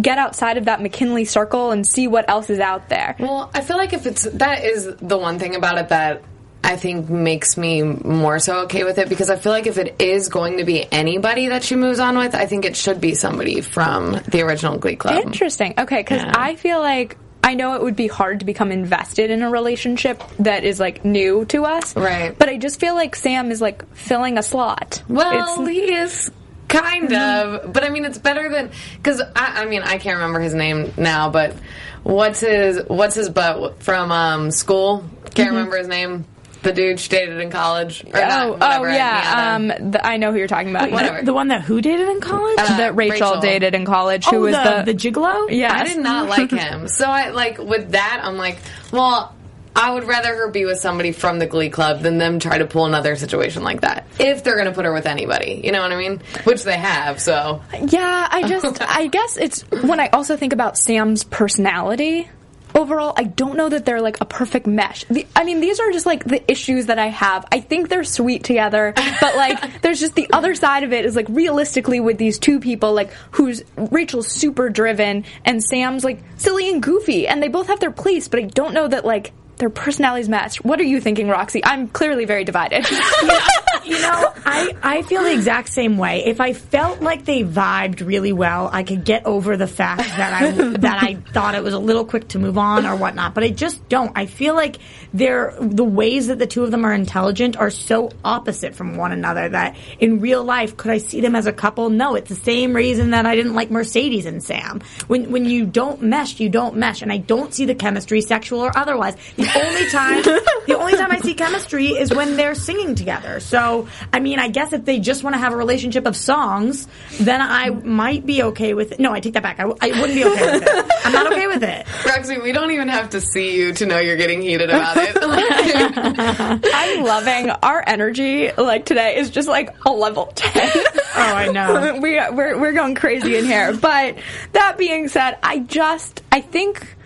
get 0.00 0.18
outside 0.18 0.56
of 0.58 0.66
that 0.66 0.80
McKinley 0.82 1.24
circle 1.24 1.70
and 1.70 1.86
see 1.86 2.06
what 2.08 2.28
else 2.28 2.50
is 2.50 2.60
out 2.60 2.88
there. 2.88 3.16
Well, 3.18 3.50
I 3.54 3.60
feel 3.60 3.76
like 3.76 3.92
if 3.92 4.06
it's 4.06 4.24
that 4.24 4.64
is 4.64 4.88
the 4.96 5.18
one 5.18 5.38
thing 5.38 5.54
about 5.54 5.78
it 5.78 5.88
that 5.90 6.22
I 6.64 6.76
think 6.76 7.08
makes 7.10 7.56
me 7.56 7.82
more 7.82 8.38
so 8.38 8.60
okay 8.64 8.84
with 8.84 8.98
it 8.98 9.08
because 9.08 9.30
I 9.30 9.36
feel 9.36 9.50
like 9.52 9.66
if 9.66 9.78
it 9.78 9.96
is 10.00 10.28
going 10.28 10.58
to 10.58 10.64
be 10.64 10.90
anybody 10.92 11.48
that 11.48 11.64
she 11.64 11.74
moves 11.74 11.98
on 11.98 12.16
with, 12.16 12.34
I 12.34 12.46
think 12.46 12.64
it 12.64 12.76
should 12.76 13.00
be 13.00 13.14
somebody 13.14 13.60
from 13.62 14.12
the 14.28 14.42
original 14.42 14.78
Glee 14.78 14.96
Club. 14.96 15.24
Interesting. 15.24 15.74
Okay, 15.76 15.98
because 15.98 16.22
I 16.22 16.54
feel 16.54 16.78
like 16.78 17.16
I 17.42 17.54
know 17.54 17.74
it 17.74 17.82
would 17.82 17.96
be 17.96 18.06
hard 18.06 18.38
to 18.40 18.46
become 18.46 18.70
invested 18.70 19.30
in 19.32 19.42
a 19.42 19.50
relationship 19.50 20.22
that 20.38 20.62
is 20.62 20.78
like 20.78 21.04
new 21.04 21.44
to 21.46 21.64
us. 21.64 21.96
Right. 21.96 22.38
But 22.38 22.48
I 22.48 22.56
just 22.58 22.78
feel 22.78 22.94
like 22.94 23.16
Sam 23.16 23.50
is 23.50 23.60
like 23.60 23.92
filling 23.96 24.38
a 24.38 24.42
slot. 24.44 25.02
Well, 25.08 25.62
It's- 25.62 25.68
he 25.68 25.92
is 25.92 26.30
kind 26.72 27.12
of, 27.12 27.72
but 27.72 27.84
I 27.84 27.90
mean, 27.90 28.04
it's 28.04 28.18
better 28.18 28.48
than 28.48 28.70
because 28.96 29.20
I, 29.20 29.62
I 29.62 29.64
mean, 29.66 29.82
I 29.82 29.98
can't 29.98 30.16
remember 30.16 30.40
his 30.40 30.54
name 30.54 30.92
now, 30.96 31.30
but 31.30 31.54
what's 32.02 32.40
his 32.40 32.80
what's 32.86 33.14
his 33.14 33.28
butt 33.28 33.82
from 33.82 34.10
um, 34.10 34.50
school? 34.50 35.04
Can't 35.34 35.50
remember 35.50 35.78
his 35.78 35.88
name. 35.88 36.26
The 36.62 36.72
dude 36.72 37.00
she 37.00 37.08
dated 37.08 37.40
in 37.40 37.50
college. 37.50 38.04
Or 38.04 38.12
not, 38.12 38.48
oh, 38.50 38.58
oh 38.60 38.84
yeah. 38.84 39.54
Um, 39.56 39.90
the, 39.90 40.06
I 40.06 40.16
know 40.16 40.30
who 40.30 40.38
you're 40.38 40.46
talking 40.46 40.70
about. 40.70 40.92
Whatever. 40.92 41.22
The 41.22 41.32
one 41.32 41.48
that 41.48 41.62
who 41.62 41.80
dated 41.80 42.08
in 42.08 42.20
college? 42.20 42.56
Uh, 42.56 42.76
that 42.76 42.94
Rachel, 42.94 43.30
Rachel. 43.30 43.40
dated 43.40 43.74
in 43.74 43.84
college, 43.84 44.24
who 44.26 44.36
oh, 44.36 44.40
was 44.42 44.54
the, 44.54 44.82
the, 44.84 44.92
the 44.92 44.94
gigolo? 44.94 45.50
yeah. 45.50 45.74
I 45.74 45.84
did 45.84 45.98
not 45.98 46.28
like 46.28 46.50
him. 46.52 46.86
So 46.86 47.06
I 47.06 47.30
like 47.30 47.58
with 47.58 47.92
that 47.92 48.20
I'm 48.22 48.36
like, 48.36 48.58
well, 48.92 49.34
I 49.74 49.92
would 49.92 50.04
rather 50.04 50.34
her 50.34 50.48
be 50.50 50.64
with 50.64 50.78
somebody 50.78 51.12
from 51.12 51.38
the 51.38 51.46
Glee 51.46 51.70
Club 51.70 52.00
than 52.00 52.18
them 52.18 52.38
try 52.38 52.58
to 52.58 52.66
pull 52.66 52.84
another 52.84 53.16
situation 53.16 53.62
like 53.62 53.80
that. 53.80 54.06
If 54.18 54.44
they're 54.44 54.54
going 54.56 54.66
to 54.66 54.72
put 54.72 54.84
her 54.84 54.92
with 54.92 55.06
anybody, 55.06 55.60
you 55.64 55.72
know 55.72 55.80
what 55.80 55.92
I 55.92 55.96
mean? 55.96 56.20
Which 56.44 56.62
they 56.62 56.76
have. 56.76 57.20
So 57.20 57.62
Yeah, 57.88 58.28
I 58.30 58.46
just, 58.46 58.80
I 58.88 59.06
guess 59.06 59.36
it's 59.36 59.62
when 59.70 60.00
I 60.00 60.08
also 60.08 60.36
think 60.36 60.52
about 60.52 60.76
Sam's 60.76 61.24
personality. 61.24 62.28
Overall, 62.74 63.12
I 63.16 63.24
don't 63.24 63.56
know 63.58 63.68
that 63.68 63.84
they're 63.84 64.00
like 64.00 64.22
a 64.22 64.24
perfect 64.24 64.66
mesh. 64.66 65.04
The, 65.04 65.26
I 65.36 65.44
mean, 65.44 65.60
these 65.60 65.78
are 65.78 65.90
just 65.90 66.06
like 66.06 66.24
the 66.24 66.50
issues 66.50 66.86
that 66.86 66.98
I 66.98 67.08
have. 67.08 67.44
I 67.52 67.60
think 67.60 67.90
they're 67.90 68.02
sweet 68.02 68.44
together, 68.44 68.94
but 69.20 69.36
like, 69.36 69.80
there's 69.82 70.00
just 70.00 70.14
the 70.14 70.30
other 70.32 70.54
side 70.54 70.82
of 70.82 70.92
it 70.92 71.04
is 71.04 71.14
like 71.14 71.26
realistically 71.28 72.00
with 72.00 72.16
these 72.16 72.38
two 72.38 72.60
people, 72.60 72.94
like 72.94 73.12
who's 73.32 73.62
Rachel's 73.76 74.28
super 74.28 74.70
driven 74.70 75.26
and 75.44 75.62
Sam's 75.62 76.02
like 76.02 76.20
silly 76.38 76.70
and 76.70 76.82
goofy, 76.82 77.28
and 77.28 77.42
they 77.42 77.48
both 77.48 77.66
have 77.66 77.78
their 77.78 77.90
place, 77.90 78.28
but 78.28 78.40
I 78.40 78.44
don't 78.44 78.72
know 78.72 78.88
that 78.88 79.04
like 79.04 79.32
their 79.62 79.70
personalities 79.70 80.28
match. 80.28 80.56
What 80.64 80.80
are 80.80 80.84
you 80.84 81.00
thinking, 81.00 81.28
Roxy? 81.28 81.64
I'm 81.64 81.86
clearly 81.86 82.24
very 82.24 82.42
divided. 82.42 82.84
you 83.84 84.00
know, 84.00 84.32
I, 84.44 84.76
I 84.82 85.02
feel 85.02 85.22
the 85.22 85.32
exact 85.32 85.68
same 85.68 85.98
way. 85.98 86.24
If 86.24 86.40
I 86.40 86.52
felt 86.52 87.00
like 87.00 87.24
they 87.24 87.44
vibed 87.44 88.04
really 88.04 88.32
well, 88.32 88.68
I 88.72 88.82
could 88.82 89.04
get 89.04 89.24
over 89.24 89.56
the 89.56 89.68
fact 89.68 90.00
that 90.00 90.32
I 90.32 90.50
that 90.78 91.00
I 91.00 91.14
thought 91.32 91.54
it 91.54 91.62
was 91.62 91.74
a 91.74 91.78
little 91.78 92.04
quick 92.04 92.26
to 92.28 92.40
move 92.40 92.58
on 92.58 92.86
or 92.86 92.96
whatnot. 92.96 93.34
But 93.34 93.44
I 93.44 93.50
just 93.50 93.88
don't. 93.88 94.10
I 94.16 94.26
feel 94.26 94.56
like 94.56 94.78
they're 95.14 95.54
the 95.60 95.84
ways 95.84 96.26
that 96.26 96.40
the 96.40 96.46
two 96.48 96.64
of 96.64 96.72
them 96.72 96.84
are 96.84 96.92
intelligent 96.92 97.56
are 97.56 97.70
so 97.70 98.10
opposite 98.24 98.74
from 98.74 98.96
one 98.96 99.12
another 99.12 99.48
that 99.48 99.76
in 100.00 100.18
real 100.18 100.42
life 100.42 100.76
could 100.76 100.90
I 100.90 100.98
see 100.98 101.20
them 101.20 101.36
as 101.36 101.46
a 101.46 101.52
couple? 101.52 101.88
No, 101.88 102.16
it's 102.16 102.30
the 102.30 102.34
same 102.34 102.74
reason 102.74 103.10
that 103.10 103.26
I 103.26 103.36
didn't 103.36 103.54
like 103.54 103.70
Mercedes 103.70 104.26
and 104.26 104.42
Sam. 104.42 104.80
When 105.06 105.30
when 105.30 105.44
you 105.44 105.66
don't 105.66 106.02
mesh, 106.02 106.40
you 106.40 106.48
don't 106.48 106.74
mesh, 106.78 107.00
and 107.00 107.12
I 107.12 107.18
don't 107.18 107.54
see 107.54 107.64
the 107.64 107.76
chemistry, 107.76 108.22
sexual 108.22 108.58
or 108.58 108.76
otherwise. 108.76 109.14
The 109.36 109.51
only 109.56 109.88
time 109.88 110.22
the 110.66 110.76
only 110.78 110.92
time 110.92 111.10
I 111.10 111.18
see 111.18 111.34
chemistry 111.34 111.88
is 111.88 112.12
when 112.14 112.36
they're 112.36 112.54
singing 112.54 112.94
together. 112.94 113.40
So, 113.40 113.88
I 114.12 114.20
mean, 114.20 114.38
I 114.38 114.48
guess 114.48 114.72
if 114.72 114.84
they 114.84 114.98
just 115.00 115.22
want 115.24 115.34
to 115.34 115.38
have 115.38 115.52
a 115.52 115.56
relationship 115.56 116.06
of 116.06 116.16
songs, 116.16 116.88
then 117.20 117.40
I 117.40 117.70
might 117.70 118.24
be 118.26 118.42
okay 118.44 118.74
with 118.74 118.92
it. 118.92 119.00
No, 119.00 119.12
I 119.12 119.20
take 119.20 119.34
that 119.34 119.42
back. 119.42 119.58
I 119.60 119.66
wouldn't 119.66 120.14
be 120.14 120.24
okay 120.24 120.52
with 120.52 120.62
it. 120.66 120.90
I'm 121.04 121.12
not 121.12 121.32
okay 121.32 121.46
with 121.46 121.62
it. 121.62 121.86
Roxy, 122.06 122.38
we 122.38 122.52
don't 122.52 122.70
even 122.70 122.88
have 122.88 123.10
to 123.10 123.20
see 123.20 123.56
you 123.56 123.72
to 123.74 123.86
know 123.86 123.98
you're 123.98 124.16
getting 124.16 124.42
heated 124.42 124.70
about 124.70 124.96
it. 124.98 126.62
I'm 126.74 127.04
loving 127.04 127.50
our 127.50 127.82
energy. 127.86 128.50
Like 128.52 128.84
today 128.84 129.16
is 129.16 129.30
just 129.30 129.48
like 129.48 129.74
a 129.86 129.90
level 129.90 130.26
ten. 130.34 130.70
Oh, 131.14 131.34
I 131.34 131.50
know. 131.52 131.98
we 132.00 132.14
we're 132.30 132.58
we're 132.58 132.72
going 132.72 132.94
crazy 132.94 133.36
in 133.36 133.44
here. 133.44 133.76
But 133.76 134.18
that 134.52 134.78
being 134.78 135.08
said, 135.08 135.38
I 135.42 135.58
just 135.60 136.22
I 136.30 136.40
think. 136.40 136.96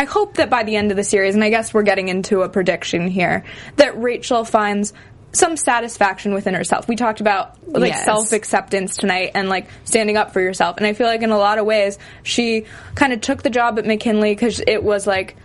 I 0.00 0.04
hope 0.04 0.36
that 0.36 0.48
by 0.48 0.62
the 0.62 0.76
end 0.76 0.90
of 0.92 0.96
the 0.96 1.04
series, 1.04 1.34
and 1.34 1.44
I 1.44 1.50
guess 1.50 1.74
we're 1.74 1.82
getting 1.82 2.08
into 2.08 2.40
a 2.40 2.48
prediction 2.48 3.06
here, 3.06 3.44
that 3.76 4.00
Rachel 4.00 4.46
finds 4.46 4.94
some 5.32 5.58
satisfaction 5.58 6.32
within 6.32 6.54
herself. 6.54 6.88
We 6.88 6.96
talked 6.96 7.20
about 7.20 7.58
like 7.68 7.92
Yes. 7.92 8.06
self 8.06 8.32
acceptance 8.32 8.96
tonight 8.96 9.32
and 9.34 9.50
like 9.50 9.66
standing 9.84 10.16
up 10.16 10.32
for 10.32 10.40
yourself. 10.40 10.78
And 10.78 10.86
I 10.86 10.94
feel 10.94 11.06
like 11.06 11.20
in 11.20 11.28
a 11.30 11.36
lot 11.36 11.58
of 11.58 11.66
ways, 11.66 11.98
she 12.22 12.64
kind 12.94 13.12
of 13.12 13.20
took 13.20 13.42
the 13.42 13.50
job 13.50 13.78
at 13.78 13.84
McKinley 13.84 14.34
because 14.34 14.62
it 14.66 14.82
was 14.82 15.06
like 15.06 15.36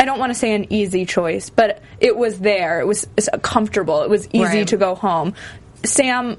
I 0.00 0.04
don't 0.04 0.18
want 0.18 0.30
to 0.30 0.38
say 0.38 0.52
an 0.52 0.66
easy 0.72 1.06
choice, 1.06 1.48
but 1.48 1.80
it 2.00 2.16
was 2.16 2.40
there. 2.40 2.80
It 2.80 2.88
was 2.88 3.06
comfortable. 3.40 4.02
It 4.02 4.10
was 4.10 4.26
easy 4.32 4.42
Right. 4.58 4.68
to 4.68 4.76
go 4.76 4.96
home. 4.96 5.32
Sam 5.84 6.38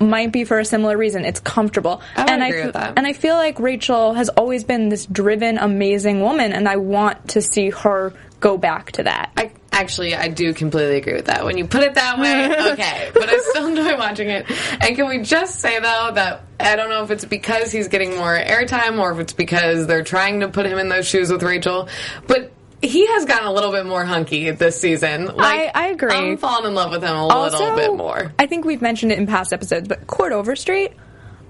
might 0.00 0.32
be 0.32 0.44
for 0.44 0.58
a 0.58 0.64
similar 0.64 0.96
reason. 0.96 1.24
It's 1.24 1.40
comfortable. 1.40 2.02
I 2.16 2.22
would 2.22 2.30
and 2.30 2.42
agree 2.42 2.62
I, 2.62 2.66
with 2.66 2.74
that. 2.74 2.94
And 2.96 3.06
I 3.06 3.12
feel 3.12 3.34
like 3.36 3.58
Rachel 3.58 4.14
has 4.14 4.28
always 4.28 4.64
been 4.64 4.88
this 4.88 5.06
driven, 5.06 5.58
amazing 5.58 6.20
woman, 6.20 6.52
and 6.52 6.68
I 6.68 6.76
want 6.76 7.28
to 7.30 7.42
see 7.42 7.70
her 7.70 8.12
go 8.40 8.58
back 8.58 8.92
to 8.92 9.04
that. 9.04 9.32
I 9.36 9.52
actually 9.72 10.14
I 10.14 10.28
do 10.28 10.54
completely 10.54 10.96
agree 10.96 11.14
with 11.14 11.26
that. 11.26 11.44
When 11.44 11.58
you 11.58 11.66
put 11.66 11.82
it 11.82 11.94
that 11.94 12.18
way, 12.18 12.46
okay. 12.72 13.10
But 13.12 13.28
I 13.28 13.38
still 13.38 13.66
enjoy 13.66 13.96
watching 13.96 14.28
it. 14.28 14.46
And 14.80 14.96
can 14.96 15.08
we 15.08 15.22
just 15.22 15.60
say 15.60 15.78
though 15.80 16.10
that 16.14 16.42
I 16.58 16.76
don't 16.76 16.90
know 16.90 17.02
if 17.02 17.10
it's 17.10 17.24
because 17.24 17.72
he's 17.72 17.88
getting 17.88 18.16
more 18.16 18.38
airtime 18.38 18.98
or 18.98 19.12
if 19.12 19.18
it's 19.18 19.32
because 19.32 19.86
they're 19.86 20.04
trying 20.04 20.40
to 20.40 20.48
put 20.48 20.66
him 20.66 20.78
in 20.78 20.88
those 20.88 21.06
shoes 21.06 21.30
with 21.30 21.42
Rachel, 21.42 21.88
but 22.26 22.52
he 22.82 23.06
has 23.06 23.24
gotten 23.24 23.46
a 23.46 23.52
little 23.52 23.72
bit 23.72 23.86
more 23.86 24.04
hunky 24.04 24.50
this 24.50 24.80
season. 24.80 25.26
Like, 25.26 25.74
I 25.74 25.86
I 25.86 25.86
agree. 25.88 26.12
I'm 26.12 26.36
falling 26.36 26.66
in 26.66 26.74
love 26.74 26.90
with 26.90 27.02
him 27.02 27.14
a 27.16 27.26
also, 27.26 27.58
little 27.58 27.76
bit 27.76 27.94
more. 27.96 28.32
I 28.38 28.46
think 28.46 28.64
we've 28.64 28.82
mentioned 28.82 29.12
it 29.12 29.18
in 29.18 29.26
past 29.26 29.52
episodes, 29.52 29.88
but 29.88 30.06
Chord 30.06 30.32
Overstreet, 30.32 30.92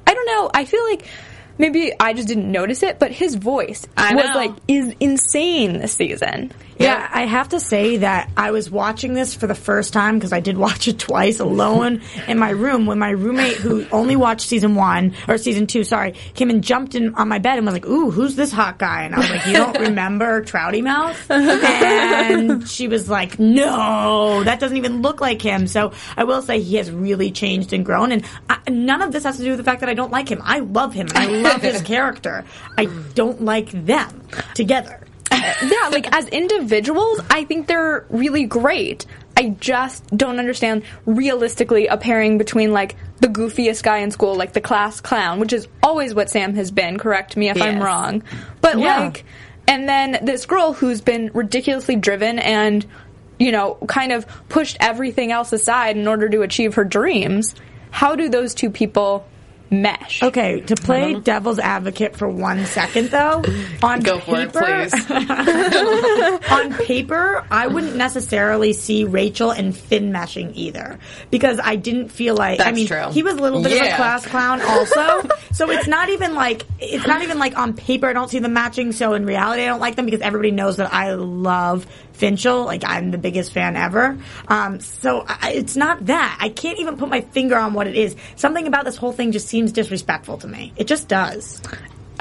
I 0.06 0.14
don't 0.14 0.26
know. 0.26 0.50
I 0.54 0.64
feel 0.64 0.84
like 0.84 1.04
maybe 1.58 1.92
I 1.98 2.12
just 2.12 2.28
didn't 2.28 2.50
notice 2.50 2.82
it, 2.82 2.98
but 2.98 3.10
his 3.10 3.34
voice 3.34 3.86
I 3.96 4.14
was 4.14 4.24
know. 4.24 4.34
like 4.34 4.52
is 4.68 4.94
insane 5.00 5.78
this 5.78 5.92
season. 5.94 6.52
Yeah, 6.78 7.08
I 7.10 7.22
have 7.24 7.48
to 7.50 7.60
say 7.60 7.98
that 7.98 8.30
I 8.36 8.50
was 8.50 8.70
watching 8.70 9.14
this 9.14 9.34
for 9.34 9.46
the 9.46 9.54
first 9.54 9.92
time 9.94 10.16
because 10.16 10.32
I 10.32 10.40
did 10.40 10.58
watch 10.58 10.88
it 10.88 10.98
twice 10.98 11.40
alone 11.40 12.02
in 12.28 12.38
my 12.38 12.50
room 12.50 12.84
when 12.84 12.98
my 12.98 13.10
roommate, 13.10 13.56
who 13.56 13.86
only 13.92 14.14
watched 14.14 14.46
season 14.48 14.74
one 14.74 15.14
or 15.26 15.38
season 15.38 15.66
two, 15.66 15.84
sorry, 15.84 16.12
came 16.34 16.50
and 16.50 16.62
jumped 16.62 16.94
in 16.94 17.14
on 17.14 17.28
my 17.28 17.38
bed 17.38 17.56
and 17.56 17.64
was 17.66 17.72
like, 17.72 17.86
"Ooh, 17.86 18.10
who's 18.10 18.36
this 18.36 18.52
hot 18.52 18.78
guy?" 18.78 19.04
And 19.04 19.14
I 19.14 19.18
was 19.20 19.30
like, 19.30 19.46
"You 19.46 19.54
don't 19.54 19.78
remember 19.80 20.42
Trouty 20.42 20.82
Mouth?" 20.82 21.30
And 21.30 22.68
she 22.68 22.88
was 22.88 23.08
like, 23.08 23.38
"No, 23.38 24.42
that 24.44 24.60
doesn't 24.60 24.76
even 24.76 25.00
look 25.02 25.20
like 25.20 25.40
him." 25.40 25.66
So 25.66 25.92
I 26.16 26.24
will 26.24 26.42
say 26.42 26.60
he 26.60 26.76
has 26.76 26.90
really 26.90 27.30
changed 27.30 27.72
and 27.72 27.84
grown, 27.84 28.12
and 28.12 28.24
I, 28.50 28.58
none 28.68 29.00
of 29.02 29.12
this 29.12 29.24
has 29.24 29.38
to 29.38 29.42
do 29.42 29.50
with 29.50 29.58
the 29.58 29.64
fact 29.64 29.80
that 29.80 29.88
I 29.88 29.94
don't 29.94 30.12
like 30.12 30.28
him. 30.28 30.40
I 30.44 30.58
love 30.60 30.92
him. 30.92 31.08
and 31.14 31.18
I 31.18 31.26
love 31.26 31.62
his 31.62 31.80
character. 31.94 32.44
I 32.76 32.86
don't 33.14 33.42
like 33.42 33.70
them 33.70 34.22
together. 34.54 35.00
yeah, 35.32 35.88
like 35.90 36.14
as 36.14 36.28
individuals, 36.28 37.20
I 37.30 37.44
think 37.44 37.66
they're 37.66 38.06
really 38.10 38.44
great. 38.44 39.06
I 39.36 39.50
just 39.60 40.06
don't 40.16 40.38
understand 40.38 40.84
realistically 41.04 41.88
a 41.88 41.96
pairing 41.96 42.38
between 42.38 42.72
like 42.72 42.96
the 43.20 43.28
goofiest 43.28 43.82
guy 43.82 43.98
in 43.98 44.10
school, 44.10 44.34
like 44.34 44.52
the 44.54 44.60
class 44.60 45.00
clown, 45.00 45.40
which 45.40 45.52
is 45.52 45.68
always 45.82 46.14
what 46.14 46.30
Sam 46.30 46.54
has 46.54 46.70
been. 46.70 46.98
Correct 46.98 47.36
me 47.36 47.48
if 47.50 47.60
I'm 47.60 47.82
wrong. 47.82 48.22
But 48.62 48.78
Yeah. 48.78 49.00
like, 49.00 49.24
and 49.68 49.88
then 49.88 50.20
this 50.22 50.46
girl 50.46 50.72
who's 50.72 51.00
been 51.00 51.30
ridiculously 51.34 51.96
driven 51.96 52.38
and, 52.38 52.86
you 53.38 53.52
know, 53.52 53.74
kind 53.86 54.12
of 54.12 54.26
pushed 54.48 54.76
everything 54.80 55.32
else 55.32 55.52
aside 55.52 55.96
in 55.96 56.06
order 56.08 56.28
to 56.28 56.42
achieve 56.42 56.74
her 56.74 56.84
dreams. 56.84 57.54
How 57.90 58.14
do 58.16 58.28
those 58.28 58.54
two 58.54 58.70
people 58.70 59.26
mesh? 59.70 60.22
Okay, 60.22 60.60
to 60.62 60.76
play 60.76 61.14
devil's 61.20 61.58
advocate 61.58 62.16
for 62.16 62.28
one 62.28 62.64
second 62.66 63.10
though, 63.10 63.42
on 63.82 64.00
Go 64.00 64.18
for 64.20 64.40
it, 64.40 64.52
paper, 64.52 64.88
on 66.50 66.74
paper, 66.74 67.44
I 67.50 67.66
wouldn't 67.66 67.96
necessarily 67.96 68.72
see 68.72 69.04
Rachel 69.04 69.50
and 69.50 69.76
Finn 69.76 70.12
meshing 70.12 70.52
either 70.54 70.98
because 71.30 71.60
I 71.62 71.76
didn't 71.76 72.08
feel 72.08 72.34
like 72.34 72.60
I 72.60 72.64
That's 72.64 72.76
mean 72.76 72.86
true. 72.86 73.10
he 73.10 73.22
was 73.22 73.34
a 73.34 73.38
little 73.42 73.62
bit 73.62 73.72
of 73.72 73.78
a 73.80 73.84
Yeah. 73.86 73.96
class 73.96 74.26
clown 74.26 74.60
also, 74.62 75.28
so 75.52 75.70
it's 75.70 75.86
not 75.88 76.08
even 76.08 76.34
like 76.34 76.62
it's 76.78 77.06
not 77.06 77.22
even 77.22 77.38
like 77.38 77.56
on 77.58 77.74
paper 77.74 78.06
I 78.08 78.12
don't 78.12 78.30
see 78.30 78.38
them 78.38 78.52
matching. 78.52 78.92
So 78.92 79.14
in 79.14 79.26
reality, 79.26 79.62
I 79.62 79.66
don't 79.66 79.80
like 79.80 79.96
them 79.96 80.04
because 80.04 80.20
everybody 80.20 80.50
knows 80.50 80.76
that 80.76 80.92
I 80.92 81.14
love 81.14 81.86
Finchel. 82.16 82.64
Like 82.64 82.82
I'm 82.84 83.10
the 83.10 83.18
biggest 83.18 83.52
fan 83.52 83.76
ever. 83.76 84.18
Um, 84.48 84.80
so 84.80 85.24
I, 85.28 85.52
it's 85.52 85.76
not 85.76 86.06
that 86.06 86.38
I 86.40 86.48
can't 86.48 86.78
even 86.80 86.96
put 86.96 87.08
my 87.08 87.20
finger 87.20 87.56
on 87.56 87.72
what 87.74 87.86
it 87.86 87.94
is. 87.96 88.16
Something 88.36 88.66
about 88.66 88.84
this 88.84 88.96
whole 88.96 89.12
thing 89.12 89.32
just 89.32 89.48
seems 89.48 89.72
disrespectful 89.72 90.38
to 90.38 90.48
me. 90.48 90.72
It 90.76 90.86
just 90.86 91.08
does. 91.08 91.60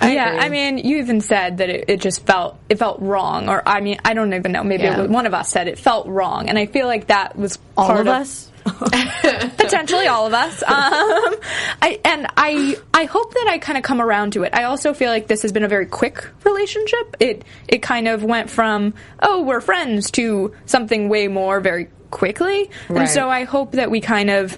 yeah, 0.02 0.30
agree. 0.30 0.40
I 0.40 0.50
mean, 0.50 0.78
you 0.80 0.98
even 0.98 1.22
said 1.22 1.58
that 1.60 1.70
it, 1.70 1.86
it 1.88 2.02
just 2.02 2.26
felt 2.26 2.58
it 2.70 2.78
felt 2.78 3.00
wrong, 3.02 3.48
or 3.50 3.64
I 3.68 3.80
mean, 3.82 3.98
I 4.04 4.14
don't 4.14 4.34
even 4.34 4.52
know. 4.52 4.64
Maybe 4.64 4.84
Yeah. 4.84 4.98
it 4.98 5.02
was, 5.04 5.10
one 5.10 5.26
of 5.26 5.34
us 5.34 5.50
said 5.50 5.68
it 5.68 5.80
felt 5.80 6.08
wrong, 6.08 6.50
and 6.50 6.58
I 6.60 6.66
feel 6.66 6.88
like 6.88 7.08
that 7.08 7.38
was 7.38 7.58
All 7.78 7.88
part 7.88 8.02
of 8.02 8.08
us. 8.08 8.52
potentially 9.58 10.08
all 10.08 10.28
of 10.28 10.34
us. 10.34 10.64
Um, 10.76 11.36
I 11.82 12.00
and 12.04 12.28
I 12.36 12.78
I 12.94 13.06
hope 13.06 13.34
that 13.34 13.48
I 13.48 13.60
kind 13.60 13.78
of 13.78 13.84
come 13.84 14.02
around 14.02 14.34
to 14.34 14.44
it. 14.44 14.54
I 14.54 14.64
also 14.64 14.94
feel 14.94 15.10
like 15.10 15.28
this 15.28 15.44
has 15.44 15.52
been 15.52 15.64
a 15.64 15.68
very 15.68 15.86
quick 15.86 16.28
relationship. 16.44 17.16
It 17.20 17.46
it 17.68 17.82
kind 17.82 18.08
of 18.08 18.24
went 18.24 18.50
from 18.50 18.94
oh 19.22 19.44
we're 19.44 19.62
friends 19.62 20.12
to 20.12 20.54
something 20.66 21.08
way 21.08 21.28
more 21.28 21.60
very 21.60 21.90
quickly, 22.12 22.70
and 22.90 23.08
so 23.08 23.30
I 23.30 23.44
hope 23.46 23.74
that 23.74 23.90
we 23.90 24.02
kind 24.02 24.30
of 24.30 24.58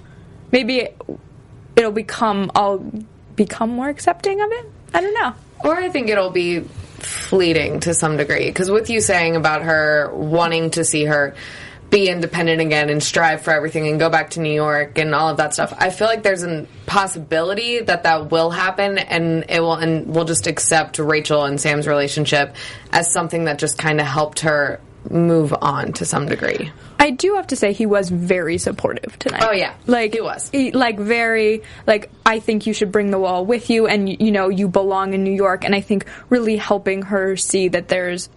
maybe 0.50 0.88
it'll 1.76 1.92
become 1.92 2.50
I'll 2.54 2.78
become 3.36 3.70
more 3.70 3.88
accepting 3.88 4.40
of 4.40 4.50
it. 4.50 4.66
I 4.94 5.00
don't 5.00 5.14
know. 5.14 5.34
Or 5.64 5.76
I 5.76 5.88
think 5.88 6.08
it'll 6.08 6.30
be 6.30 6.60
fleeting 6.60 7.80
to 7.80 7.94
some 7.94 8.16
degree. 8.16 8.46
Because 8.46 8.70
with 8.70 8.90
you 8.90 9.00
saying 9.00 9.36
about 9.36 9.62
her 9.62 10.10
wanting 10.12 10.70
to 10.70 10.84
see 10.84 11.04
her 11.04 11.34
be 11.90 12.08
independent 12.08 12.60
again 12.60 12.90
and 12.90 13.02
strive 13.02 13.42
for 13.42 13.50
everything 13.50 13.88
and 13.88 13.98
go 13.98 14.10
back 14.10 14.30
to 14.30 14.40
New 14.40 14.52
York 14.52 14.98
and 14.98 15.14
all 15.14 15.28
of 15.30 15.38
that 15.38 15.54
stuff, 15.54 15.72
I 15.78 15.90
feel 15.90 16.06
like 16.06 16.22
there's 16.22 16.42
a 16.42 16.66
possibility 16.86 17.80
that 17.80 18.02
that 18.02 18.30
will 18.30 18.50
happen 18.50 18.98
and 18.98 19.46
it 19.48 19.60
will, 19.60 19.74
and 19.74 20.06
we'll 20.06 20.26
just 20.26 20.46
accept 20.46 20.98
Rachel 20.98 21.44
and 21.44 21.60
Sam's 21.60 21.86
relationship 21.86 22.56
as 22.92 23.12
something 23.12 23.44
that 23.44 23.58
just 23.58 23.78
kind 23.78 24.00
of 24.00 24.06
helped 24.06 24.40
her 24.40 24.80
move 25.10 25.54
on 25.60 25.92
to 25.94 26.04
some 26.04 26.26
degree. 26.26 26.70
I 26.98 27.10
do 27.10 27.36
have 27.36 27.46
to 27.48 27.56
say 27.56 27.72
he 27.72 27.86
was 27.86 28.10
very 28.10 28.58
supportive 28.58 29.18
tonight. 29.18 29.42
Oh, 29.44 29.52
yeah. 29.52 29.74
like 29.86 30.12
He 30.12 30.20
was. 30.20 30.52
like 30.52 30.98
very 30.98 31.62
like 31.86 32.10
I 32.26 32.40
think 32.40 32.66
you 32.66 32.72
should 32.72 32.92
bring 32.92 33.10
the 33.10 33.18
wall 33.18 33.46
with 33.46 33.70
you, 33.70 33.86
and 33.86 34.08
you 34.08 34.30
know 34.30 34.48
you 34.48 34.68
belong 34.68 35.14
in 35.14 35.24
New 35.24 35.32
York, 35.32 35.64
and 35.64 35.74
I 35.74 35.80
think 35.80 36.06
really 36.28 36.56
helping 36.56 37.02
her 37.02 37.36
see 37.36 37.68
that 37.68 37.88
there's 37.88 38.28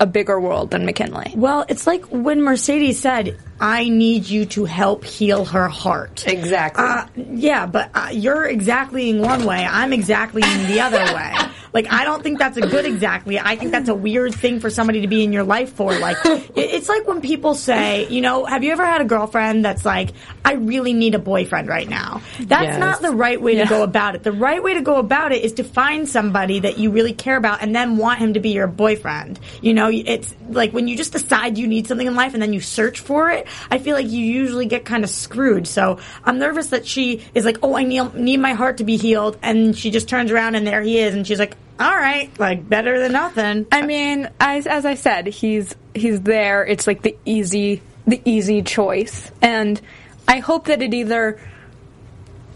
a 0.00 0.06
bigger 0.06 0.40
world 0.40 0.70
than 0.70 0.84
McKinley. 0.84 1.32
Well, 1.36 1.64
it's 1.68 1.86
like 1.86 2.04
when 2.06 2.42
Mercedes 2.42 2.98
said, 2.98 3.36
"I 3.60 3.88
need 3.88 4.28
you 4.28 4.46
to 4.46 4.64
help 4.64 5.04
heal 5.04 5.44
her 5.44 5.68
heart." 5.68 6.24
Exactly. 6.26 6.82
Uh, 6.84 7.06
yeah, 7.32 7.66
but 7.66 7.90
uh, 7.94 8.08
you're 8.10 8.46
exactly 8.46 9.10
in 9.10 9.20
one 9.20 9.44
way. 9.44 9.64
I'm 9.64 9.92
exactly 9.92 10.42
in 10.42 10.66
the 10.66 10.80
other 10.80 10.98
way. 11.14 11.34
Like, 11.72 11.92
I 11.92 12.04
don't 12.04 12.22
think 12.22 12.38
that's 12.38 12.56
a 12.56 12.62
good 12.62 12.84
exactly. 12.84 13.38
I 13.38 13.56
think 13.56 13.70
that's 13.70 13.88
a 13.88 13.94
weird 13.94 14.34
thing 14.34 14.60
for 14.60 14.70
somebody 14.70 15.02
to 15.02 15.06
be 15.08 15.22
in 15.24 15.32
your 15.32 15.44
life 15.44 15.72
for. 15.74 15.96
Like, 15.98 16.16
it's 16.24 16.88
like 16.88 17.06
when 17.06 17.20
people 17.20 17.54
say, 17.54 18.08
you 18.08 18.20
know, 18.20 18.44
have 18.44 18.64
you 18.64 18.72
ever 18.72 18.84
had 18.84 19.00
a 19.00 19.04
girlfriend 19.04 19.64
that's 19.64 19.84
like, 19.84 20.10
I 20.44 20.54
really 20.54 20.92
need 20.92 21.14
a 21.14 21.18
boyfriend 21.18 21.68
right 21.68 21.88
now? 21.88 22.22
That's 22.40 22.64
Yes. 22.64 22.78
not 22.80 23.02
the 23.02 23.12
right 23.12 23.40
way 23.40 23.56
to 23.56 23.66
go 23.66 23.82
about 23.82 24.14
it. 24.14 24.22
The 24.22 24.32
right 24.32 24.62
way 24.62 24.74
to 24.74 24.80
go 24.82 24.96
about 24.96 25.32
it 25.32 25.44
is 25.44 25.54
to 25.54 25.64
find 25.64 26.08
somebody 26.08 26.60
that 26.60 26.78
you 26.78 26.90
really 26.90 27.12
care 27.12 27.36
about 27.36 27.62
and 27.62 27.74
then 27.74 27.96
want 27.96 28.18
him 28.18 28.34
to 28.34 28.40
be 28.40 28.50
your 28.50 28.66
boyfriend. 28.66 29.38
You 29.62 29.74
know, 29.74 29.90
it's 29.92 30.34
like 30.48 30.72
when 30.72 30.88
you 30.88 30.96
just 30.96 31.12
decide 31.12 31.56
you 31.58 31.66
need 31.66 31.86
something 31.86 32.06
in 32.06 32.14
life 32.16 32.34
and 32.34 32.42
then 32.42 32.52
you 32.52 32.60
search 32.60 33.00
for 33.00 33.30
it, 33.30 33.46
I 33.70 33.78
feel 33.78 33.94
like 33.94 34.08
you 34.08 34.24
usually 34.24 34.66
get 34.66 34.84
kind 34.84 35.04
of 35.04 35.10
screwed. 35.10 35.66
So 35.66 35.98
I'm 36.24 36.38
nervous 36.38 36.68
that 36.68 36.86
she 36.86 37.22
is 37.34 37.44
like, 37.44 37.58
oh, 37.62 37.76
I 37.76 37.84
need, 37.84 38.14
need 38.14 38.38
my 38.38 38.54
heart 38.54 38.78
to 38.78 38.84
be 38.84 38.96
healed. 38.96 39.38
And 39.42 39.76
she 39.76 39.90
just 39.90 40.08
turns 40.08 40.30
around 40.30 40.54
and 40.56 40.66
there 40.66 40.82
he 40.82 40.98
is. 40.98 41.14
And 41.14 41.26
she's 41.26 41.38
like, 41.38 41.56
all 41.80 41.96
right, 41.96 42.30
like 42.38 42.68
better 42.68 43.00
than 43.00 43.12
nothing. 43.12 43.66
I 43.72 43.80
mean, 43.82 44.28
as 44.38 44.66
as 44.66 44.84
I 44.84 44.94
said, 44.94 45.26
he's 45.26 45.74
he's 45.94 46.20
there. 46.20 46.64
It's 46.64 46.86
like 46.86 47.00
the 47.00 47.16
easy 47.24 47.80
the 48.06 48.20
easy 48.26 48.60
choice, 48.60 49.30
and 49.40 49.80
I 50.28 50.40
hope 50.40 50.66
that 50.66 50.82
it 50.82 50.92
either. 50.92 51.40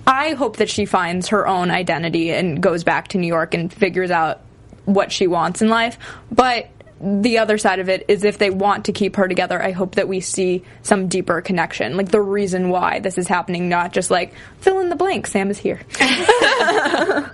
I 0.07 0.33
hope 0.35 0.59
that 0.59 0.69
she 0.69 0.85
finds 0.85 1.29
her 1.29 1.49
own 1.49 1.71
identity 1.71 2.31
and 2.31 2.63
goes 2.63 2.85
back 2.85 3.09
to 3.09 3.19
New 3.19 3.27
York 3.27 3.55
and 3.55 3.73
figures 3.73 4.11
out 4.11 4.43
what 4.85 5.11
she 5.11 5.27
wants 5.27 5.63
in 5.63 5.71
life. 5.71 5.97
But 6.31 6.69
the 7.01 7.39
other 7.39 7.57
side 7.57 7.79
of 7.79 7.89
it 7.89 8.05
is 8.09 8.23
if 8.23 8.37
they 8.37 8.51
want 8.51 8.85
to 8.85 8.93
keep 8.93 9.17
her 9.17 9.27
together, 9.27 9.63
I 9.63 9.71
hope 9.71 9.95
that 9.95 10.07
we 10.07 10.21
see 10.21 10.63
some 10.83 11.09
deeper 11.09 11.41
connection. 11.41 11.97
Like 11.97 12.11
the 12.11 12.21
reason 12.21 12.69
why 12.69 13.01
this 13.01 13.17
is 13.17 13.27
happening, 13.27 13.71
not 13.71 13.95
just 13.95 14.11
like 14.11 14.35
fill 14.59 14.81
in 14.81 14.91
the 14.91 14.97
blank, 14.97 15.27
Sam 15.27 15.51
is 15.51 15.57
here. 15.57 15.81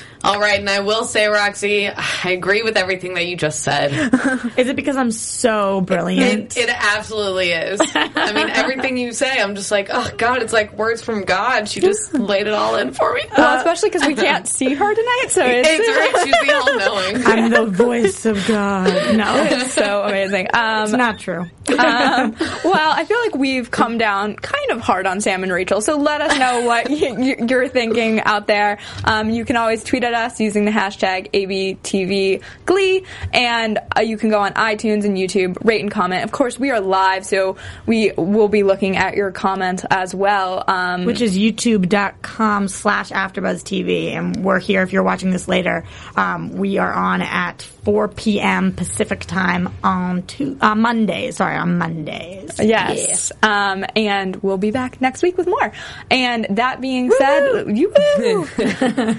All 0.26 0.40
right, 0.40 0.58
and 0.58 0.68
I 0.68 0.80
will 0.80 1.04
say, 1.04 1.26
Roxy, 1.28 1.88
I 1.88 2.30
agree 2.30 2.62
with 2.62 2.76
everything 2.76 3.14
that 3.14 3.26
you 3.26 3.36
just 3.36 3.60
said. 3.60 3.92
Is 4.56 4.68
it 4.68 4.76
because 4.76 4.96
I'm 4.96 5.10
so 5.12 5.80
brilliant? 5.80 6.56
It, 6.56 6.68
it 6.68 6.70
absolutely 6.70 7.50
is. 7.52 7.80
I 7.94 8.32
mean, 8.32 8.48
everything 8.50 8.96
you 8.96 9.12
say, 9.12 9.40
I'm 9.40 9.54
just 9.54 9.70
like, 9.70 9.88
oh 9.92 10.10
God, 10.16 10.42
it's 10.42 10.52
like 10.52 10.72
words 10.72 11.02
from 11.02 11.22
God. 11.24 11.68
She 11.68 11.80
just 11.80 12.12
laid 12.14 12.46
it 12.46 12.52
all 12.52 12.76
in 12.76 12.92
for 12.92 13.14
me. 13.14 13.22
Well, 13.36 13.56
especially 13.58 13.90
because 13.90 14.06
we 14.06 14.14
can't 14.14 14.46
see 14.48 14.74
her 14.74 14.94
tonight, 14.94 15.26
so 15.28 15.44
it's, 15.46 15.68
it's 15.70 15.88
right. 15.88 16.24
She's 16.24 16.48
the 16.48 16.54
all 16.56 16.76
knowing. 16.76 17.24
I'm 17.24 17.50
the 17.50 17.66
voice 17.66 18.26
of 18.26 18.44
God. 18.48 19.16
No, 19.16 19.44
it's 19.44 19.74
so 19.74 20.02
amazing. 20.02 20.48
Um, 20.52 20.84
it's 20.84 20.92
not 20.92 21.18
true. 21.20 21.42
um, 21.68 22.34
well, 22.64 22.92
I 22.92 23.04
feel 23.06 23.18
like 23.20 23.34
we've 23.36 23.70
come 23.70 23.98
down 23.98 24.36
kind 24.36 24.70
of 24.70 24.80
hard 24.80 25.06
on 25.06 25.20
Sam 25.20 25.42
and 25.42 25.52
Rachel, 25.52 25.80
so 25.80 25.96
let 25.96 26.20
us 26.20 26.38
know 26.38 26.62
what 26.66 26.88
y- 26.88 27.14
y- 27.16 27.36
you're 27.48 27.68
thinking 27.68 28.20
out 28.20 28.46
there. 28.46 28.78
Um, 29.04 29.30
you 29.30 29.44
can 29.44 29.56
always 29.56 29.84
tweet 29.84 30.04
at 30.04 30.14
us 30.16 30.40
using 30.40 30.64
the 30.64 30.70
hashtag 30.70 31.30
ABTVGlee, 31.32 33.04
and 33.32 33.78
uh, 33.96 34.00
you 34.00 34.16
can 34.16 34.30
go 34.30 34.40
on 34.40 34.52
iTunes 34.54 35.04
and 35.04 35.16
YouTube, 35.16 35.56
rate 35.64 35.80
and 35.80 35.90
comment. 35.90 36.24
Of 36.24 36.32
course, 36.32 36.58
we 36.58 36.70
are 36.70 36.80
live, 36.80 37.24
so 37.24 37.56
we 37.86 38.12
will 38.16 38.48
be 38.48 38.62
looking 38.62 38.96
at 38.96 39.14
your 39.14 39.30
comments 39.30 39.84
as 39.90 40.14
well. 40.14 40.64
Um, 40.66 41.04
which 41.04 41.20
is 41.20 41.36
youtube.com 41.36 42.68
slash 42.68 43.10
afterbuzztv 43.10 44.12
and 44.12 44.44
we're 44.44 44.58
here 44.58 44.82
if 44.82 44.92
you're 44.92 45.02
watching 45.02 45.30
this 45.30 45.48
later 45.48 45.84
um, 46.16 46.52
we 46.56 46.78
are 46.78 46.92
on 46.92 47.22
at 47.22 47.62
4 47.62 48.08
p.m 48.08 48.72
pacific 48.72 49.20
time 49.20 49.72
on 49.84 50.22
two, 50.24 50.56
uh, 50.60 50.74
mondays 50.74 51.36
sorry 51.36 51.56
on 51.56 51.78
mondays 51.78 52.56
Yes. 52.58 53.32
Um, 53.42 53.84
and 53.94 54.36
we'll 54.36 54.58
be 54.58 54.70
back 54.70 55.00
next 55.00 55.22
week 55.22 55.36
with 55.36 55.46
more. 55.46 55.72
And 56.10 56.46
that 56.50 56.80
being 56.80 57.10
said, 57.10 57.76
you 57.76 57.92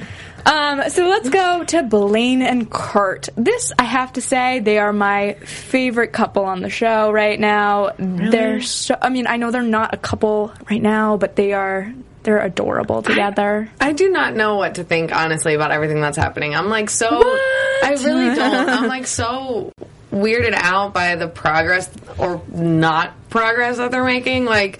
Um, 0.48 0.90
so 0.90 1.10
let's 1.10 1.28
go 1.28 1.66
to 1.66 1.84
Blaine 1.84 2.42
and 2.42 2.72
Kurt. 2.72 3.28
This, 3.36 3.74
I 3.78 3.84
have 3.84 4.14
to 4.14 4.22
say, 4.22 4.60
they 4.60 4.78
are 4.78 4.94
my 4.94 5.34
favorite 5.34 6.14
couple 6.14 6.46
on 6.46 6.62
the 6.62 6.70
show 6.70 7.12
right 7.12 7.38
now. 7.38 7.92
They're 7.98 8.62
so, 8.62 8.96
I 9.02 9.10
mean, 9.10 9.28
I 9.28 9.36
know 9.36 9.52
they're 9.52 9.62
not 9.62 9.94
a 9.94 9.98
couple 9.98 10.54
right 10.72 10.82
now, 10.82 11.18
but 11.18 11.36
they 11.36 11.52
are, 11.52 11.94
they're 12.24 12.40
adorable 12.40 13.02
together. 13.02 13.70
I 13.82 13.92
do 13.92 14.10
not 14.10 14.36
know 14.36 14.56
what 14.56 14.76
to 14.76 14.86
think, 14.86 15.14
honestly, 15.14 15.54
about 15.54 15.72
everything 15.72 16.00
that's 16.00 16.18
happening. 16.18 16.56
I'm 16.56 16.70
like 16.70 16.90
so. 16.90 17.10
I 17.10 17.98
really 18.02 18.34
don't. 18.34 18.70
I'm 18.70 18.88
like 18.88 19.06
so 19.08 19.74
weirded 20.14 20.54
out 20.54 20.94
by 20.94 21.16
the 21.16 21.28
progress 21.28 21.90
or 22.18 22.42
not 22.54 23.14
progress 23.30 23.78
that 23.78 23.92
they're 23.92 24.06
making. 24.06 24.46
Like 24.46 24.80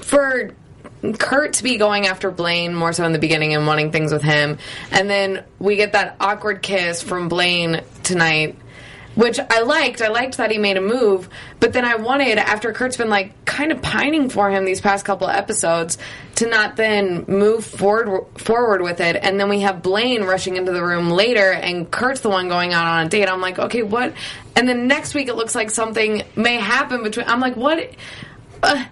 for 0.00 0.52
Kurt 1.12 1.54
to 1.54 1.62
be 1.62 1.76
going 1.76 2.06
after 2.06 2.30
Blaine 2.30 2.74
more 2.74 2.92
so 2.92 3.04
in 3.04 3.12
the 3.12 3.18
beginning 3.18 3.54
and 3.54 3.66
wanting 3.66 3.92
things 3.92 4.12
with 4.12 4.22
him, 4.22 4.58
and 4.90 5.10
then 5.10 5.44
we 5.58 5.76
get 5.76 5.92
that 5.92 6.16
awkward 6.20 6.62
kiss 6.62 7.02
from 7.02 7.28
Blaine 7.28 7.82
tonight. 8.02 8.58
Which 9.14 9.38
I 9.38 9.60
liked. 9.60 10.02
I 10.02 10.08
liked 10.08 10.38
that 10.38 10.50
he 10.50 10.58
made 10.58 10.76
a 10.76 10.80
move, 10.80 11.28
but 11.60 11.72
then 11.72 11.84
I 11.84 11.94
wanted, 11.94 12.36
after 12.36 12.72
Kurt's 12.72 12.96
been 12.96 13.10
like 13.10 13.44
kind 13.44 13.70
of 13.70 13.80
pining 13.80 14.28
for 14.28 14.50
him 14.50 14.64
these 14.64 14.80
past 14.80 15.04
couple 15.04 15.28
episodes, 15.28 15.98
to 16.34 16.48
not 16.48 16.74
then 16.74 17.24
move 17.28 17.64
forward 17.64 18.26
forward 18.36 18.82
with 18.82 19.00
it. 19.00 19.14
And 19.14 19.38
then 19.38 19.48
we 19.48 19.60
have 19.60 19.82
Blaine 19.82 20.24
rushing 20.24 20.56
into 20.56 20.72
the 20.72 20.82
room 20.82 21.10
later, 21.10 21.52
and 21.52 21.88
Kurt's 21.88 22.22
the 22.22 22.28
one 22.28 22.48
going 22.48 22.72
out 22.72 22.86
on 22.86 23.06
a 23.06 23.08
date. 23.08 23.28
I'm 23.28 23.40
like, 23.40 23.60
okay, 23.60 23.82
what? 23.82 24.14
And 24.56 24.68
then 24.68 24.88
next 24.88 25.14
week 25.14 25.28
it 25.28 25.36
looks 25.36 25.54
like 25.54 25.70
something 25.70 26.24
may 26.34 26.56
happen 26.56 27.04
between. 27.04 27.28
I'm 27.28 27.38
like, 27.38 27.54
what? 27.54 27.88
Uh, 28.64 28.84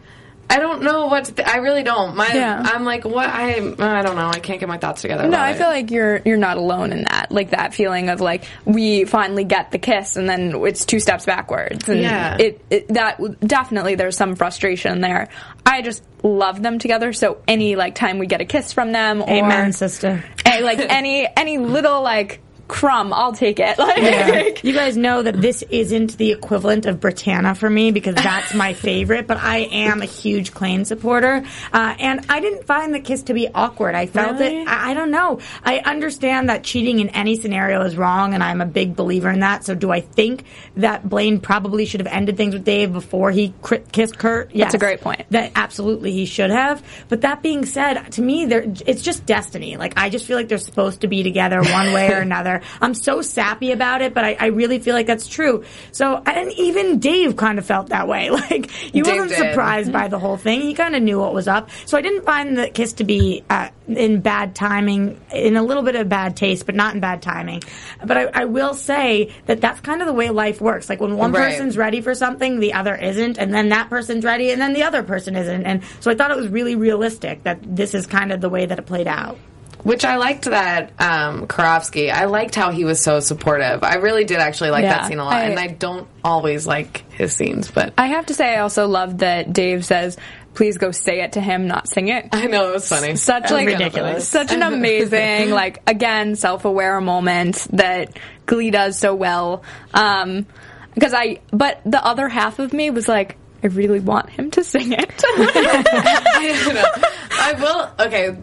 I 0.53 0.59
don't 0.59 0.83
know 0.83 1.07
what 1.07 1.25
to 1.25 1.33
th- 1.33 1.49
I 1.49 1.57
really 1.59 1.83
don't. 1.83 2.15
My 2.15 2.29
Yeah. 2.33 2.61
I'm 2.63 2.85
like 2.85 3.05
what 3.07 3.27
I 3.29 3.59
uh, 3.61 3.75
I 3.79 4.03
don't 4.03 4.17
know. 4.17 4.29
I 4.29 4.39
can't 4.39 4.61
get 4.61 4.69
my 4.69 4.77
thoughts 4.77 5.01
together. 5.01 5.23
No, 5.23 5.29
about 5.31 5.41
I 5.47 5.51
it. 5.53 5.57
feel 5.57 5.67
like 5.69 5.91
you're 5.91 6.21
you're 6.27 6.37
not 6.37 6.59
alone 6.59 6.93
in 6.93 7.05
that. 7.05 7.33
Like 7.33 7.51
that 7.51 7.73
feeling 7.73 8.11
of 8.11 8.21
like 8.21 8.45
we 8.67 9.05
finally 9.07 9.45
get 9.45 9.71
the 9.71 9.79
kiss 9.79 10.17
and 10.17 10.29
then 10.29 10.55
it's 10.67 10.85
two 10.85 11.01
steps 11.01 11.25
backwards. 11.25 11.89
And 11.89 12.01
Yeah. 12.01 12.37
it, 12.39 12.65
it 12.69 12.89
that 12.89 13.41
definitely 13.41 13.95
there's 13.95 14.17
some 14.17 14.37
frustration 14.37 15.01
there. 15.01 15.29
I 15.65 15.81
just 15.81 16.03
love 16.23 16.63
them 16.63 16.79
together. 16.79 17.15
So 17.15 17.39
any 17.49 17.75
like 17.75 17.95
time 17.95 18.19
we 18.19 18.27
get 18.27 18.43
a 18.43 18.45
kiss 18.45 18.75
from 18.75 18.93
them 18.93 19.23
or 19.23 19.31
Amen, 19.31 19.73
sister. 19.73 20.23
like 20.45 20.79
any 20.81 21.27
any 21.35 21.57
little 21.57 22.03
like 22.03 22.41
crumb, 22.73 23.13
I'll 23.13 23.33
take 23.35 23.61
it. 23.61 23.79
Like 23.83 24.65
You 24.65 24.73
guys 24.73 24.97
know 24.97 25.23
that 25.23 25.41
this 25.41 25.63
isn't 25.71 26.17
the 26.17 26.33
equivalent 26.33 26.87
of 26.87 27.01
Brittana 27.01 27.57
for 27.57 27.69
me 27.69 27.91
because 27.91 28.15
that's 28.15 28.55
my 28.55 28.73
favorite, 28.89 29.27
but 29.27 29.37
I 29.37 29.59
am 29.71 30.01
a 30.03 30.07
huge 30.07 30.53
Klaine 30.53 30.87
supporter. 30.87 31.45
Uh, 31.73 31.95
and 31.99 32.25
I 32.29 32.41
didn't 32.41 32.65
find 32.65 32.95
the 32.95 33.01
kiss 33.01 33.25
to 33.25 33.35
be 33.35 33.49
awkward. 33.49 33.95
I 33.95 34.07
felt 34.07 34.39
Really? 34.39 34.63
it. 34.63 34.69
I, 34.69 34.91
I 34.91 34.95
don't 34.95 35.11
know. 35.11 35.41
I 35.65 35.79
understand 35.81 36.49
that 36.49 36.65
cheating 36.65 37.01
in 37.01 37.09
any 37.11 37.37
scenario 37.37 37.83
is 37.83 37.97
wrong, 37.97 38.33
and 38.35 38.43
I'm 38.43 38.61
a 38.61 38.67
big 38.67 38.97
believer 38.97 39.31
in 39.31 39.41
that. 39.41 39.65
So 39.65 39.75
do 39.75 39.91
I 39.91 40.01
think 40.01 40.45
that 40.77 41.07
Blaine 41.09 41.41
probably 41.41 41.85
should 41.85 42.01
have 42.01 42.07
ended 42.13 42.37
things 42.37 42.55
with 42.55 42.65
Dave 42.65 42.93
before 42.93 43.31
he 43.31 43.53
cr- 43.63 43.77
kissed 43.93 44.19
Kurt? 44.19 44.51
Yes. 44.55 44.67
That's 44.67 44.75
a 44.75 44.79
great 44.79 45.01
point. 45.01 45.25
That 45.31 45.53
absolutely 45.57 46.13
he 46.13 46.25
should 46.25 46.51
have. 46.51 46.83
But 47.09 47.21
that 47.23 47.43
being 47.43 47.67
said, 47.67 48.13
to 48.13 48.23
me, 48.23 48.47
there 48.47 48.65
it's 48.87 49.03
just 49.03 49.27
destiny. 49.27 49.77
Like 49.77 49.95
I 49.97 50.09
just 50.09 50.27
feel 50.27 50.37
like 50.37 50.49
they're 50.49 50.59
supposed 50.59 51.03
to 51.03 51.09
be 51.09 51.23
together 51.23 51.61
one 51.63 51.93
way 51.93 52.11
or 52.13 52.21
another. 52.31 52.62
I'm 52.81 52.95
so 52.95 53.23
sappy 53.23 53.73
about 53.73 54.03
it, 54.03 54.15
but 54.15 54.25
I, 54.25 54.37
I 54.39 54.47
really 54.47 54.79
feel 54.79 54.95
like 54.95 55.07
that's 55.07 55.27
true. 55.29 55.65
So 55.93 56.17
and 56.25 56.53
even 56.53 56.99
Dave 56.99 57.37
kind 57.37 57.59
of 57.59 57.67
felt 57.67 57.89
that 57.89 58.09
way. 58.09 58.31
Like 58.43 58.71
he 58.71 59.03
Dave 59.03 59.07
wasn't 59.19 59.29
did. 59.31 59.39
surprised 59.51 59.93
by 59.93 60.09
the 60.09 60.19
whole 60.19 60.37
thing. 60.37 60.61
He 60.63 60.75
kind 60.75 60.95
of 60.97 61.03
knew 61.03 61.19
what 61.21 61.33
was 61.33 61.47
up. 61.49 61.71
So 61.87 61.97
I 61.97 62.01
didn't 62.01 62.25
find 62.25 62.57
the 62.57 62.69
kiss 62.69 62.95
to 62.95 63.05
be 63.05 63.45
uh, 63.49 63.69
in 63.89 64.21
bad 64.21 64.55
timing, 64.55 65.21
in 65.33 65.57
a 65.57 65.63
little 65.63 65.83
bit 65.83 65.95
of 65.97 66.09
bad 66.09 66.37
taste, 66.37 66.67
but 66.67 66.75
not 66.75 66.95
in 66.95 67.01
bad 67.01 67.23
timing. 67.23 67.63
But 68.05 68.17
I, 68.17 68.23
I 68.43 68.45
will 68.47 68.75
say 68.75 69.33
that 69.47 69.61
that's 69.61 69.81
kind 69.81 70.01
of 70.03 70.07
the 70.07 70.13
way 70.13 70.31
life 70.31 70.61
works. 70.61 70.89
Like 70.89 71.01
when 71.01 71.17
one 71.17 71.33
Right. 71.33 71.51
person's 71.51 71.77
ready 71.77 72.01
for 72.01 72.15
something, 72.15 72.59
the 72.61 72.75
other 72.75 72.95
isn't, 72.95 73.39
and 73.39 73.55
then 73.55 73.69
that 73.71 73.89
person's 73.89 74.25
ready, 74.25 74.51
and 74.51 74.61
then 74.61 74.73
the 74.73 74.83
other 74.83 75.03
person 75.03 75.37
isn't. 75.37 75.65
And 75.65 75.83
so 76.01 76.11
I 76.11 76.15
thought 76.15 76.31
it 76.31 76.37
was 76.37 76.49
really 76.49 76.75
realistic 76.75 77.43
that 77.45 77.59
this 77.63 77.95
is 77.95 78.07
kind 78.07 78.33
of 78.33 78.41
the 78.41 78.49
way 78.49 78.67
that 78.67 78.79
it 78.79 78.87
played 78.87 79.07
out. 79.07 79.39
Which 79.83 80.05
I 80.05 80.17
liked 80.17 80.45
that 80.45 80.93
um, 81.01 81.47
Karofsky. 81.49 82.11
I 82.13 82.27
liked 82.27 82.55
how 82.55 82.71
he 82.71 82.85
was 82.85 83.03
so 83.03 83.19
supportive. 83.21 83.83
I 83.83 83.97
really 83.97 84.25
did 84.25 84.39
actually 84.39 84.71
like 84.71 84.85
Yeah, 84.85 84.99
that 84.99 85.07
scene 85.09 85.19
a 85.19 85.25
lot, 85.25 85.35
I- 85.35 85.45
and 85.45 85.59
I 85.59 85.67
don't 85.67 86.07
always 86.23 86.67
like 86.67 87.05
his 87.13 87.33
scenes, 87.35 87.71
but 87.71 87.93
I 87.99 88.07
have 88.07 88.27
to 88.27 88.35
say 88.35 88.55
I 88.55 88.61
also 88.61 88.87
love 88.87 89.19
that 89.19 89.53
Dave 89.53 89.85
says, 89.85 90.17
please 90.55 90.79
go 90.79 90.93
say 90.93 91.23
it 91.23 91.33
to 91.33 91.41
him, 91.41 91.67
not 91.67 91.89
sing 91.89 92.09
it. 92.09 92.29
I 92.33 92.47
know 92.47 92.69
it 92.69 92.75
was 92.75 92.89
funny. 92.89 93.17
such 93.17 93.43
That 93.45 93.51
was 93.51 93.51
like 93.53 93.67
ridiculous. 93.67 94.29
such 94.29 94.53
an 94.53 94.63
amazing 94.73 95.51
like 95.51 95.83
again 95.89 96.37
self-aware 96.37 97.01
moment 97.01 97.67
that 97.73 98.17
glee 98.47 98.71
does 98.71 98.99
so 98.99 99.15
well 99.15 99.63
um 99.95 100.47
because 100.95 101.15
i 101.15 101.39
but 101.53 101.81
the 101.87 102.05
other 102.05 102.29
half 102.29 102.59
of 102.59 102.73
me 102.75 102.91
was 102.91 103.09
like 103.09 103.37
i 103.63 103.69
really 103.69 104.01
want 104.01 104.29
him 104.29 104.51
to 104.51 104.63
sing 104.63 104.93
it 104.93 105.11
I 105.25 106.63
don't 106.65 106.75
know. 106.75 107.09
I 107.41 107.53
will. 107.55 108.07
Okay. 108.07 108.37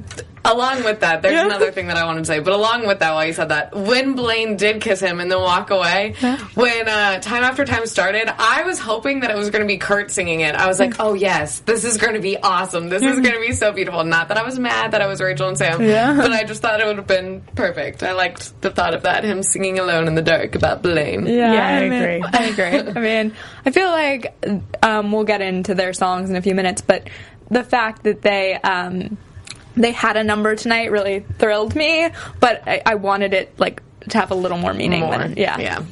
Along 0.45 0.83
with 0.83 1.01
that, 1.01 1.21
there's 1.21 1.33
Yeah. 1.33 1.45
another 1.45 1.71
thing 1.71 1.87
that 1.87 1.97
I 1.97 2.05
wanted 2.05 2.19
to 2.19 2.25
say. 2.25 2.39
But 2.39 2.53
along 2.53 2.87
with 2.87 2.99
that, 2.99 3.13
while 3.13 3.25
you 3.25 3.33
said 3.33 3.49
that, 3.49 3.75
when 3.75 4.13
Blaine 4.15 4.55
did 4.55 4.81
kiss 4.81 4.99
him 5.01 5.19
and 5.19 5.29
then 5.31 5.39
walk 5.39 5.69
away, 5.69 6.15
when 6.55 6.87
uh, 6.87 7.19
time 7.19 7.43
after 7.43 7.65
time 7.65 7.85
started, 7.85 8.31
I 8.39 8.63
was 8.63 8.79
hoping 8.79 9.19
that 9.21 9.31
it 9.31 9.37
was 9.37 9.49
going 9.49 9.61
to 9.63 9.67
be 9.67 9.77
Kurt 9.77 10.11
singing 10.11 10.39
it. 10.41 10.55
I 10.55 10.67
was 10.67 10.79
like, 10.79 10.95
oh 10.99 11.13
yes, 11.13 11.59
this 11.59 11.83
is 11.83 11.97
going 11.97 12.13
to 12.13 12.21
be 12.21 12.37
awesome. 12.37 12.89
This 12.89 13.01
is 13.03 13.19
going 13.19 13.33
to 13.35 13.39
be 13.41 13.51
so 13.51 13.71
beautiful. 13.73 14.03
Not 14.03 14.29
that 14.29 14.37
I 14.37 14.43
was 14.43 14.57
mad 14.57 14.91
that 14.91 15.01
I 15.01 15.07
was 15.07 15.19
Rachel 15.21 15.49
and 15.49 15.57
Sam, 15.57 15.81
Yeah. 15.81 16.15
but 16.15 16.31
I 16.31 16.43
just 16.45 16.61
thought 16.61 16.79
it 16.79 16.87
would 16.87 16.97
have 16.97 17.07
been 17.07 17.41
perfect. 17.55 18.01
I 18.03 18.13
liked 18.13 18.61
the 18.61 18.69
thought 18.71 18.93
of 18.93 19.03
that, 19.03 19.23
him 19.25 19.43
singing 19.43 19.77
alone 19.79 20.07
in 20.07 20.15
the 20.15 20.21
dark 20.21 20.55
about 20.55 20.81
Blaine. 20.81 21.25
Yeah, 21.27 21.51
I 21.51 21.81
mean, 21.89 21.93
agree. 21.93 22.23
I 22.31 22.43
agree. 22.45 22.91
I 22.95 22.99
mean, 22.99 23.33
I 23.65 23.71
feel 23.71 23.89
like 23.89 24.33
um, 24.83 25.11
we'll 25.11 25.25
get 25.25 25.41
into 25.41 25.75
their 25.75 25.91
songs 25.93 26.29
in 26.29 26.35
a 26.37 26.41
few 26.41 26.55
minutes, 26.55 26.81
but 26.81 27.09
the 27.51 27.63
fact 27.63 28.03
that 28.03 28.21
they 28.21 28.53
um, 28.55 29.17
they 29.79 29.91
had 29.91 30.17
a 30.17 30.23
number 30.23 30.55
tonight 30.55 30.91
really 30.91 31.25
thrilled 31.39 31.75
me. 31.75 32.09
But 32.39 32.67
I, 32.67 32.81
I 32.85 32.95
wanted 32.95 33.33
it 33.33 33.57
like 33.59 33.81
to 34.09 34.17
have 34.17 34.31
a 34.31 34.35
little 34.35 34.57
more 34.57 34.73
meaning. 34.73 35.01
More. 35.01 35.17
Than, 35.17 35.37
yeah, 35.37 35.57
Yeah. 35.59 35.83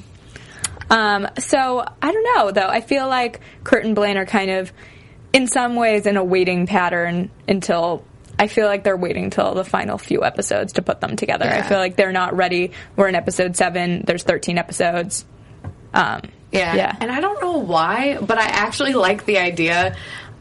Um, 0.89 1.28
so 1.38 1.86
I 2.02 2.12
don't 2.12 2.36
know 2.36 2.52
though. 2.52 2.67
I 2.67 2.82
feel 2.82 3.08
like 3.08 3.41
Kurt 3.63 3.84
and 3.86 3.95
Blaine 3.95 4.17
are 4.17 4.26
kind 4.26 4.52
of, 4.52 4.71
in 5.34 5.47
some 5.47 5.76
ways, 5.76 6.06
in 6.06 6.17
a 6.17 6.23
waiting 6.23 6.67
pattern 6.67 7.32
until. 7.47 8.06
I 8.39 8.45
feel 8.45 8.67
like 8.67 8.84
they're 8.84 8.95
waiting 8.95 9.32
till 9.32 9.56
the 9.56 9.63
final 9.63 9.97
few 9.97 10.23
episodes 10.23 10.73
to 10.73 10.84
put 10.84 11.02
them 11.02 11.15
together. 11.15 11.45
I 11.45 11.63
feel 11.63 11.80
like 11.80 11.95
they're 11.95 12.12
not 12.12 12.38
ready. 12.38 12.71
We're 12.95 13.08
in 13.08 13.15
episode 13.15 13.56
seven. 13.58 14.04
There's 14.06 14.21
13 14.21 14.60
episodes. 14.60 15.26
Um, 15.91 16.21
Yeah. 16.52 16.76
Yeah. 16.76 16.95
And 17.02 17.12
I 17.12 17.19
don't 17.19 17.41
know 17.41 17.58
why, 17.58 18.19
but 18.21 18.38
I 18.38 18.45
actually 18.45 18.93
like 18.93 19.26
the 19.26 19.39
idea 19.39 19.97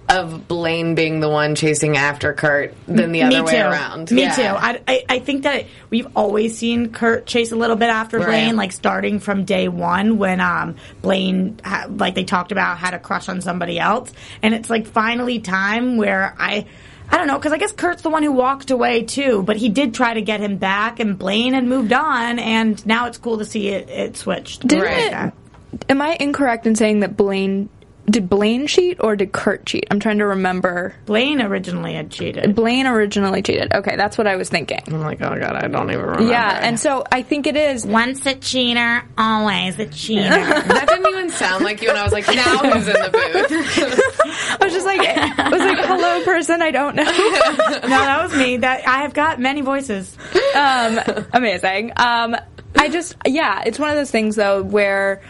of 0.08 0.46
Blaine 0.46 0.94
being 0.94 1.18
the 1.20 1.28
one 1.28 1.54
chasing 1.56 1.96
after 1.96 2.32
Kurt 2.32 2.74
than 2.86 3.10
the 3.12 3.22
other 3.24 3.36
Me 3.36 3.40
way 3.42 3.52
too. 3.52 3.66
around. 3.66 4.10
Me 4.12 4.22
Yeah. 4.22 4.34
too. 4.34 4.42
I, 4.42 4.80
I, 4.86 5.04
I 5.08 5.18
think 5.18 5.42
that 5.42 5.66
we've 5.90 6.06
always 6.14 6.56
seen 6.56 6.92
Kurt 6.92 7.26
chase 7.26 7.50
a 7.50 7.56
little 7.56 7.76
bit 7.76 7.88
after 7.90 8.18
Right. 8.18 8.26
Blaine, 8.26 8.56
like 8.56 8.70
starting 8.72 9.18
from 9.18 9.44
day 9.44 9.66
one 9.68 10.18
when 10.18 10.40
um, 10.40 10.76
Blaine, 11.02 11.58
ha- 11.64 11.86
like 11.88 12.14
they 12.14 12.24
talked 12.24 12.52
about, 12.52 12.78
had 12.78 12.94
a 12.94 12.98
crush 13.00 13.28
on 13.28 13.40
somebody 13.40 13.78
else, 13.80 14.12
and 14.42 14.54
it's 14.54 14.70
like 14.70 14.86
finally 14.86 15.40
time 15.40 15.96
where 15.96 16.34
I. 16.38 16.66
I 17.08 17.18
don't 17.18 17.28
know, 17.28 17.38
because 17.38 17.52
I 17.52 17.58
guess 17.58 17.70
Kurt's 17.70 18.02
the 18.02 18.10
one 18.10 18.24
who 18.24 18.32
walked 18.32 18.72
away 18.72 19.04
too, 19.04 19.44
but 19.44 19.56
he 19.56 19.68
did 19.68 19.94
try 19.94 20.14
to 20.14 20.22
get 20.22 20.40
him 20.40 20.56
back, 20.56 20.98
and 20.98 21.16
Blaine 21.16 21.54
had 21.54 21.62
moved 21.64 21.92
on, 21.92 22.40
and 22.40 22.84
now 22.84 23.06
it's 23.06 23.16
cool 23.16 23.38
to 23.38 23.44
see 23.44 23.68
it, 23.68 23.88
it 23.88 24.16
switched. 24.16 24.66
Didn't 24.66 24.86
Like 25.12 25.32
it- 25.72 25.82
am 25.88 26.02
I 26.02 26.16
incorrect 26.18 26.66
in 26.66 26.74
saying 26.74 27.00
that 27.00 27.16
Blaine 27.16 27.68
did 28.08 28.28
Blaine 28.28 28.66
cheat 28.66 28.98
or 29.00 29.16
did 29.16 29.32
Kurt 29.32 29.66
cheat? 29.66 29.86
I'm 29.90 30.00
trying 30.00 30.18
to 30.18 30.26
remember. 30.26 30.94
Blaine 31.06 31.42
originally 31.42 31.94
had 31.94 32.10
cheated. 32.10 32.54
Blaine 32.54 32.86
originally 32.86 33.42
cheated. 33.42 33.72
Okay, 33.72 33.96
that's 33.96 34.16
what 34.16 34.26
I 34.26 34.36
was 34.36 34.48
thinking. 34.48 34.80
I'm 34.86 35.00
like, 35.00 35.20
oh 35.20 35.38
god, 35.38 35.56
I 35.56 35.66
don't 35.68 35.90
even 35.90 36.04
remember. 36.04 36.30
Yeah, 36.30 36.58
and 36.62 36.78
so 36.78 37.04
I 37.10 37.22
think 37.22 37.46
it 37.46 37.56
is. 37.56 37.84
Once 37.84 38.24
a 38.26 38.34
cheater, 38.34 39.04
always 39.18 39.78
a 39.78 39.86
cheater. 39.86 40.28
that 40.30 40.86
didn't 40.88 41.06
even 41.06 41.30
sound 41.30 41.64
like 41.64 41.82
you, 41.82 41.88
and 41.88 41.98
I 41.98 42.04
was 42.04 42.12
like, 42.12 42.26
now 42.28 42.58
who's 42.58 42.86
in 42.86 42.94
the 42.94 43.10
booth? 43.10 44.60
I 44.60 44.64
was 44.64 44.72
just 44.72 44.86
like, 44.86 45.00
I 45.00 45.48
was 45.48 45.60
like, 45.60 45.78
hello, 45.84 46.24
person 46.24 46.62
I 46.62 46.70
don't 46.70 46.96
know. 46.96 47.02
no, 47.08 47.88
that 47.88 48.22
was 48.22 48.36
me. 48.36 48.58
That 48.58 48.86
I 48.86 49.02
have 49.02 49.14
got 49.14 49.40
many 49.40 49.62
voices. 49.62 50.16
um, 50.54 51.00
amazing. 51.32 51.92
Um, 51.96 52.36
I 52.76 52.88
just, 52.88 53.16
yeah, 53.26 53.62
it's 53.66 53.78
one 53.78 53.90
of 53.90 53.96
those 53.96 54.10
things 54.10 54.36
though 54.36 54.62
where 54.62 55.22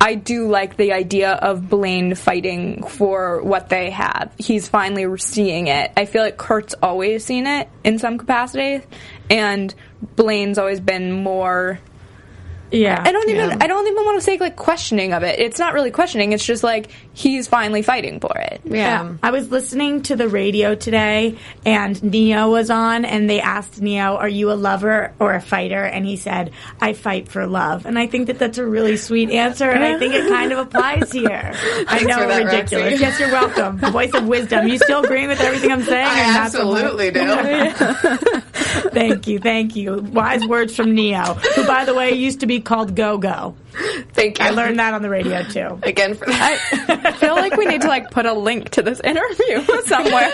I 0.00 0.14
do 0.14 0.48
like 0.48 0.76
the 0.76 0.92
idea 0.92 1.32
of 1.32 1.68
Blaine 1.68 2.14
fighting 2.14 2.82
for 2.82 3.42
what 3.42 3.70
they 3.70 3.90
have. 3.90 4.30
He's 4.38 4.68
finally 4.68 5.16
seeing 5.18 5.68
it. 5.68 5.90
I 5.96 6.04
feel 6.04 6.22
like 6.22 6.36
Kurt's 6.36 6.74
always 6.82 7.24
seen 7.24 7.46
it 7.46 7.68
in 7.82 7.98
some 7.98 8.18
capacity, 8.18 8.84
and 9.30 9.74
Blaine's 10.14 10.58
always 10.58 10.80
been 10.80 11.12
more. 11.12 11.80
Yeah, 12.70 13.02
I 13.04 13.12
don't 13.12 13.28
even. 13.28 13.50
yeah. 13.50 13.58
I 13.60 13.66
don't 13.66 13.86
even 13.86 14.04
want 14.04 14.18
to 14.18 14.24
say 14.24 14.38
like 14.38 14.56
questioning 14.56 15.12
of 15.12 15.22
it. 15.22 15.38
It's 15.38 15.58
not 15.58 15.74
really 15.74 15.90
questioning. 15.90 16.32
It's 16.32 16.44
just 16.44 16.64
like 16.64 16.90
he's 17.12 17.46
finally 17.48 17.82
fighting 17.82 18.20
for 18.20 18.36
it. 18.38 18.60
Yeah. 18.64 19.14
I 19.22 19.30
was 19.30 19.50
listening 19.50 20.02
to 20.02 20.16
the 20.16 20.28
radio 20.28 20.74
today, 20.74 21.38
and 21.64 22.02
Ne-Yo 22.02 22.50
was 22.50 22.70
on, 22.70 23.04
and 23.04 23.30
they 23.30 23.40
asked 23.40 23.80
Ne-Yo, 23.80 24.16
"Are 24.16 24.28
you 24.28 24.50
a 24.50 24.54
lover 24.54 25.12
or 25.18 25.34
a 25.34 25.40
fighter?" 25.40 25.84
And 25.84 26.04
he 26.04 26.16
said, 26.16 26.50
"I 26.80 26.92
fight 26.92 27.28
for 27.28 27.46
love." 27.46 27.86
And 27.86 27.98
I 27.98 28.06
think 28.06 28.26
that 28.26 28.38
that's 28.38 28.58
a 28.58 28.66
really 28.66 28.96
sweet 28.96 29.30
answer, 29.30 29.70
and 29.70 29.84
I 29.84 29.98
think 29.98 30.14
it 30.14 30.28
kind 30.28 30.52
of 30.52 30.58
applies 30.58 31.12
here. 31.12 31.52
I 31.88 32.02
know, 32.02 32.18
for 32.18 32.26
that, 32.26 32.44
ridiculous. 32.44 32.92
Roxy. 32.92 33.00
Yes, 33.00 33.20
you're 33.20 33.30
welcome. 33.32 33.78
The 33.78 33.90
voice 33.90 34.14
of 34.14 34.26
wisdom. 34.26 34.66
You 34.68 34.78
still 34.78 35.04
agreeing 35.04 35.28
with 35.28 35.40
everything 35.40 35.70
I'm 35.72 35.82
saying? 35.82 36.06
I 36.06 36.30
or 36.30 36.32
not 36.32 36.52
so 36.52 36.72
much? 36.72 36.82
absolutely 36.82 37.10
do. 37.12 38.42
thank 38.92 39.26
you, 39.26 39.38
thank 39.38 39.76
you. 39.76 39.96
Wise 40.12 40.46
words 40.46 40.74
from 40.74 40.94
Ne-Yo, 40.94 41.34
who, 41.34 41.66
by 41.66 41.84
the 41.84 41.94
way, 41.94 42.12
used 42.12 42.40
to 42.40 42.46
be 42.46 42.60
called 42.60 42.94
Go 42.94 43.18
Go. 43.18 43.54
Thank 44.12 44.38
you. 44.38 44.44
I 44.44 44.50
learned 44.50 44.78
that 44.78 44.94
on 44.94 45.02
the 45.02 45.10
radio 45.10 45.42
too. 45.44 45.78
again 45.82 46.14
for 46.14 46.26
that. 46.26 46.58
I 47.04 47.12
feel 47.12 47.34
like 47.34 47.56
we 47.56 47.66
need 47.66 47.82
to 47.82 47.88
like 47.88 48.10
put 48.10 48.24
a 48.26 48.32
link 48.32 48.70
to 48.70 48.82
this 48.82 49.00
interview 49.00 49.62
somewhere. 49.84 50.30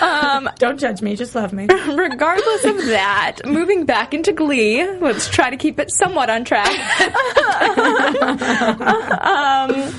um, 0.00 0.48
Don't 0.58 0.78
judge 0.78 1.02
me, 1.02 1.14
just 1.16 1.34
love 1.34 1.52
me. 1.52 1.66
regardless 1.66 2.64
of 2.64 2.76
that, 2.86 3.38
moving 3.46 3.84
back 3.86 4.12
into 4.14 4.32
Glee, 4.32 4.84
let's 4.98 5.28
try 5.28 5.50
to 5.50 5.56
keep 5.56 5.78
it 5.78 5.90
somewhat 5.90 6.30
on 6.30 6.44
track. 6.44 6.66
um, 9.26 9.92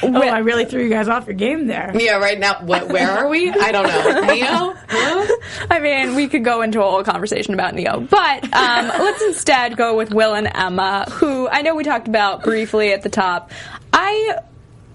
Oh, 0.00 0.22
I 0.22 0.38
really 0.38 0.64
threw 0.64 0.84
you 0.84 0.90
guys 0.90 1.08
off 1.08 1.26
your 1.26 1.34
game 1.34 1.66
there. 1.66 1.90
yeah, 1.94 2.18
right 2.18 2.38
now, 2.38 2.60
what, 2.64 2.88
where 2.88 3.10
are 3.10 3.28
we? 3.28 3.50
I 3.50 3.72
don't 3.72 3.84
know. 3.88 4.20
Ne-Yo? 4.26 4.74
Huh? 4.88 5.36
I 5.70 5.80
mean, 5.80 6.14
we 6.14 6.28
could 6.28 6.44
go 6.44 6.62
into 6.62 6.80
a 6.80 6.84
whole 6.88 7.02
conversation 7.02 7.52
about 7.52 7.74
Ne-Yo, 7.74 8.00
but 8.00 8.44
um, 8.54 8.86
let's 8.86 9.20
instead 9.22 9.76
go 9.76 9.96
with 9.96 10.14
Will 10.14 10.34
and 10.34 10.48
Emma, 10.54 11.04
who 11.10 11.48
I 11.48 11.62
know 11.62 11.67
we 11.74 11.84
talked 11.84 12.08
about 12.08 12.42
briefly 12.42 12.92
at 12.92 13.02
the 13.02 13.08
top. 13.08 13.50
I 13.92 14.38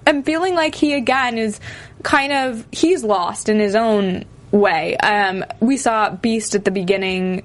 am 0.05 0.23
feeling 0.23 0.55
like 0.55 0.75
he 0.75 0.93
again 0.93 1.37
is 1.37 1.59
kind 2.03 2.33
of 2.33 2.65
he's 2.71 3.03
lost 3.03 3.49
in 3.49 3.59
his 3.59 3.75
own 3.75 4.25
way. 4.51 4.97
Um, 4.97 5.45
we 5.59 5.77
saw 5.77 6.09
Beiste 6.09 6.55
at 6.55 6.65
the 6.65 6.71
beginning; 6.71 7.43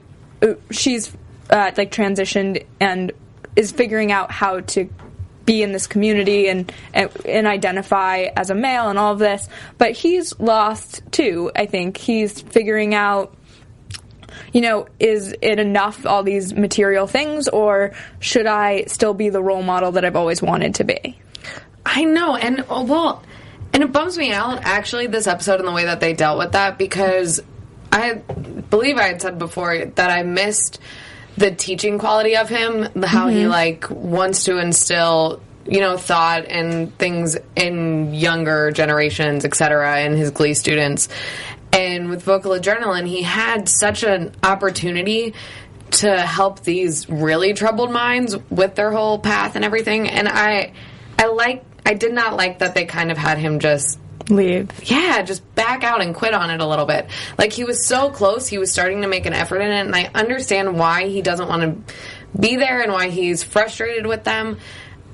she's 0.71 1.13
uh, 1.51 1.71
like 1.77 1.91
transitioned 1.91 2.65
and 2.81 3.13
is 3.57 3.73
figuring 3.73 4.13
out 4.13 4.31
how 4.31 4.61
to 4.61 4.89
be 5.49 5.63
in 5.63 5.73
this 5.73 5.87
community 5.87 6.47
and, 6.49 6.71
and 6.93 7.11
and 7.25 7.47
identify 7.47 8.27
as 8.37 8.51
a 8.51 8.55
male 8.55 8.91
and 8.91 8.99
all 8.99 9.15
of 9.15 9.19
this. 9.19 9.49
But 9.79 9.93
he's 9.93 10.39
lost 10.39 11.03
too. 11.11 11.51
I 11.57 11.65
think 11.67 11.97
he's 11.97 12.41
figuring 12.41 12.95
out. 12.95 13.35
You 14.53 14.61
know, 14.61 14.89
is 14.99 15.35
it 15.41 15.59
enough 15.59 16.07
all 16.07 16.23
these 16.23 16.55
material 16.55 17.07
things, 17.07 17.49
or 17.49 17.93
should 18.21 18.47
I 18.47 18.85
still 18.85 19.15
be 19.15 19.29
the 19.29 19.43
role 19.43 19.63
model 19.63 19.93
that 19.93 20.05
I've 20.05 20.17
always 20.17 20.43
wanted 20.43 20.77
to 20.77 20.85
be? 20.85 21.19
I 21.85 22.05
know, 22.05 22.37
and 22.37 22.65
oh, 22.69 22.85
well, 22.85 23.23
and 23.73 23.83
it 23.83 23.93
bums 23.93 24.19
me 24.19 24.33
out 24.33 24.61
actually 24.65 25.07
this 25.07 25.27
episode 25.27 25.61
and 25.61 25.69
the 25.69 25.73
way 25.73 25.85
that 25.85 26.01
they 26.01 26.13
dealt 26.13 26.39
with 26.39 26.53
that 26.53 26.79
because 26.79 27.41
I 27.93 28.15
believe 28.15 28.97
I 28.97 29.05
had 29.05 29.23
said 29.23 29.39
before 29.39 29.87
that 29.87 30.11
I 30.11 30.23
missed 30.23 30.81
the 31.37 31.51
teaching 31.51 31.99
quality 31.99 32.37
of 32.37 32.49
him, 32.49 32.89
the- 32.95 33.07
how 33.07 33.29
he 33.29 33.43
mm-hmm. 33.43 33.51
like 33.51 33.91
wants 33.91 34.45
to 34.45 34.59
instill 34.59 35.41
you 35.67 35.81
know 35.81 35.97
thought 35.97 36.47
and 36.47 36.97
things 36.99 37.37
in 37.55 38.15
younger 38.15 38.71
generations, 38.71 39.45
etc., 39.45 39.99
and 39.99 40.17
his 40.17 40.31
Glee 40.31 40.55
students. 40.55 41.09
And 41.73 42.09
with 42.09 42.23
vocal 42.23 42.53
adrenaline, 42.53 43.07
he 43.07 43.23
had 43.23 43.69
such 43.69 44.03
an 44.03 44.35
opportunity 44.43 45.35
to 45.91 46.21
help 46.21 46.61
these 46.61 47.09
really 47.09 47.55
troubled 47.55 47.91
minds 47.91 48.37
with 48.51 48.75
their 48.75 48.91
whole 48.91 49.19
path 49.19 49.57
and 49.57 49.65
everything. 49.65 50.09
And 50.09 50.29
I, 50.29 50.73
I 51.19 51.27
like, 51.27 51.65
I 51.85 51.95
did 51.95 52.13
not 52.13 52.37
like 52.37 52.59
that 52.59 52.75
they 52.75 52.85
kind 52.85 53.11
of 53.11 53.19
had 53.19 53.39
him 53.39 53.59
just 53.59 53.99
Leave. 54.31 54.71
yeah, 54.85 55.23
just 55.23 55.55
back 55.55 55.85
out 55.85 56.03
and 56.03 56.15
quit 56.15 56.35
on 56.35 56.51
it 56.51 56.61
a 56.61 56.67
little 56.67 56.85
bit. 56.85 57.09
Like 57.39 57.53
he 57.53 57.65
was 57.65 57.87
so 57.87 58.11
close, 58.11 58.47
he 58.47 58.59
was 58.59 58.71
starting 58.71 59.03
to 59.03 59.09
make 59.09 59.27
an 59.27 59.33
effort 59.33 59.61
in 59.61 59.71
it, 59.71 59.87
and 59.87 59.95
I 59.95 60.11
understand 60.15 60.79
why 60.79 61.09
he 61.09 61.23
doesn't 61.23 61.49
want 61.49 61.87
to 61.87 61.95
be 62.39 62.57
there 62.57 62.83
and 62.83 62.93
why 62.93 63.09
he's 63.09 63.43
frustrated 63.43 64.07
with 64.07 64.25
them. 64.25 64.59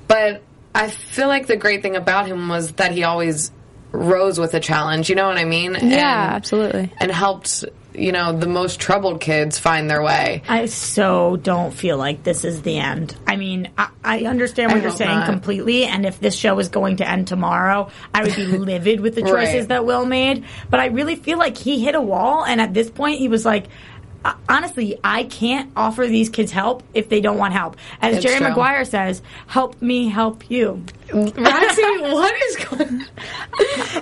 But 0.07 0.43
I 0.73 0.89
feel 0.89 1.27
like 1.27 1.47
the 1.47 1.55
great 1.55 1.81
thing 1.81 1.95
about 1.95 2.27
him 2.27 2.49
was 2.49 2.73
that 2.73 2.91
he 2.91 3.03
always 3.03 3.51
rose 3.95 4.39
with 4.39 4.53
a 4.53 4.59
challenge. 4.59 5.09
You 5.09 5.15
know 5.15 5.27
what 5.27 5.37
I 5.37 5.45
mean? 5.45 5.73
Yeah, 5.73 5.79
and, 5.81 6.35
absolutely. 6.35 6.91
And 6.97 7.11
helped 7.11 7.63
you 7.93 8.11
know 8.11 8.37
the 8.37 8.47
most 8.47 8.81
troubled 8.81 9.21
kids 9.21 9.57
find 9.57 9.89
their 9.89 10.01
way. 10.03 10.43
I 10.49 10.65
so 10.65 11.37
don't 11.37 11.73
feel 11.73 11.97
like 11.97 12.23
this 12.23 12.43
is 12.43 12.61
the 12.61 12.77
end. 12.77 13.15
I 13.25 13.37
mean, 13.37 13.69
I, 13.77 13.87
I 14.03 14.19
understand 14.25 14.71
what 14.73 14.79
I 14.79 14.81
you're 14.81 14.91
saying 14.91 15.19
not. 15.19 15.29
completely, 15.29 15.85
and 15.85 16.05
if 16.05 16.19
this 16.19 16.35
show 16.35 16.55
was 16.55 16.67
going 16.67 16.97
to 16.97 17.09
end 17.09 17.27
tomorrow, 17.29 17.89
I 18.13 18.23
would 18.23 18.35
be 18.35 18.45
livid 18.57 18.99
with 18.99 19.15
the 19.15 19.21
choices 19.21 19.33
Right. 19.61 19.67
that 19.69 19.85
Will 19.85 20.05
made. 20.05 20.43
But 20.69 20.81
I 20.81 20.87
really 20.87 21.15
feel 21.15 21.37
like 21.37 21.57
he 21.57 21.83
hit 21.83 21.95
a 21.95 22.01
wall, 22.01 22.43
and 22.43 22.59
at 22.59 22.73
this 22.73 22.89
point, 22.89 23.19
he 23.19 23.29
was 23.29 23.45
like. 23.45 23.67
"Uh, 24.25 24.33
Honestly, 24.49 24.99
I 25.03 25.23
can't 25.25 25.71
offer 25.75 26.07
these 26.07 26.29
kids 26.29 26.51
help 26.51 26.81
if 26.95 27.09
they 27.09 27.21
don't 27.21 27.37
want 27.37 27.53
help. 27.53 27.77
As 28.01 28.15
It's 28.17 28.23
Jerry 28.25 28.37
true. 28.39 28.49
Maguire 28.49 28.83
says, 28.83 29.21
"Help 29.47 29.79
me 29.81 30.09
help 30.09 30.49
you." 30.49 30.83
Roxy, 31.13 31.81
what 32.01 32.35
is 32.43 32.55
going? 32.65 33.05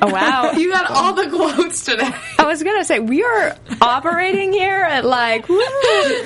Oh 0.01 0.07
wow. 0.11 0.51
You 0.53 0.71
got 0.71 0.89
all 0.89 1.13
the 1.13 1.29
quotes 1.29 1.85
today. 1.85 2.09
I 2.39 2.45
was 2.45 2.63
gonna 2.63 2.83
say 2.85 2.99
we 2.99 3.23
are 3.23 3.55
operating 3.81 4.51
here 4.53 4.81
at 4.83 5.05
like 5.05 5.47
woo. 5.49 5.59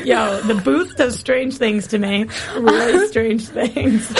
Yo, 0.04 0.42
the 0.42 0.60
booth 0.64 0.96
does 0.96 1.18
strange 1.20 1.58
things 1.58 1.88
to 1.88 1.98
me. 1.98 2.26
Really 2.56 3.08
strange 3.08 3.48
things. 3.48 4.16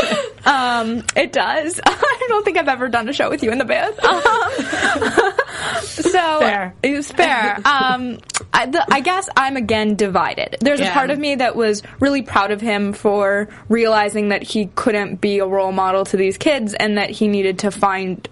Um, 0.46 1.04
it 1.16 1.32
does. 1.32 1.80
I 1.86 2.26
don't 2.28 2.44
think 2.44 2.58
I've 2.58 2.68
ever 2.68 2.90
done 2.90 3.08
a 3.10 3.14
show 3.14 3.30
with 3.30 3.44
you 3.44 3.52
in 3.52 3.58
the 3.58 3.66
booth. 3.66 4.00
Um, 5.68 5.82
so 5.82 6.40
Fair. 6.40 6.74
it 6.84 6.94
was 6.96 7.12
fair. 7.12 7.60
Um, 7.66 8.20
I, 8.54 8.68
the, 8.68 8.86
I 8.94 9.00
guess 9.02 9.28
I'm 9.36 9.58
again 9.58 9.96
divided. 9.96 10.58
There's 10.62 10.80
a 10.80 10.90
part 10.92 11.10
of 11.10 11.18
me 11.20 11.36
that 11.36 11.56
was 11.56 11.82
really 12.00 12.22
proud 12.22 12.52
of 12.52 12.62
him 12.62 12.94
for 12.94 13.50
realizing 13.68 14.30
that 14.30 14.44
he 14.44 14.68
couldn't 14.76 15.20
be 15.20 15.40
a 15.40 15.46
role 15.48 15.72
model 15.72 16.06
to 16.06 16.18
these 16.18 16.38
kids 16.38 16.47
and 16.48 16.98
that 16.98 17.10
he 17.10 17.28
needed 17.28 17.60
to 17.60 17.72
find, 17.72 18.28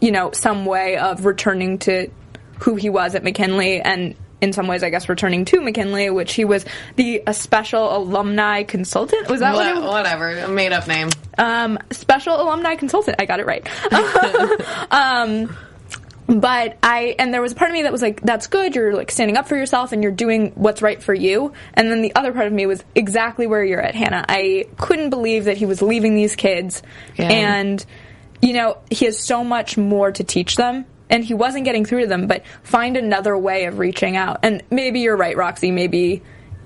you 0.00 0.10
know, 0.10 0.32
some 0.32 0.64
way 0.66 0.96
of 0.96 1.24
returning 1.24 1.78
to 1.80 2.10
who 2.60 2.76
he 2.76 2.90
was 2.90 3.14
at 3.14 3.22
McKinley 3.24 3.80
and. 3.80 4.14
In 4.40 4.52
some 4.52 4.66
ways, 4.66 4.82
I 4.82 4.90
guess 4.90 5.08
returning 5.08 5.44
to 5.44 5.60
McKinley, 5.60 6.10
which 6.10 6.32
he 6.34 6.44
was 6.44 6.64
the 6.96 7.22
a 7.28 7.32
special 7.32 7.96
alumni 7.96 8.64
consultant. 8.64 9.30
Was 9.30 9.38
that 9.38 9.54
what 9.54 9.72
What, 9.72 9.82
was? 9.84 9.92
whatever, 9.92 10.36
a 10.36 10.48
made 10.48 10.72
up 10.72 10.88
name. 10.88 11.10
um, 11.38 11.78
special 11.92 12.34
alumni 12.34 12.74
consultant. 12.74 13.20
I 13.20 13.26
got 13.26 13.38
it 13.38 13.46
right. 13.46 13.64
um, 14.90 15.56
but 16.26 16.76
I 16.82 17.14
and 17.18 17.32
there 17.34 17.42
was 17.42 17.52
a 17.52 17.54
part 17.54 17.70
of 17.70 17.74
me 17.74 17.82
that 17.82 17.92
was 17.92 18.02
like, 18.02 18.20
"That's 18.22 18.46
good. 18.46 18.74
You're 18.74 18.94
like 18.94 19.10
standing 19.10 19.36
up 19.36 19.48
for 19.48 19.56
yourself 19.56 19.92
and 19.92 20.02
you're 20.02 20.12
doing 20.12 20.52
what's 20.54 20.82
right 20.82 21.02
for 21.02 21.14
you." 21.14 21.52
And 21.74 21.90
then 21.90 22.02
the 22.02 22.14
other 22.14 22.32
part 22.32 22.46
of 22.46 22.52
me 22.52 22.66
was 22.66 22.82
exactly 22.94 23.46
where 23.46 23.64
you're 23.64 23.80
at, 23.80 23.94
Hannah. 23.94 24.24
I 24.28 24.66
couldn't 24.78 25.10
believe 25.10 25.44
that 25.46 25.56
he 25.56 25.66
was 25.66 25.82
leaving 25.82 26.14
these 26.14 26.36
kids, 26.36 26.82
Yeah. 27.16 27.28
and 27.28 27.84
you 28.40 28.52
know 28.54 28.78
he 28.90 29.04
has 29.06 29.18
so 29.18 29.44
much 29.44 29.76
more 29.76 30.12
to 30.12 30.24
teach 30.24 30.56
them. 30.56 30.86
And 31.10 31.22
he 31.22 31.34
wasn't 31.34 31.66
getting 31.66 31.84
through 31.84 32.02
to 32.02 32.06
them, 32.06 32.26
but 32.26 32.42
find 32.62 32.96
another 32.96 33.36
way 33.36 33.66
of 33.66 33.78
reaching 33.78 34.16
out. 34.16 34.38
And 34.44 34.62
maybe 34.70 35.00
you're 35.00 35.16
right, 35.16 35.36
Roxy. 35.36 35.70
Maybe 35.70 36.22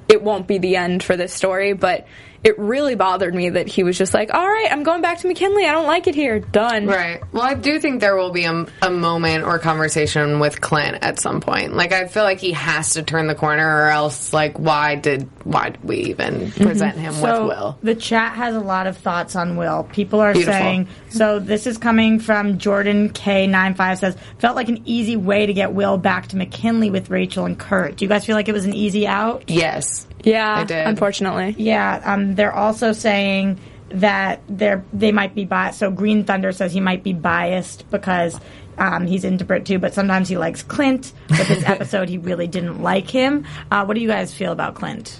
it 0.09 0.23
won't 0.23 0.47
be 0.47 0.59
the 0.59 0.77
end 0.77 1.03
for 1.03 1.16
this 1.16 1.33
story, 1.33 1.73
but 1.73 2.07
it 2.46 2.56
really 2.61 2.94
bothered 2.94 3.35
me 3.35 3.50
that 3.50 3.66
he 3.66 3.82
was 3.82 3.98
just 3.98 4.14
like, 4.14 4.32
all 4.32 4.46
right, 4.46 4.68
I'm 4.70 4.85
going 4.85 5.02
back 5.02 5.18
to 5.18 5.26
McKinley. 5.26 5.66
I 5.66 5.72
don't 5.72 5.87
like 5.88 6.06
it 6.06 6.14
here. 6.14 6.38
Done. 6.38 6.87
Right. 6.87 7.20
Well, 7.32 7.42
I 7.42 7.54
do 7.54 7.80
think 7.80 8.00
there 8.00 8.14
will 8.16 8.30
be 8.30 8.44
a, 8.44 8.66
a 8.82 8.90
moment 8.90 9.42
or 9.42 9.59
conversation 9.59 10.38
with 10.38 10.61
Clint 10.61 10.98
at 11.02 11.18
some 11.18 11.40
point. 11.40 11.74
Like, 11.74 11.90
I 11.92 12.06
feel 12.06 12.22
like 12.22 12.38
he 12.38 12.52
has 12.52 12.92
to 12.92 13.02
turn 13.02 13.26
the 13.26 13.35
corner, 13.35 13.66
or 13.66 13.88
else, 13.88 14.32
like, 14.32 14.61
why 14.61 14.94
did 14.94 15.28
why 15.42 15.70
did 15.70 15.82
we 15.82 15.96
even 16.04 16.52
present 16.52 16.96
him 16.96 17.14
So 17.14 17.46
with 17.46 17.56
Will? 17.56 17.78
the 17.82 17.94
chat 17.96 18.35
has 18.35 18.54
a 18.54 18.61
lot 18.61 18.87
of 18.87 18.96
thoughts 18.96 19.35
on 19.35 19.56
Will. 19.56 19.82
People 19.82 20.20
are 20.20 20.32
Beautiful. 20.32 20.52
saying 20.54 20.88
so. 21.09 21.40
This 21.40 21.66
is 21.66 21.78
coming 21.78 22.20
from 22.20 22.59
Jordan 22.59 23.09
K 23.11 23.48
95 23.48 23.98
says 23.98 24.16
felt 24.38 24.54
like 24.54 24.68
an 24.68 24.82
easy 24.85 25.16
way 25.16 25.46
to 25.46 25.52
get 25.52 25.72
Will 25.72 25.98
back 25.98 26.28
to 26.28 26.37
McKinley 26.37 26.90
with 26.90 27.11
Rachel 27.11 27.44
and 27.44 27.59
Kurt. 27.59 27.96
Do 27.96 28.04
you 28.04 28.09
guys 28.09 28.24
feel 28.24 28.37
like 28.37 28.48
it 28.48 28.52
was 28.52 28.66
an 28.66 28.72
easy 28.74 29.04
out? 29.06 29.44
Yes. 29.48 30.06
Yeah, 30.22 30.56
I 30.59 30.64
did. 30.64 30.87
unfortunately. 30.87 31.54
Yeah. 31.56 32.02
Um. 32.04 32.35
They're 32.37 32.55
also 32.55 32.92
saying 32.92 33.59
that 33.88 34.42
they're 34.49 34.85
they 34.92 35.12
might 35.12 35.35
be 35.35 35.44
biased. 35.44 35.79
So 35.79 35.90
Green 35.90 36.25
Thunder 36.25 36.53
says 36.53 36.72
he 36.72 36.81
might 36.81 37.03
be 37.03 37.12
biased 37.12 37.90
because. 37.90 38.38
Um, 38.79 39.07
he's 39.07 39.25
into 39.25 39.42
Brit 39.42 39.64
too, 39.64 39.79
but 39.79 39.94
sometimes 39.94 40.29
he 40.29 40.37
likes 40.37 40.62
Clint. 40.62 41.14
But 41.29 41.49
this 41.49 41.64
episode, 41.66 42.11
he 42.11 42.18
really 42.18 42.46
didn't 42.46 42.83
like 42.83 43.09
him. 43.09 43.46
Uh, 43.70 43.87
what 43.87 43.94
do 43.94 44.03
you 44.03 44.07
guys 44.07 44.35
feel 44.35 44.53
about 44.53 44.75
Clint? 44.75 45.18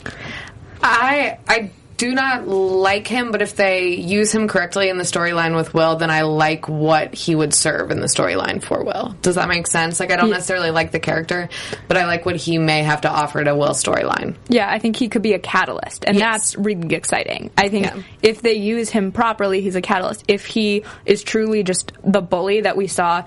I 0.83 1.39
I 1.49 1.71
do 1.97 2.15
not 2.15 2.47
like 2.47 3.07
him, 3.09 3.33
but 3.33 3.41
if 3.43 3.57
they 3.57 3.95
use 3.95 4.33
him 4.33 4.49
correctly 4.49 4.89
in 4.89 4.99
the 4.99 5.05
storyline 5.05 5.57
with 5.57 5.73
Will, 5.73 5.97
then 5.97 6.11
I 6.11 6.23
like 6.23 6.69
what 6.69 7.15
he 7.15 7.35
would 7.35 7.55
serve 7.55 7.91
in 7.91 8.01
the 8.01 8.07
storyline 8.07 8.63
for 8.63 8.85
Will. 8.85 9.17
Does 9.23 9.37
that 9.37 9.49
make 9.49 9.67
sense? 9.67 9.99
Like 9.99 10.11
I 10.11 10.17
don't 10.17 10.31
necessarily 10.31 10.71
like 10.71 10.91
the 10.93 11.01
character, 11.01 11.49
but 11.89 11.97
I 11.97 12.05
like 12.07 12.27
what 12.27 12.37
he 12.37 12.59
may 12.59 12.83
have 12.83 13.03
to 13.03 13.11
offer 13.11 13.43
to 13.43 13.55
Will's 13.57 13.83
storyline. 13.83 14.37
Yeah, 14.49 14.71
I 14.71 14.79
think 14.79 14.97
he 14.97 15.09
could 15.09 15.23
be 15.23 15.33
a 15.33 15.39
catalyst, 15.39 16.05
and 16.07 16.17
Yes. 16.19 16.53
that's 16.53 16.57
really 16.57 16.95
exciting. 16.95 17.51
I 17.57 17.69
think 17.69 17.87
Yeah. 17.87 18.03
if 18.23 18.43
they 18.43 18.55
use 18.55 18.91
him 18.91 19.11
properly, 19.13 19.61
he's 19.63 19.77
a 19.77 19.83
catalyst. 19.83 20.25
If 20.29 20.47
he 20.47 20.85
is 21.07 21.23
truly 21.23 21.63
just 21.63 21.93
the 22.05 22.21
bully 22.21 22.61
that 22.63 22.77
we 22.77 22.87
saw 22.89 23.25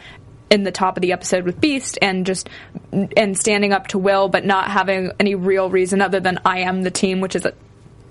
in 0.52 0.64
the 0.64 0.72
top 0.72 0.98
of 0.98 1.02
the 1.02 1.12
episode 1.14 1.44
with 1.44 1.62
Beiste, 1.62 1.98
and 2.02 2.26
just 2.26 2.50
and 3.16 3.38
standing 3.38 3.72
up 3.72 3.88
to 3.88 3.98
Will, 4.00 4.30
but 4.30 4.46
not 4.46 4.70
having 4.70 5.12
any 5.20 5.36
real 5.36 5.70
reason 5.70 6.02
other 6.02 6.20
than 6.20 6.40
I 6.44 6.60
am 6.62 6.82
the 6.82 6.90
team, 6.92 7.22
which 7.22 7.36
is 7.36 7.46
a 7.46 7.54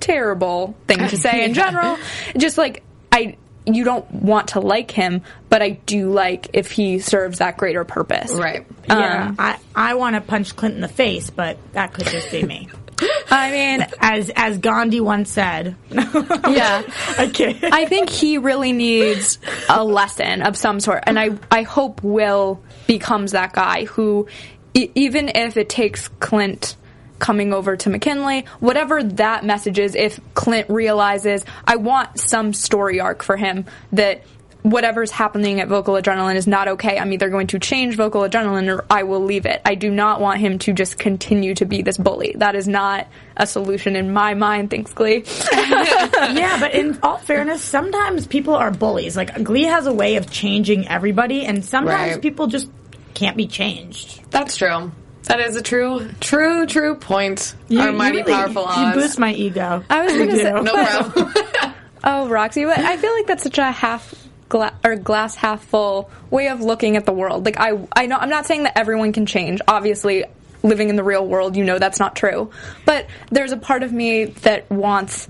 terrible 0.00 0.76
thing 0.86 0.98
to 1.08 1.16
say 1.26 1.44
in 1.44 1.54
general. 1.54 1.96
Just 2.36 2.58
like 2.58 2.82
I. 3.12 3.36
you 3.66 3.84
don't 3.84 4.10
want 4.10 4.48
to 4.48 4.60
like 4.60 4.90
him, 4.90 5.22
but 5.50 5.60
I 5.62 5.70
do 5.70 6.10
like 6.10 6.48
if 6.54 6.70
he 6.70 6.98
serves 7.00 7.38
that 7.38 7.56
greater 7.58 7.84
purpose. 7.84 8.32
Right. 8.32 8.66
Yeah, 8.88 9.26
Um, 9.28 9.36
I, 9.38 9.58
I 9.74 9.94
want 9.94 10.14
to 10.14 10.22
punch 10.22 10.56
Clint 10.56 10.74
in 10.74 10.80
the 10.80 10.88
face, 10.88 11.28
but 11.28 11.58
that 11.72 11.92
could 11.92 12.06
just 12.06 12.30
be 12.30 12.42
me. 12.42 12.68
I 13.30 13.50
mean, 13.52 13.86
as 14.00 14.30
as 14.34 14.58
Gandhi 14.58 15.00
once 15.00 15.30
said. 15.30 15.76
yeah. 15.90 16.82
okay. 17.18 17.58
I 17.62 17.84
think 17.86 18.08
he 18.10 18.38
really 18.38 18.72
needs 18.72 19.38
a 19.68 19.84
lesson 19.84 20.42
of 20.42 20.56
some 20.56 20.80
sort, 20.80 21.04
and 21.06 21.18
I 21.18 21.30
I 21.50 21.62
hope 21.62 22.02
Will 22.02 22.60
becomes 22.86 23.32
that 23.32 23.52
guy 23.52 23.84
who, 23.84 24.26
e- 24.74 24.90
even 24.94 25.28
if 25.28 25.56
it 25.58 25.68
takes 25.68 26.08
Clint 26.08 26.74
coming 27.18 27.52
over 27.52 27.76
to 27.76 27.90
McKinley, 27.90 28.44
whatever 28.60 29.02
that 29.02 29.44
message 29.44 29.78
is, 29.78 29.94
if 29.94 30.20
Clint 30.34 30.70
realizes, 30.70 31.44
I 31.66 31.76
want 31.76 32.18
some 32.18 32.52
story 32.52 33.00
arc 33.00 33.22
for 33.22 33.36
him 33.36 33.66
that. 33.92 34.22
Whatever's 34.62 35.12
happening 35.12 35.60
at 35.60 35.68
Vocal 35.68 35.94
Adrenaline 35.94 36.34
is 36.34 36.48
not 36.48 36.66
okay. 36.66 36.98
I'm 36.98 37.12
either 37.12 37.30
going 37.30 37.46
to 37.46 37.60
change 37.60 37.94
Vocal 37.96 38.22
Adrenaline 38.22 38.68
or 38.76 38.84
I 38.90 39.04
will 39.04 39.20
leave 39.20 39.46
it. 39.46 39.62
I 39.64 39.76
do 39.76 39.88
not 39.88 40.20
want 40.20 40.40
him 40.40 40.58
to 40.58 40.72
just 40.72 40.98
continue 40.98 41.54
to 41.54 41.64
be 41.64 41.82
this 41.82 41.96
bully. 41.96 42.34
That 42.36 42.56
is 42.56 42.66
not 42.66 43.06
a 43.36 43.46
solution 43.46 43.94
in 43.94 44.12
my 44.12 44.34
mind, 44.34 44.68
thanks, 44.68 44.92
Glee. 44.94 45.22
yeah, 45.52 46.58
but 46.60 46.74
in 46.74 46.98
all 47.04 47.18
fairness, 47.18 47.62
sometimes 47.62 48.26
people 48.26 48.54
are 48.54 48.72
bullies. 48.72 49.16
Like 49.16 49.42
Glee 49.42 49.62
has 49.64 49.86
a 49.86 49.92
way 49.92 50.16
of 50.16 50.28
changing 50.30 50.88
everybody, 50.88 51.46
and 51.46 51.64
sometimes 51.64 52.14
Right. 52.14 52.22
people 52.22 52.48
just 52.48 52.68
can't 53.14 53.36
be 53.36 53.46
changed. 53.46 54.20
That's 54.30 54.56
true. 54.56 54.90
That 55.28 55.40
is 55.40 55.56
a 55.56 55.62
true, 55.62 56.08
true, 56.20 56.66
true 56.66 56.94
point. 56.96 57.54
You- 57.68 57.80
Our 57.80 57.90
you 57.90 57.92
mighty 57.92 58.18
really- 58.22 58.32
powerful 58.32 58.66
You 58.76 58.92
boost 58.94 59.18
my 59.18 59.32
ego. 59.32 59.84
I 59.88 60.02
was 60.02 60.12
going 60.12 60.28
to 60.30 60.36
say, 60.36 60.52
no 60.52 60.72
problem. 60.72 61.34
Oh, 62.04 62.28
Roxy, 62.28 62.64
but 62.64 62.78
I 62.78 62.96
feel 62.96 63.12
like 63.12 63.26
that's 63.26 63.42
such 63.42 63.58
a 63.58 63.70
half 63.70 64.14
gla- 64.48 64.72
or 64.84 64.94
glass 64.96 65.34
half 65.34 65.62
full 65.64 66.08
way 66.30 66.48
of 66.48 66.60
looking 66.60 66.96
at 66.96 67.04
the 67.04 67.12
world. 67.12 67.44
Like 67.44 67.58
I, 67.58 67.76
I 67.94 68.06
know 68.06 68.16
I'm 68.16 68.30
not 68.30 68.46
saying 68.46 68.62
that 68.62 68.78
everyone 68.78 69.12
can 69.12 69.26
change. 69.26 69.60
Obviously, 69.66 70.24
living 70.62 70.90
in 70.90 70.96
the 70.96 71.02
real 71.02 71.26
world, 71.26 71.56
you 71.56 71.64
know 71.64 71.78
that's 71.80 71.98
not 71.98 72.14
true. 72.14 72.50
But 72.86 73.08
there's 73.30 73.50
a 73.52 73.56
part 73.56 73.82
of 73.82 73.92
me 73.92 74.26
that 74.26 74.70
wants, 74.70 75.28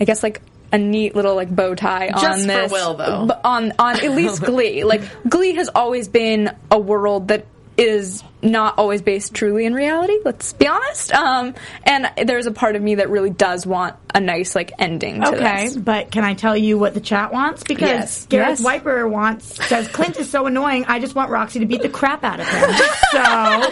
I 0.00 0.04
guess, 0.04 0.24
like 0.24 0.42
a 0.72 0.76
neat 0.76 1.14
little 1.14 1.36
like 1.36 1.54
bow 1.54 1.76
tie 1.76 2.10
Just 2.10 2.24
on 2.26 2.40
for 2.40 2.46
this. 2.46 2.72
Will, 2.72 2.94
though. 2.94 3.30
On 3.44 3.72
on 3.78 3.96
at 4.04 4.10
least 4.10 4.42
Glee. 4.44 4.82
Like 4.82 5.02
Glee 5.28 5.54
has 5.54 5.70
always 5.72 6.08
been 6.08 6.50
a 6.70 6.78
world 6.80 7.28
that 7.28 7.46
is 7.78 8.22
not 8.42 8.78
always 8.78 9.02
based 9.02 9.34
truly 9.34 9.66
in 9.66 9.74
reality. 9.74 10.18
Let's 10.24 10.52
be 10.52 10.66
honest. 10.66 11.12
Um, 11.12 11.54
and 11.84 12.10
there's 12.26 12.46
a 12.46 12.50
part 12.52 12.76
of 12.76 12.82
me 12.82 12.96
that 12.96 13.10
really 13.10 13.30
does 13.30 13.66
want 13.66 13.96
a 14.14 14.20
nice 14.20 14.54
like 14.54 14.72
ending. 14.78 15.20
To 15.20 15.34
Okay, 15.34 15.64
this. 15.66 15.76
but 15.76 16.10
can 16.10 16.24
I 16.24 16.34
tell 16.34 16.56
you 16.56 16.78
what 16.78 16.94
the 16.94 17.00
chat 17.00 17.32
wants? 17.32 17.64
Because 17.64 17.88
Yes. 17.88 18.26
Gareth 18.26 18.48
Yes. 18.48 18.60
Wiper 18.62 19.06
wants 19.08 19.62
says 19.66 19.88
Clint 19.88 20.16
is 20.18 20.30
so 20.30 20.46
annoying. 20.46 20.84
I 20.86 21.00
just 21.00 21.14
want 21.14 21.30
Roxy 21.30 21.58
to 21.60 21.66
beat 21.66 21.82
the 21.82 21.88
crap 21.88 22.24
out 22.24 22.40
of 22.40 22.46
him. 22.48 22.70
So 23.12 23.70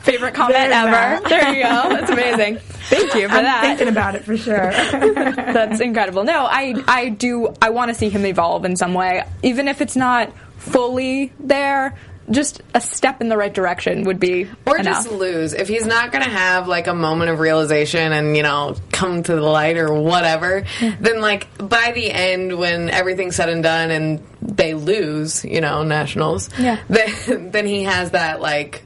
favorite 0.00 0.34
comment 0.34 0.56
ever. 0.56 0.90
that. 0.90 1.24
There 1.28 1.54
you 1.54 1.62
go. 1.62 1.68
That's 1.94 2.10
amazing. 2.10 2.58
Thank 2.88 3.14
you 3.14 3.28
for 3.28 3.36
I'm 3.36 3.44
that. 3.44 3.62
thinking 3.62 3.88
about 3.88 4.14
it 4.16 4.24
for 4.24 4.36
sure. 4.36 4.70
That's 4.72 5.80
incredible. 5.80 6.24
No, 6.24 6.46
I 6.46 6.74
I 6.88 7.08
do 7.10 7.54
I 7.62 7.70
want 7.70 7.90
to 7.90 7.94
see 7.94 8.08
him 8.10 8.26
evolve 8.26 8.64
in 8.64 8.76
some 8.76 8.92
way, 8.94 9.24
even 9.42 9.68
if 9.68 9.80
it's 9.80 9.96
not 9.96 10.30
fully 10.58 11.32
there. 11.40 11.96
Just 12.30 12.62
a 12.72 12.80
step 12.80 13.20
in 13.20 13.28
the 13.28 13.36
right 13.36 13.52
direction 13.52 14.04
would 14.04 14.20
be 14.20 14.48
Or 14.64 14.78
enough. 14.78 15.04
just 15.04 15.10
lose. 15.12 15.52
If 15.54 15.66
he's 15.68 15.84
not 15.86 16.12
going 16.12 16.24
to 16.24 16.30
have 16.30 16.68
like 16.68 16.86
a 16.86 16.94
moment 16.94 17.30
of 17.30 17.40
realization 17.40 18.12
and, 18.12 18.36
you 18.36 18.42
know, 18.44 18.76
come 18.92 19.22
to 19.24 19.34
the 19.34 19.40
light 19.40 19.76
or 19.76 19.92
whatever, 19.92 20.62
mm-hmm. 20.62 21.02
then 21.02 21.20
like 21.20 21.48
by 21.58 21.92
the 21.94 22.10
end 22.10 22.56
when 22.56 22.90
everything's 22.90 23.34
said 23.36 23.48
and 23.48 23.62
done 23.62 23.90
and 23.90 24.22
they 24.40 24.74
lose, 24.74 25.44
you 25.44 25.60
know, 25.60 25.82
nationals, 25.82 26.48
Yeah. 26.58 26.78
then, 26.88 27.50
then 27.50 27.66
he 27.66 27.84
has 27.84 28.12
that 28.12 28.40
like 28.40 28.84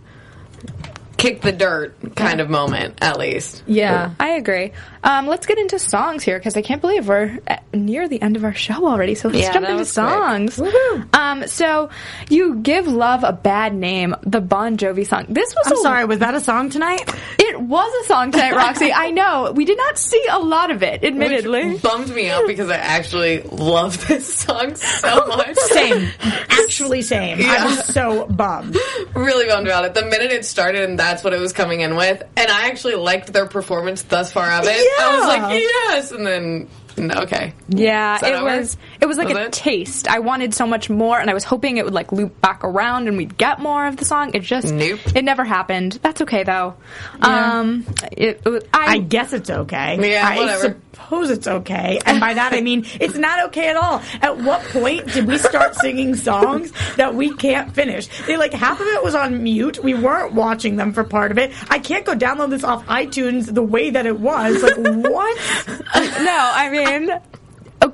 kick 1.19 1.41
the 1.41 1.53
dirt 1.53 1.95
kind 2.15 2.41
of 2.41 2.51
moment 2.51 2.99
at 3.01 3.19
least. 3.19 3.63
Yeah, 3.67 4.13
I 4.21 4.31
agree. 4.33 4.73
Um, 5.07 5.29
let's 5.29 5.47
get 5.47 5.57
into 5.59 5.79
songs 5.79 6.25
here 6.25 6.37
because 6.37 6.57
I 6.57 6.63
can't 6.63 6.81
believe 6.81 7.07
we're 7.07 7.39
at 7.47 7.63
near 7.73 8.09
the 8.09 8.21
end 8.21 8.35
of 8.37 8.43
our 8.45 8.55
show 8.55 8.87
already. 8.89 9.15
So 9.15 9.29
let's 9.29 9.41
Yeah, 9.47 9.53
jump 9.53 9.69
into 9.69 9.85
songs. 9.85 10.61
Um, 11.13 11.47
so 11.47 11.91
you 12.29 12.57
give 12.57 12.89
love 12.89 13.23
a 13.23 13.33
bad 13.33 13.73
name, 13.73 14.17
the 14.23 14.41
Bon 14.41 14.77
Jovi 14.77 15.07
song. 15.07 15.27
This 15.29 15.55
was 15.55 15.67
I'm 15.69 15.73
a- 15.75 15.83
sorry, 15.83 16.05
was 16.07 16.19
that 16.19 16.35
a 16.35 16.41
song 16.41 16.71
tonight? 16.71 17.09
It 17.39 17.61
was 17.61 18.05
a 18.05 18.09
song 18.09 18.33
tonight, 18.33 18.53
Roxy. 18.57 18.93
I 18.93 19.11
know 19.13 19.53
we 19.55 19.65
did 19.65 19.79
not 19.79 19.97
see 19.97 20.25
a 20.29 20.41
lot 20.41 20.73
of 20.73 20.83
it, 20.83 21.05
admittedly. 21.05 21.75
Which 21.75 21.83
bummed 21.83 22.13
me 22.13 22.29
out 22.29 22.47
because 22.49 22.69
I 22.69 22.77
actually 22.77 23.43
love 23.43 24.09
this 24.09 24.35
song 24.35 24.75
so 24.75 25.27
much. 25.29 25.55
Same. 25.57 26.11
Actually 26.21 27.03
same. 27.03 27.39
I 27.39 27.43
Yeah. 27.43 27.65
was 27.67 27.85
so 27.85 28.27
bummed. 28.27 28.77
really 29.15 29.47
bummed 29.47 29.69
about 29.69 29.85
it. 29.85 29.95
The 29.95 30.05
minute 30.07 30.33
it 30.33 30.45
started 30.45 30.83
and 30.89 30.99
that's 30.99 31.23
what 31.23 31.33
it 31.33 31.39
was 31.41 31.53
coming 31.53 31.81
in 31.83 31.95
with, 31.95 32.23
and 32.37 32.51
I 32.51 32.67
actually 32.69 32.97
liked 32.97 33.33
their 33.33 33.47
performance 33.47 34.03
thus 34.03 34.33
far 34.33 34.51
of 34.51 34.65
it. 34.67 34.87
I 34.99 35.17
was 35.17 35.27
like, 35.27 35.61
yes, 35.61 36.13
and 36.13 36.27
then 36.27 36.69
okay. 37.19 37.53
Yeah, 37.69 38.19
it 38.25 38.43
was 38.43 38.77
it 39.01 39.07
was 39.07 39.19
like 39.19 39.29
Was 39.29 39.37
a 39.37 39.45
it? 39.47 39.53
taste. 39.53 40.09
I 40.09 40.19
wanted 40.21 40.55
so 40.55 40.67
much 40.67 40.89
more, 40.91 41.19
and 41.19 41.29
I 41.31 41.35
was 41.35 41.45
hoping 41.45 41.77
it 41.77 41.85
would 41.85 41.95
like 41.95 42.13
loop 42.13 42.41
back 42.41 42.65
around 42.65 43.09
and 43.09 43.17
we'd 43.17 43.37
get 43.37 43.59
more 43.61 43.87
of 43.87 43.97
the 43.97 44.05
song. 44.05 44.31
It 44.35 44.41
just 44.43 44.73
Nope. 44.73 45.01
it 45.15 45.25
never 45.25 45.45
happened. 45.45 45.99
That's 46.03 46.21
okay 46.23 46.43
though. 46.45 46.75
Um, 47.21 47.87
it, 48.13 48.43
it 48.45 48.69
I, 48.73 48.95
I 48.95 48.99
guess 48.99 49.33
it's 49.33 49.51
okay. 49.51 50.11
Yeah, 50.13 50.27
I 50.27 50.37
whatever. 50.37 50.81
suppose 50.93 51.31
it's 51.31 51.47
okay. 51.47 51.99
And 52.05 52.21
by 52.21 52.35
that 52.35 52.53
I 52.53 52.61
mean 52.61 52.87
it's 53.01 53.17
not 53.17 53.47
okay 53.49 53.69
at 53.69 53.77
all. 53.77 54.03
At 54.23 54.39
what 54.39 54.63
point 54.69 55.07
did 55.13 55.27
we 55.27 55.39
start 55.39 55.75
singing 55.77 56.15
songs 56.17 56.73
that 56.97 57.15
we 57.15 57.35
can't 57.35 57.75
finish? 57.75 58.09
They 58.27 58.37
like 58.37 58.53
half 58.53 58.81
of 58.81 58.87
it 58.87 59.03
was 59.03 59.15
on 59.15 59.43
mute. 59.43 59.83
We 59.83 59.95
weren't 59.95 60.33
watching 60.35 60.77
them 60.77 60.93
for 60.93 61.05
part 61.05 61.31
of 61.31 61.39
it. 61.39 61.53
I 61.71 61.79
can't 61.79 62.05
go 62.05 62.15
download 62.15 62.51
this 62.51 62.65
off 62.65 62.85
iTunes 62.87 63.53
the 63.53 63.63
way 63.63 63.91
that 63.91 64.07
it 64.07 64.19
was. 64.19 64.63
Like 64.63 64.77
what? 64.77 65.37
no, 65.97 66.51
I 66.55 66.69
mean. 66.71 67.11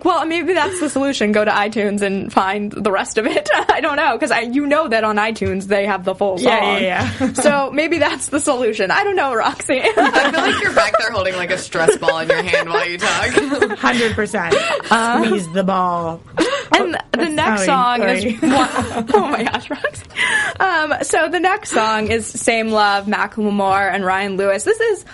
Well, 0.05 0.27
maybe 0.27 0.55
that's 0.55 0.81
the 0.81 0.89
solution. 0.89 1.33
Go 1.33 1.45
to 1.45 1.51
iTunes 1.51 2.03
and 2.03 2.33
find 2.33 2.73
the 2.73 2.91
rest 2.91 3.19
of 3.19 3.27
it. 3.27 3.49
I 3.55 3.81
don't 3.81 3.97
know 3.97 4.17
because 4.19 4.55
you 4.55 4.67
know 4.67 4.89
that 4.89 5.05
on 5.05 5.17
iTunes 5.17 5.65
they 5.65 5.87
have 5.87 6.05
the 6.05 6.15
full 6.15 6.39
song. 6.39 6.47
Yeah, 6.47 6.79
yeah, 6.79 7.13
yeah. 7.21 7.33
so 7.35 7.71
maybe 7.71 7.99
that's 7.99 8.29
the 8.29 8.41
solution. 8.41 8.91
I 8.91 9.05
don't 9.05 9.17
know, 9.17 9.35
Roxy. 9.35 9.81
I 9.81 10.31
feel 10.31 10.41
like 10.41 10.63
you're 10.63 10.75
back 10.75 10.95
there 10.99 11.11
holding 11.11 11.35
like 11.37 11.51
a 11.51 11.59
stress 11.59 11.97
ball 11.99 12.19
in 12.21 12.29
your 12.29 12.43
hand 12.43 12.69
while 12.69 12.89
you 12.89 12.99
talk. 12.99 13.31
Hundred 13.79 14.15
percent. 14.15 14.55
Squeeze 14.85 15.53
the 15.53 15.65
ball. 15.65 16.21
And 16.75 16.97
the 17.13 17.29
next 17.29 17.65
sorry, 17.65 17.67
song 17.67 17.99
sorry. 17.99 18.35
is 18.35 18.43
one, 18.43 19.11
oh 19.15 19.29
my 19.31 19.45
gosh, 19.45 19.69
Roxy. 19.69 20.07
Um, 20.59 20.95
so 21.03 21.29
the 21.29 21.41
next 21.41 21.71
song 21.71 22.11
is 22.11 22.27
"Same 22.27 22.71
Love," 22.71 23.07
Macklemore 23.07 23.93
and 23.93 24.05
Ryan 24.05 24.37
Lewis. 24.37 24.65
This 24.65 24.81
is 24.81 25.05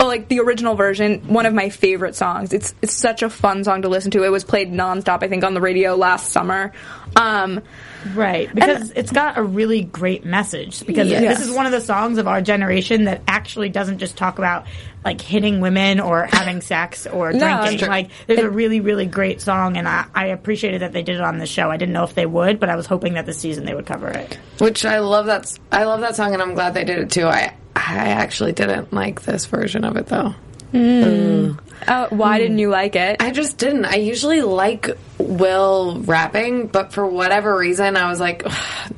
oh, 0.00 0.06
like 0.06 0.28
the 0.28 0.40
original 0.40 0.74
version, 0.74 1.20
one 1.28 1.46
of 1.46 1.54
my 1.54 1.68
favorite 1.68 2.14
songs. 2.14 2.52
It's 2.52 2.74
it's 2.82 2.92
such 2.94 3.22
a 3.22 3.30
fun 3.30 3.64
song 3.64 3.82
to 3.82 3.88
listen 3.88 4.10
to. 4.12 4.22
It 4.24 4.30
was 4.30 4.44
played 4.44 4.72
nonstop, 4.72 5.22
I 5.22 5.28
think, 5.28 5.44
on 5.44 5.54
the 5.54 5.60
radio 5.60 5.94
last 5.96 6.32
summer. 6.32 6.72
Um, 7.14 7.62
Right, 8.14 8.54
because 8.54 8.92
it's 8.92 9.10
got 9.10 9.36
a 9.36 9.42
really 9.42 9.82
great 9.82 10.24
message. 10.24 10.86
Because 10.86 11.08
Yes. 11.08 11.38
this 11.38 11.48
is 11.48 11.52
one 11.52 11.66
of 11.66 11.72
the 11.72 11.80
songs 11.80 12.18
of 12.18 12.28
our 12.28 12.40
generation 12.40 13.04
that 13.04 13.22
actually 13.26 13.68
doesn't 13.68 13.98
just 13.98 14.16
talk 14.16 14.38
about 14.38 14.66
like 15.04 15.20
hitting 15.20 15.60
women 15.60 15.98
or 15.98 16.28
having 16.30 16.60
sex 16.60 17.08
or 17.08 17.32
No, 17.32 17.38
drinking. 17.62 17.78
sure. 17.78 17.88
Like, 17.88 18.10
there's 18.28 18.38
a 18.40 18.50
really, 18.50 18.78
really 18.78 19.06
great 19.06 19.40
song, 19.40 19.76
and 19.76 19.88
I, 19.88 20.04
I 20.14 20.26
appreciated 20.26 20.82
that 20.82 20.92
they 20.92 21.02
did 21.02 21.16
it 21.16 21.20
on 21.20 21.38
the 21.38 21.46
show. 21.46 21.68
I 21.68 21.78
didn't 21.78 21.94
know 21.94 22.04
if 22.04 22.14
they 22.14 22.26
would, 22.26 22.60
but 22.60 22.68
I 22.68 22.76
was 22.76 22.86
hoping 22.86 23.14
that 23.14 23.26
this 23.26 23.38
season 23.38 23.64
they 23.64 23.74
would 23.74 23.86
cover 23.86 24.06
it. 24.08 24.38
Which 24.58 24.84
I 24.84 25.00
love 25.00 25.26
that. 25.26 25.42
s- 25.42 25.58
I 25.72 25.82
love 25.84 26.00
that 26.02 26.14
song, 26.14 26.32
and 26.32 26.40
I'm 26.40 26.54
glad 26.54 26.74
they 26.74 26.84
did 26.84 26.98
it 26.98 27.10
too. 27.10 27.26
I 27.26 27.54
I 27.86 28.08
actually 28.08 28.52
didn't 28.52 28.92
like 28.92 29.22
this 29.22 29.46
version 29.46 29.84
of 29.84 29.96
it 29.96 30.06
though. 30.06 30.34
Mm. 30.72 31.04
Mm. 31.04 31.60
Uh, 31.86 32.08
why 32.10 32.38
didn't 32.38 32.58
you 32.58 32.68
like 32.70 32.96
it? 32.96 33.16
I 33.22 33.30
just 33.30 33.58
didn't. 33.58 33.84
I 33.84 33.96
usually 33.96 34.42
like 34.42 34.90
Will 35.18 35.98
rapping, 36.00 36.66
but 36.66 36.92
for 36.92 37.06
whatever 37.06 37.56
reason, 37.56 37.96
I 37.96 38.08
was 38.10 38.20
like, 38.20 38.46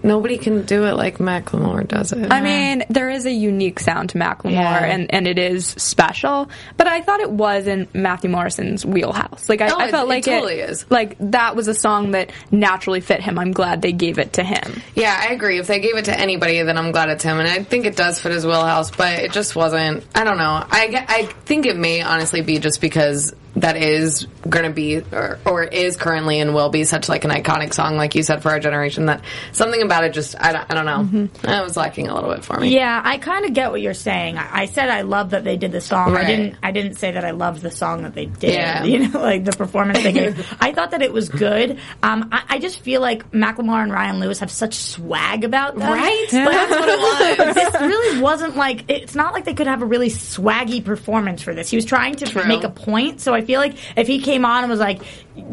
nobody 0.02 0.36
can 0.36 0.62
do 0.64 0.84
it 0.84 0.94
like 0.96 1.18
Macklemore 1.18 1.86
does 1.86 2.12
it. 2.12 2.32
I 2.32 2.40
mean, 2.40 2.84
there 2.90 3.08
is 3.08 3.24
a 3.24 3.30
unique 3.30 3.78
sound 3.78 4.10
to 4.10 4.18
Macklemore, 4.18 4.50
Yeah. 4.52 4.84
and, 4.84 5.14
and 5.14 5.28
it 5.28 5.38
is 5.38 5.66
special. 5.66 6.50
But 6.76 6.88
I 6.88 7.02
thought 7.02 7.20
it 7.20 7.30
was 7.30 7.68
in 7.68 7.86
Matthew 7.94 8.30
Morrison's 8.30 8.84
wheelhouse. 8.84 9.48
Like 9.48 9.60
I, 9.60 9.68
No, 9.68 9.76
I 9.78 9.86
it- 9.86 9.90
felt 9.92 10.06
it 10.06 10.08
like 10.08 10.24
totally 10.24 10.58
is. 10.58 10.84
Like 10.90 11.16
that 11.20 11.54
was 11.54 11.68
a 11.68 11.74
song 11.74 12.10
that 12.10 12.32
naturally 12.50 13.00
fit 13.00 13.20
him. 13.22 13.38
I'm 13.38 13.52
glad 13.52 13.80
they 13.80 13.92
gave 13.92 14.18
it 14.18 14.34
to 14.34 14.42
him. 14.42 14.82
Yeah, 14.96 15.16
I 15.18 15.32
agree. 15.32 15.60
If 15.60 15.68
they 15.68 15.78
gave 15.78 15.96
it 15.96 16.06
to 16.06 16.18
anybody, 16.18 16.60
then 16.62 16.76
I'm 16.76 16.90
glad 16.90 17.10
it's 17.10 17.22
him, 17.22 17.38
and 17.38 17.48
I 17.48 17.62
think 17.62 17.86
it 17.86 17.94
does 17.96 18.18
fit 18.20 18.32
his 18.32 18.44
wheelhouse. 18.44 18.90
But 18.90 19.20
it 19.20 19.30
just 19.32 19.54
wasn't. 19.54 20.04
I 20.16 20.24
don't 20.24 20.38
know. 20.38 20.64
I 20.68 21.04
I 21.08 21.22
think 21.44 21.64
it 21.66 21.76
may 21.76 22.02
honestly 22.02 22.40
be 22.42 22.58
just 22.58 22.67
just 22.68 22.82
because 22.82 23.34
that 23.56 23.76
is 23.76 24.26
going 24.48 24.64
to 24.64 24.70
be 24.72 24.98
or, 25.12 25.38
or 25.44 25.64
is 25.64 25.96
currently 25.96 26.40
and 26.40 26.54
will 26.54 26.68
be 26.68 26.84
such 26.84 27.08
like 27.08 27.24
an 27.24 27.30
iconic 27.30 27.74
song, 27.74 27.96
like 27.96 28.14
you 28.14 28.22
said, 28.22 28.42
for 28.42 28.50
our 28.50 28.60
generation. 28.60 29.06
That 29.06 29.22
something 29.52 29.82
about 29.82 30.04
it 30.04 30.12
just 30.12 30.40
I 30.40 30.52
don't, 30.52 30.70
I 30.70 30.74
don't 30.74 30.84
know. 31.12 31.28
That 31.42 31.64
was 31.64 31.76
lacking 31.76 32.08
a 32.08 32.14
little 32.14 32.32
bit 32.32 32.44
for 32.44 32.58
me. 32.60 32.74
Yeah, 32.74 33.00
I 33.04 33.18
kind 33.18 33.44
of 33.44 33.54
get 33.54 33.70
what 33.70 33.80
you're 33.80 33.94
saying. 33.94 34.38
I, 34.38 34.62
I 34.62 34.66
said 34.66 34.88
I 34.90 35.02
love 35.02 35.30
that 35.30 35.44
they 35.44 35.56
did 35.56 35.72
the 35.72 35.80
song. 35.80 36.12
Right. 36.12 36.24
I 36.24 36.26
didn't. 36.26 36.56
I 36.62 36.70
didn't 36.72 36.94
say 36.94 37.12
that 37.12 37.24
I 37.24 37.32
loved 37.32 37.62
the 37.62 37.70
song 37.70 38.02
that 38.02 38.14
they 38.14 38.26
did. 38.26 38.54
Yeah. 38.54 38.84
You 38.88 39.06
know, 39.08 39.20
like 39.20 39.44
the 39.44 39.52
performance 39.52 40.02
they 40.02 40.12
gave. 40.12 40.56
I 40.60 40.72
thought 40.72 40.92
that 40.92 41.02
it 41.02 41.12
was 41.12 41.28
good. 41.28 41.78
Um, 42.02 42.30
I, 42.32 42.42
I 42.48 42.58
just 42.58 42.80
feel 42.80 43.00
like 43.02 43.30
Macklemore 43.32 43.82
and 43.82 43.92
Ryan 43.92 44.18
Lewis 44.18 44.38
have 44.38 44.50
such 44.50 44.74
swag 44.74 45.44
about 45.44 45.76
them. 45.76 45.92
Right? 45.92 46.26
But 46.30 46.44
That's 46.44 46.70
what 46.70 46.88
it 46.88 47.38
was. 47.46 47.54
this 47.54 47.80
really 47.82 48.20
wasn't 48.22 48.56
like. 48.56 48.84
It's 48.88 49.14
not 49.14 49.34
like 49.34 49.44
they 49.44 49.52
could 49.54 49.66
have 49.66 49.82
a 49.82 49.86
really 49.86 50.08
swaggy 50.08 50.82
performance 50.82 51.42
for 51.42 51.54
this. 51.54 51.68
He 51.70 51.76
was 51.76 51.84
trying 51.84 52.14
to 52.16 52.26
True. 52.26 52.44
make 52.46 52.64
a 52.64 52.70
point. 52.70 53.20
So 53.20 53.34
I 53.38 53.42
feel 53.42 53.60
like 53.60 53.74
if 53.96 54.06
he 54.06 54.20
came 54.20 54.44
on 54.44 54.64
and 54.64 54.70
was 54.70 54.80
like, 54.80 55.02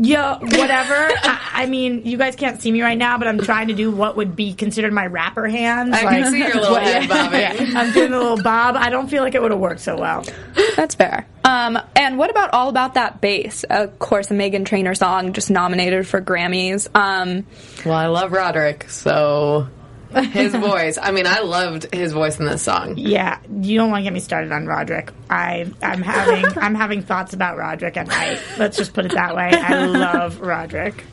"Yo, 0.02 0.38
whatever," 0.42 0.94
I, 1.24 1.50
I 1.54 1.66
mean, 1.68 2.02
you 2.06 2.18
guys 2.18 2.36
can't 2.36 2.62
see 2.62 2.72
me 2.72 2.82
right 2.82 2.98
now, 2.98 3.18
but 3.18 3.28
I'm 3.28 3.40
trying 3.40 3.68
to 3.70 3.74
do 3.74 3.92
what 3.92 4.18
would 4.18 4.36
be 4.36 4.54
considered 4.54 4.92
my 4.94 5.06
rapper 5.06 5.48
hands. 5.48 5.96
I 5.96 6.04
like, 6.04 6.24
can 6.24 6.32
see 6.32 6.40
your 6.40 6.54
little 6.56 6.72
what- 6.72 6.84
head 6.84 7.08
bobbing. 7.10 7.40
yeah, 7.40 7.80
I'm 7.80 7.94
doing 7.94 8.14
a 8.14 8.18
little 8.20 8.42
bob. 8.42 8.76
I 8.76 8.90
don't 8.90 9.08
feel 9.10 9.24
like 9.24 9.36
it 9.36 9.42
would 9.42 9.52
have 9.52 9.60
worked 9.60 9.82
so 9.82 9.98
well. 9.98 10.26
That's 10.76 10.96
fair. 10.96 11.26
Um, 11.44 11.78
and 11.96 12.18
what 12.18 12.32
about 12.32 12.54
All 12.54 12.70
About 12.70 12.96
That 12.96 13.22
Bass? 13.22 13.64
Of 13.70 14.00
course, 14.00 14.32
a 14.32 14.34
Meghan 14.34 14.66
Trainor 14.66 14.96
song 14.96 15.34
just 15.34 15.52
nominated 15.52 16.08
for 16.08 16.20
Grammys. 16.20 16.88
Um, 16.96 17.46
Well, 17.86 17.94
I 17.94 18.08
love 18.08 18.32
Roderick, 18.32 18.90
so 18.90 19.68
his 20.16 20.54
voice. 20.56 20.98
I 21.02 21.12
mean, 21.12 21.28
I 21.28 21.40
loved 21.40 21.94
his 21.94 22.14
voice 22.14 22.40
in 22.40 22.46
this 22.46 22.62
song. 22.62 22.96
Yeah, 22.98 23.40
you 23.62 23.78
don't 23.78 23.92
want 23.92 24.02
to 24.02 24.04
get 24.04 24.14
me 24.14 24.20
started 24.20 24.52
on 24.52 24.66
Roderick. 24.66 25.12
I 25.30 25.72
I'm 25.82 26.02
having 26.02 26.46
I'm 26.58 26.76
having 26.76 27.02
thoughts 27.02 27.34
about 27.34 27.58
Roderick, 27.58 27.98
and 27.98 28.12
I 28.12 28.40
let's 28.58 28.78
just 28.78 28.94
put 28.94 29.06
it 29.06 29.14
that 29.14 29.36
way. 29.36 29.50
I 29.52 29.86
love 29.86 30.42
Roderick. 30.42 31.04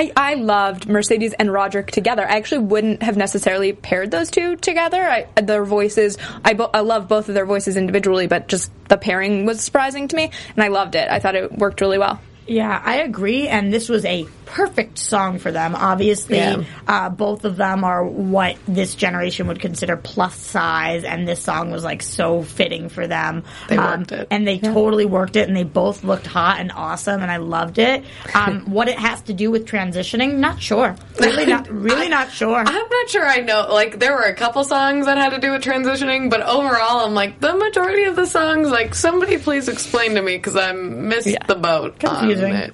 I, 0.00 0.12
I 0.16 0.34
loved 0.34 0.88
Mercedes 0.88 1.32
and 1.32 1.52
Roderick 1.52 1.90
together. 1.90 2.22
I 2.22 2.36
actually 2.36 2.58
wouldn't 2.58 3.02
have 3.02 3.16
necessarily 3.16 3.72
paired 3.72 4.12
those 4.12 4.30
two 4.30 4.54
together. 4.54 5.02
I, 5.02 5.40
their 5.40 5.64
voices, 5.64 6.18
I, 6.44 6.54
bo- 6.54 6.70
I 6.72 6.80
love 6.80 7.08
both 7.08 7.28
of 7.28 7.34
their 7.34 7.46
voices 7.46 7.76
individually, 7.76 8.28
but 8.28 8.46
just 8.46 8.70
the 8.88 8.96
pairing 8.96 9.44
was 9.44 9.60
surprising 9.60 10.06
to 10.06 10.14
me, 10.14 10.30
and 10.54 10.62
I 10.62 10.68
loved 10.68 10.94
it. 10.94 11.10
I 11.10 11.18
thought 11.18 11.34
it 11.34 11.50
worked 11.58 11.80
really 11.80 11.98
well. 11.98 12.20
Yeah, 12.46 12.80
I 12.82 12.98
agree, 12.98 13.48
and 13.48 13.72
this 13.72 13.88
was 13.88 14.04
a 14.04 14.26
perfect 14.48 14.98
song 14.98 15.38
for 15.38 15.52
them. 15.52 15.74
Obviously, 15.74 16.38
Yeah. 16.38 16.62
uh, 16.86 17.08
both 17.10 17.44
of 17.44 17.56
them 17.56 17.84
are 17.84 18.02
what 18.04 18.56
this 18.66 18.94
generation 18.94 19.46
would 19.48 19.60
consider 19.60 19.96
plus 19.96 20.34
size, 20.36 21.04
and 21.04 21.28
this 21.28 21.42
song 21.42 21.70
was 21.70 21.84
like 21.84 22.02
so 22.02 22.42
fitting 22.42 22.88
for 22.88 23.06
them. 23.06 23.44
They 23.68 23.76
Um, 23.76 24.00
worked 24.00 24.12
it. 24.12 24.26
and 24.30 24.46
they 24.46 24.58
totally 24.58 25.04
worked 25.06 25.36
it, 25.36 25.48
and 25.48 25.56
they 25.56 25.64
both 25.64 26.02
looked 26.04 26.26
hot 26.26 26.60
and 26.60 26.72
awesome, 26.74 27.22
and 27.22 27.30
I 27.30 27.36
loved 27.36 27.78
it. 27.78 28.04
Um, 28.34 28.62
what 28.66 28.88
it 28.88 28.98
has 28.98 29.20
to 29.22 29.32
do 29.32 29.50
with 29.50 29.66
transitioning, 29.66 30.34
not 30.38 30.60
sure. 30.60 30.96
Really 31.20 31.46
not, 31.46 31.68
really 31.70 32.08
not 32.08 32.30
sure. 32.32 32.58
I'm 32.58 32.88
not 32.90 33.08
sure 33.08 33.26
I 33.26 33.38
know. 33.38 33.66
Like, 33.70 33.98
there 33.98 34.14
were 34.14 34.22
a 34.22 34.34
couple 34.34 34.64
songs 34.64 35.06
that 35.06 35.18
had 35.18 35.30
to 35.30 35.38
do 35.38 35.52
with 35.52 35.62
transitioning, 35.62 36.30
but 36.30 36.40
overall, 36.42 37.04
I'm 37.06 37.14
like, 37.14 37.40
the 37.40 37.54
majority 37.54 38.04
of 38.04 38.16
the 38.16 38.26
songs, 38.26 38.68
like, 38.70 38.94
somebody 38.94 39.36
please 39.38 39.68
explain 39.68 40.14
to 40.14 40.22
me 40.22 40.36
because 40.36 40.56
I 40.56 40.72
missed 40.72 41.36
the 41.46 41.54
boat. 41.54 41.98
Confusing. 41.98 42.70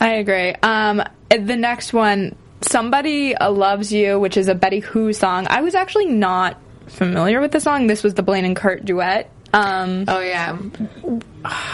I 0.00 0.14
agree. 0.14 0.54
Um, 0.54 1.02
the 1.30 1.56
next 1.56 1.92
one, 1.92 2.36
Somebody 2.62 3.34
Loves 3.34 3.92
You, 3.92 4.18
which 4.18 4.36
is 4.36 4.48
a 4.48 4.54
Betty 4.54 4.80
Who 4.80 5.12
song. 5.12 5.46
I 5.48 5.62
was 5.62 5.74
actually 5.74 6.06
not 6.06 6.60
familiar 6.86 7.40
with 7.40 7.52
the 7.52 7.60
song. 7.60 7.86
This 7.86 8.02
was 8.02 8.14
the 8.14 8.22
Blaine 8.22 8.44
and 8.44 8.56
Kurt 8.56 8.84
duet. 8.84 9.30
Um, 9.52 10.04
Oh, 10.08 10.20
yeah. 10.20 10.56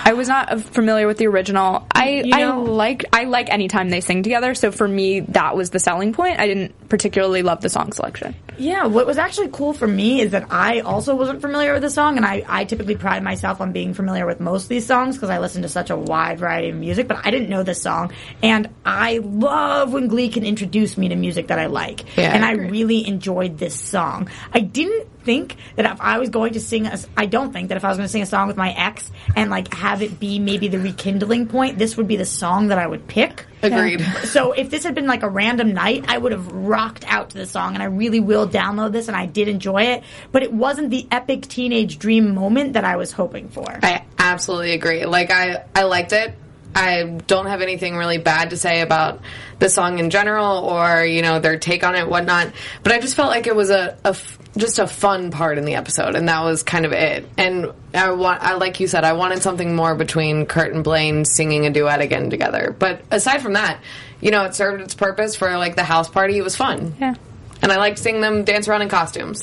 I 0.04 0.12
was 0.12 0.28
not 0.28 0.60
familiar 0.60 1.06
with 1.06 1.16
the 1.18 1.26
original. 1.26 1.86
I 1.94 2.10
You 2.24 2.24
know- 2.36 2.62
I 2.62 2.68
like 2.68 3.04
I 3.12 3.24
like 3.24 3.50
anytime 3.50 3.88
they 3.88 4.00
sing 4.00 4.22
together. 4.22 4.54
So 4.54 4.70
for 4.70 4.86
me, 4.86 5.20
that 5.20 5.56
was 5.56 5.70
the 5.70 5.78
selling 5.78 6.12
point. 6.12 6.38
I 6.38 6.46
didn't 6.46 6.88
particularly 6.88 7.42
love 7.42 7.62
the 7.62 7.70
song 7.70 7.92
selection. 7.92 8.34
Yeah, 8.58 8.84
what 8.86 9.06
was 9.06 9.16
actually 9.16 9.48
cool 9.48 9.72
for 9.72 9.88
me 9.88 10.20
is 10.20 10.32
that 10.32 10.48
I 10.52 10.80
also 10.80 11.14
wasn't 11.16 11.40
familiar 11.40 11.72
with 11.72 11.82
the 11.82 11.88
song, 11.90 12.18
and 12.18 12.26
I, 12.26 12.44
I 12.46 12.64
typically 12.64 12.96
pride 12.96 13.22
myself 13.22 13.62
on 13.62 13.72
being 13.72 13.94
familiar 13.94 14.26
with 14.26 14.40
most 14.40 14.64
of 14.64 14.68
these 14.68 14.84
songs 14.86 15.16
because 15.16 15.30
I 15.30 15.38
listen 15.38 15.62
to 15.62 15.68
such 15.70 15.88
a 15.88 15.96
wide 15.96 16.38
variety 16.38 16.68
of 16.68 16.76
music, 16.76 17.08
but 17.08 17.24
I 17.24 17.30
didn't 17.30 17.48
know 17.48 17.62
this 17.62 17.80
song, 17.80 18.12
and 18.42 18.68
I 18.84 19.20
love 19.24 19.94
when 19.94 20.06
Glee 20.08 20.28
can 20.28 20.44
introduce 20.44 20.98
me 20.98 21.08
to 21.08 21.16
music 21.16 21.46
that 21.48 21.58
I 21.58 21.66
like, 21.66 22.04
Yeah, 22.18 22.34
and 22.34 22.44
I 22.44 22.50
I 22.52 22.56
really 22.56 23.06
enjoyed 23.08 23.56
this 23.56 23.74
song. 23.74 24.28
I 24.52 24.60
didn't 24.60 25.08
think 25.24 25.56
that 25.76 25.86
if 25.86 26.00
I 26.00 26.18
was 26.18 26.28
going 26.28 26.54
to 26.54 26.60
sing, 26.60 26.86
a, 26.86 26.98
I 27.16 27.26
don't 27.26 27.52
think 27.52 27.68
that 27.68 27.76
if 27.76 27.84
I 27.84 27.88
was 27.88 27.98
going 27.98 28.06
to 28.06 28.12
sing 28.12 28.22
a 28.22 28.26
song 28.26 28.48
with 28.48 28.56
my 28.56 28.72
ex 28.72 29.10
and 29.36 29.50
like 29.50 29.72
have 29.74 30.02
it 30.02 30.18
be 30.20 30.38
maybe 30.38 30.68
the 30.68 30.78
rekindling 30.78 31.46
point, 31.48 31.78
this 31.78 31.96
would 31.96 32.08
be 32.08 32.16
the 32.16 32.24
song 32.24 32.68
that 32.68 32.78
I 32.78 32.86
would 32.86 33.06
pick. 33.06 33.46
Agreed. 33.62 34.04
So 34.24 34.52
if 34.52 34.70
this 34.70 34.82
had 34.82 34.94
been 34.94 35.06
like 35.06 35.22
a 35.22 35.28
random 35.28 35.72
night, 35.72 36.06
I 36.08 36.18
would 36.18 36.32
have 36.32 36.50
rocked 36.50 37.04
out 37.06 37.30
to 37.30 37.38
the 37.38 37.46
song, 37.46 37.74
and 37.74 37.82
I 37.82 37.86
really 37.86 38.18
will 38.18 38.48
download 38.48 38.92
this, 38.92 39.06
and 39.06 39.16
I 39.16 39.26
did 39.26 39.46
enjoy 39.46 39.82
it. 39.82 40.02
But 40.32 40.42
it 40.42 40.52
wasn't 40.52 40.90
the 40.90 41.06
epic 41.10 41.46
teenage 41.48 41.98
dream 41.98 42.34
moment 42.34 42.72
that 42.72 42.84
I 42.84 42.96
was 42.96 43.12
hoping 43.12 43.48
for. 43.48 43.78
I 43.82 44.04
absolutely 44.18 44.72
agree. 44.72 45.06
Like 45.06 45.30
I, 45.30 45.64
I 45.74 45.84
liked 45.84 46.12
it. 46.12 46.34
I 46.74 47.04
don't 47.26 47.46
have 47.46 47.60
anything 47.60 47.96
really 47.96 48.18
bad 48.18 48.50
to 48.50 48.56
say 48.56 48.80
about 48.80 49.20
the 49.58 49.68
song 49.68 49.98
in 49.98 50.10
general, 50.10 50.58
or 50.58 51.04
you 51.04 51.22
know 51.22 51.38
their 51.38 51.58
take 51.58 51.84
on 51.84 51.94
it, 51.94 52.08
whatnot. 52.08 52.52
But 52.82 52.92
I 52.92 53.00
just 53.00 53.14
felt 53.14 53.28
like 53.28 53.46
it 53.46 53.54
was 53.54 53.70
a, 53.70 53.96
a 54.04 54.08
f- 54.08 54.38
just 54.56 54.78
a 54.78 54.86
fun 54.86 55.30
part 55.30 55.58
in 55.58 55.64
the 55.64 55.74
episode, 55.74 56.14
and 56.14 56.28
that 56.28 56.42
was 56.44 56.62
kind 56.62 56.84
of 56.84 56.92
it. 56.92 57.28
And 57.36 57.72
I 57.94 58.10
want, 58.12 58.42
I 58.42 58.54
like 58.54 58.80
you 58.80 58.86
said, 58.86 59.04
I 59.04 59.12
wanted 59.14 59.42
something 59.42 59.74
more 59.74 59.94
between 59.94 60.46
Kurt 60.46 60.72
and 60.74 60.82
Blaine 60.84 61.24
singing 61.24 61.66
a 61.66 61.70
duet 61.70 62.00
again 62.00 62.30
together. 62.30 62.74
But 62.78 63.02
aside 63.10 63.42
from 63.42 63.54
that, 63.54 63.80
you 64.20 64.30
know, 64.30 64.44
it 64.44 64.54
served 64.54 64.82
its 64.82 64.94
purpose 64.94 65.36
for 65.36 65.56
like 65.56 65.76
the 65.76 65.84
house 65.84 66.08
party. 66.08 66.38
It 66.38 66.42
was 66.42 66.56
fun. 66.56 66.94
Yeah. 67.00 67.14
And 67.60 67.70
I 67.70 67.76
liked 67.76 67.98
seeing 67.98 68.20
them 68.20 68.44
dance 68.44 68.66
around 68.68 68.82
in 68.82 68.88
costumes. 68.88 69.42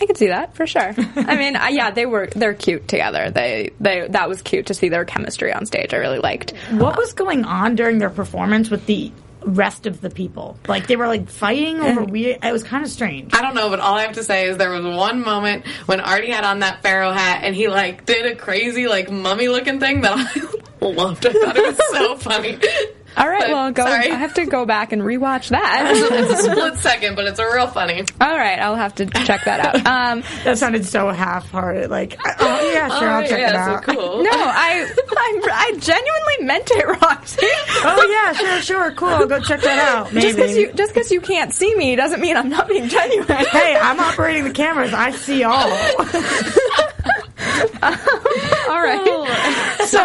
I 0.00 0.06
could 0.06 0.16
see 0.16 0.28
that 0.28 0.54
for 0.54 0.66
sure. 0.66 0.94
I 1.16 1.36
mean, 1.36 1.56
uh, 1.56 1.66
yeah, 1.70 1.90
they 1.90 2.06
were 2.06 2.28
they're 2.28 2.54
cute 2.54 2.86
together. 2.88 3.30
They 3.30 3.70
they 3.80 4.06
that 4.08 4.28
was 4.28 4.42
cute 4.42 4.66
to 4.66 4.74
see 4.74 4.88
their 4.88 5.04
chemistry 5.04 5.52
on 5.52 5.66
stage. 5.66 5.92
I 5.92 5.96
really 5.96 6.18
liked. 6.20 6.52
What 6.70 6.96
was 6.96 7.12
going 7.12 7.44
on 7.44 7.74
during 7.74 7.98
their 7.98 8.10
performance 8.10 8.70
with 8.70 8.86
the 8.86 9.12
rest 9.42 9.86
of 9.86 10.00
the 10.00 10.10
people? 10.10 10.56
Like 10.68 10.86
they 10.86 10.96
were 10.96 11.06
like 11.08 11.28
fighting 11.28 11.80
over 11.80 12.04
weird. 12.04 12.44
It 12.44 12.52
was 12.52 12.62
kind 12.62 12.84
of 12.84 12.90
strange. 12.90 13.34
I 13.34 13.42
don't 13.42 13.54
know, 13.54 13.70
but 13.70 13.80
all 13.80 13.94
I 13.94 14.02
have 14.02 14.12
to 14.14 14.24
say 14.24 14.46
is 14.46 14.56
there 14.56 14.70
was 14.70 14.84
one 14.84 15.22
moment 15.24 15.66
when 15.86 16.00
Artie 16.00 16.30
had 16.30 16.44
on 16.44 16.60
that 16.60 16.82
pharaoh 16.82 17.12
hat 17.12 17.40
and 17.42 17.54
he 17.54 17.68
like 17.68 18.04
did 18.06 18.26
a 18.26 18.36
crazy 18.36 18.86
like 18.86 19.10
mummy 19.10 19.48
looking 19.48 19.80
thing 19.80 20.02
that 20.02 20.12
I 20.16 20.84
loved. 20.84 21.26
I 21.26 21.32
thought 21.32 21.56
it 21.56 21.66
was 21.66 21.90
so 21.90 22.16
funny. 22.16 22.58
All 23.16 23.28
right, 23.28 23.40
But, 23.40 23.50
well, 23.50 23.72
go. 23.72 23.84
sorry. 23.84 24.10
I 24.12 24.14
have 24.14 24.34
to 24.34 24.46
go 24.46 24.64
back 24.64 24.92
and 24.92 25.02
rewatch 25.02 25.48
that. 25.48 25.92
it's 26.12 26.40
a 26.40 26.50
split 26.50 26.76
second, 26.78 27.16
but 27.16 27.26
it's 27.26 27.38
a 27.40 27.44
real 27.52 27.66
funny. 27.66 28.04
All 28.20 28.36
right, 28.36 28.58
I'll 28.60 28.76
have 28.76 28.94
to 28.96 29.06
check 29.06 29.44
that 29.44 29.60
out. 29.60 29.86
Um, 29.86 30.22
That 30.44 30.56
sounded 30.58 30.84
so 30.86 31.10
half-hearted. 31.10 31.90
Like, 31.90 32.16
oh 32.38 32.70
yeah, 32.72 32.88
sure, 32.98 33.08
I'll 33.08 33.24
Oh, 33.24 33.26
check 33.28 33.38
yeah, 33.40 33.48
it 33.50 33.54
out. 33.56 33.84
so 33.84 33.92
cool. 33.92 34.22
no, 34.22 34.30
I, 34.30 34.88
I 35.16 35.40
I 35.52 35.72
genuinely 35.78 36.46
meant 36.46 36.70
it, 36.70 36.86
Roxy. 37.02 37.38
Oh 37.42 38.08
yeah, 38.10 38.32
sure, 38.34 38.60
sure, 38.62 38.92
cool. 38.92 39.08
I'll 39.08 39.26
go 39.26 39.40
check 39.40 39.62
that 39.62 39.78
out. 39.78 40.12
Maybe. 40.12 40.26
Just 40.28 40.36
because 40.36 40.56
you 40.56 40.72
just 40.74 40.94
because 40.94 41.10
you 41.10 41.20
can't 41.20 41.52
see 41.52 41.74
me 41.74 41.96
doesn't 41.96 42.20
mean 42.20 42.36
I'm 42.36 42.48
not 42.50 42.68
being 42.68 42.88
genuine. 42.88 43.26
hey, 43.26 43.76
I'm 43.76 43.98
operating 43.98 44.44
the 44.44 44.50
cameras. 44.52 44.92
I 44.94 45.10
see 45.10 45.42
all. 45.42 45.54
All 48.70 48.82
right. 48.82 49.78
So, 49.86 49.98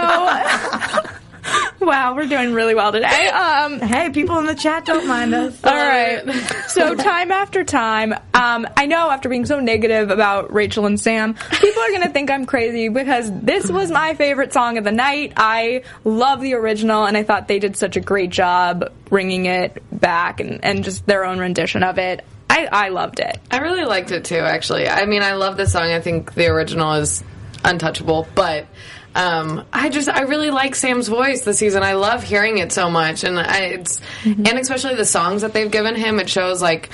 wow, 1.86 2.16
we're 2.16 2.28
doing 2.28 2.54
really 2.54 2.76
well 2.76 2.92
today. 2.92 3.28
Um, 3.28 3.80
hey, 3.80 4.10
people 4.10 4.40
in 4.40 4.46
the 4.46 4.56
chat 4.56 4.86
don't 4.86 5.08
mind 5.08 5.34
us. 5.34 5.64
all 5.64 5.74
right. 5.74 6.24
So, 6.68 6.96
time 6.96 7.32
after 7.32 7.64
time, 7.64 8.14
um, 8.34 8.68
I 8.76 8.86
know 8.86 9.10
after 9.10 9.30
being 9.30 9.46
so 9.46 9.60
negative 9.60 10.10
about 10.10 10.54
Rachel 10.54 10.86
and 10.86 11.00
Sam, 11.00 11.34
people 11.34 11.82
are 11.82 11.90
going 11.90 12.04
to 12.04 12.10
think 12.10 12.32
I'm 12.32 12.46
crazy 12.46 12.90
because 12.90 13.32
this 13.32 13.70
was 13.70 13.92
my 13.92 14.16
favorite 14.16 14.54
song 14.54 14.78
of 14.78 14.84
the 14.84 14.92
night. 14.92 15.34
I 15.38 15.84
love 16.04 16.42
the 16.42 16.54
original, 16.54 17.06
and 17.06 17.16
I 17.16 17.24
thought 17.24 17.48
they 17.48 17.60
did 17.60 17.78
such 17.78 17.96
a 17.96 18.02
great 18.02 18.30
job 18.30 18.92
bringing 19.06 19.46
it 19.46 19.82
back 19.92 20.40
and, 20.40 20.64
and 20.64 20.84
just 20.84 21.06
their 21.06 21.26
own 21.26 21.40
rendition 21.40 21.84
of 21.84 21.98
it. 21.98 22.26
I, 22.50 22.68
I 22.72 22.90
loved 22.90 23.20
it. 23.20 23.40
I 23.50 23.60
really 23.60 23.86
liked 23.86 24.12
it 24.12 24.26
too, 24.26 24.38
actually. 24.38 24.88
I 24.88 25.06
mean, 25.06 25.24
I 25.24 25.34
love 25.34 25.58
the 25.58 25.66
song. 25.66 25.92
I 25.92 26.02
think 26.02 26.34
the 26.36 26.48
original 26.48 26.94
is 26.94 27.24
untouchable, 27.66 28.28
but 28.36 28.68
um, 29.16 29.66
I 29.72 29.90
just 29.90 30.10
I 30.10 30.22
really 30.22 30.50
like 30.50 30.76
Sam's 30.76 31.08
voice 31.08 31.44
this 31.44 31.60
season. 31.60 31.84
I 31.84 31.94
love 31.94 32.24
hearing 32.24 32.58
it 32.58 32.72
so 32.72 32.90
much, 32.90 33.24
and 33.24 33.40
I, 33.40 33.58
it's 33.66 34.02
and 34.26 34.48
especially 34.48 34.96
the 34.96 35.06
songs 35.06 35.42
that 35.44 35.54
they've 35.54 35.70
given 35.70 35.96
him. 35.96 36.20
It 36.20 36.30
shows 36.30 36.62
like. 36.62 36.90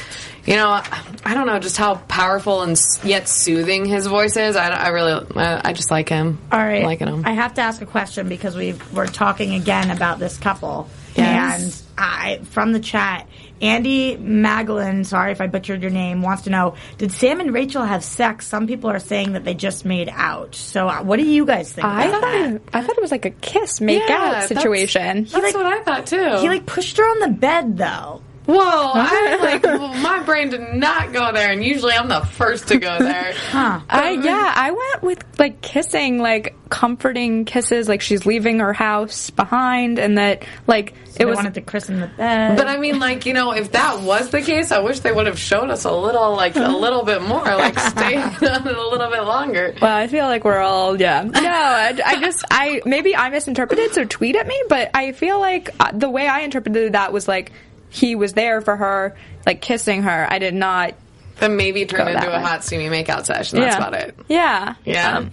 You 0.46 0.56
know, 0.56 0.82
I 1.26 1.34
don't 1.36 1.46
know 1.46 1.60
just 1.60 1.78
how 1.78 1.96
powerful 2.08 2.64
and 2.64 2.80
yet 3.04 3.28
soothing 3.28 3.86
his 3.86 4.08
voice 4.08 4.36
is. 4.36 4.56
I, 4.56 4.70
I 4.70 4.88
really, 4.88 5.28
I, 5.36 5.70
I 5.70 5.74
just 5.74 5.92
like 5.92 6.10
him. 6.10 6.40
All 6.52 6.58
right. 6.58 6.80
I'm 6.80 6.86
liking 6.86 7.08
him. 7.08 7.24
I 7.24 7.34
have 7.34 7.54
to 7.56 7.62
ask 7.62 7.82
a 7.84 7.86
question 7.86 8.30
because 8.30 8.56
we 8.56 8.74
we're 8.94 9.06
talking 9.06 9.54
again 9.54 9.92
about 9.92 10.18
this 10.18 10.38
couple. 10.40 10.90
And 11.18 11.76
I, 11.98 12.40
from 12.52 12.72
the 12.72 12.80
chat, 12.80 13.28
Andy 13.62 14.16
Magellan, 14.16 15.04
sorry 15.04 15.32
if 15.34 15.42
I 15.42 15.48
butchered 15.48 15.82
your 15.82 15.92
name, 15.92 16.22
wants 16.22 16.44
to 16.44 16.50
know: 16.50 16.76
Did 16.98 17.12
Sam 17.12 17.40
and 17.42 17.54
Rachel 17.54 17.84
have 17.84 18.04
sex? 18.04 18.48
Some 18.48 18.68
people 18.68 18.90
are 18.90 19.00
saying 19.00 19.34
that 19.34 19.44
they 19.44 19.54
just 19.54 19.84
made 19.86 20.10
out. 20.14 20.56
So, 20.56 20.88
uh, 20.88 21.04
what 21.04 21.18
do 21.18 21.26
you 21.26 21.46
guys 21.46 21.72
think 21.74 21.86
I 21.86 22.06
about 22.06 22.22
thought 22.22 22.32
that? 22.32 22.54
it, 22.54 22.62
I 22.74 22.82
thought 22.82 22.98
it 22.98 23.02
was 23.02 23.12
like 23.12 23.26
a 23.26 23.32
kiss 23.32 23.82
make 23.82 24.02
Yeah, 24.08 24.16
out 24.16 24.32
that's- 24.32 24.48
situation. 24.48 25.26
That's 25.26 25.54
what 25.54 25.66
I 25.66 25.82
thought 25.84 26.06
too. 26.08 26.38
He 26.40 26.48
like 26.48 26.66
pushed 26.66 26.96
her 26.98 27.04
on 27.04 27.20
the 27.20 27.28
bed, 27.38 27.78
though. 27.78 28.22
Whoa! 28.50 28.92
I 28.96 29.38
like 29.42 29.64
my 30.02 30.24
brain 30.24 30.50
did 30.50 30.74
not 30.74 31.14
go 31.14 31.32
there, 31.32 31.52
and 31.52 31.64
usually 31.64 31.94
I'm 31.94 32.08
the 32.08 32.22
first 32.22 32.68
to 32.70 32.80
go 32.80 32.98
there. 32.98 33.34
Huh. 33.50 33.82
I 33.90 34.12
yeah, 34.12 34.54
I 34.56 34.72
went 34.72 35.04
with 35.04 35.24
like 35.40 35.62
kissing, 35.62 36.20
like 36.20 36.56
comforting 36.70 37.46
kisses, 37.46 37.88
like 37.88 38.02
she's 38.02 38.26
leaving 38.26 38.60
her 38.60 38.74
house 38.74 39.30
behind, 39.32 39.98
and 40.00 40.18
that 40.18 40.46
like 40.68 40.94
It 41.16 41.22
it 41.22 41.26
was. 41.26 41.36
wanted 41.36 41.56
to 41.56 41.62
christen 41.62 42.00
the 42.00 42.08
bed. 42.08 42.58
But 42.58 42.68
I 42.68 42.78
mean, 42.78 43.00
like 43.00 43.26
you 43.26 43.34
know, 43.34 43.52
if 43.52 43.72
that 43.74 44.02
was 44.02 44.30
the 44.30 44.42
case, 44.42 44.72
I 44.72 44.80
wish 44.80 45.00
they 45.02 45.12
would 45.12 45.26
have 45.28 45.40
showed 45.40 45.70
us 45.70 45.86
a 45.86 45.92
little, 45.92 46.36
like 46.36 46.56
a 46.56 46.68
little 46.70 47.04
bit 47.04 47.22
more, 47.22 47.44
like 47.44 47.78
stay 47.80 48.18
on 48.22 48.34
it 48.34 48.42
a 48.44 48.88
little 48.88 49.10
bit 49.10 49.24
longer. 49.24 49.74
well, 49.82 49.96
I 49.96 50.08
feel 50.08 50.26
like 50.26 50.44
we're 50.44 50.60
all 50.60 51.00
yeah. 51.00 51.24
No, 51.34 51.40
I, 51.42 52.00
I 52.06 52.20
just 52.20 52.44
I 52.52 52.82
maybe 52.86 53.16
I 53.16 53.30
misinterpreted, 53.30 53.94
so 53.94 54.06
tweet 54.06 54.36
at 54.36 54.48
me. 54.48 54.62
But 54.70 54.92
I 54.94 55.12
feel 55.12 55.40
like 55.40 55.70
uh, 55.80 55.92
the 55.94 56.10
way 56.10 56.28
I 56.28 56.42
interpreted 56.42 56.94
that 56.94 57.14
was 57.14 57.28
like 57.28 57.52
he 57.90 58.16
was 58.16 58.34
there 58.34 58.62
for 58.62 58.76
her, 58.76 59.16
like 59.46 59.62
kissing 59.62 60.04
her. 60.04 60.28
I 60.30 60.40
did 60.40 60.54
not. 60.54 60.96
Then 61.38 61.56
maybe 61.56 61.86
turn 61.86 62.08
into 62.08 62.28
a 62.28 62.38
way. 62.38 62.42
hot 62.42 62.64
steamy 62.64 62.88
makeout 62.88 63.26
session. 63.26 63.60
That's 63.60 63.76
yeah. 63.76 63.88
about 63.88 63.94
it. 64.02 64.16
Yeah. 64.28 64.76
Yeah. 64.86 65.18
Um, 65.18 65.32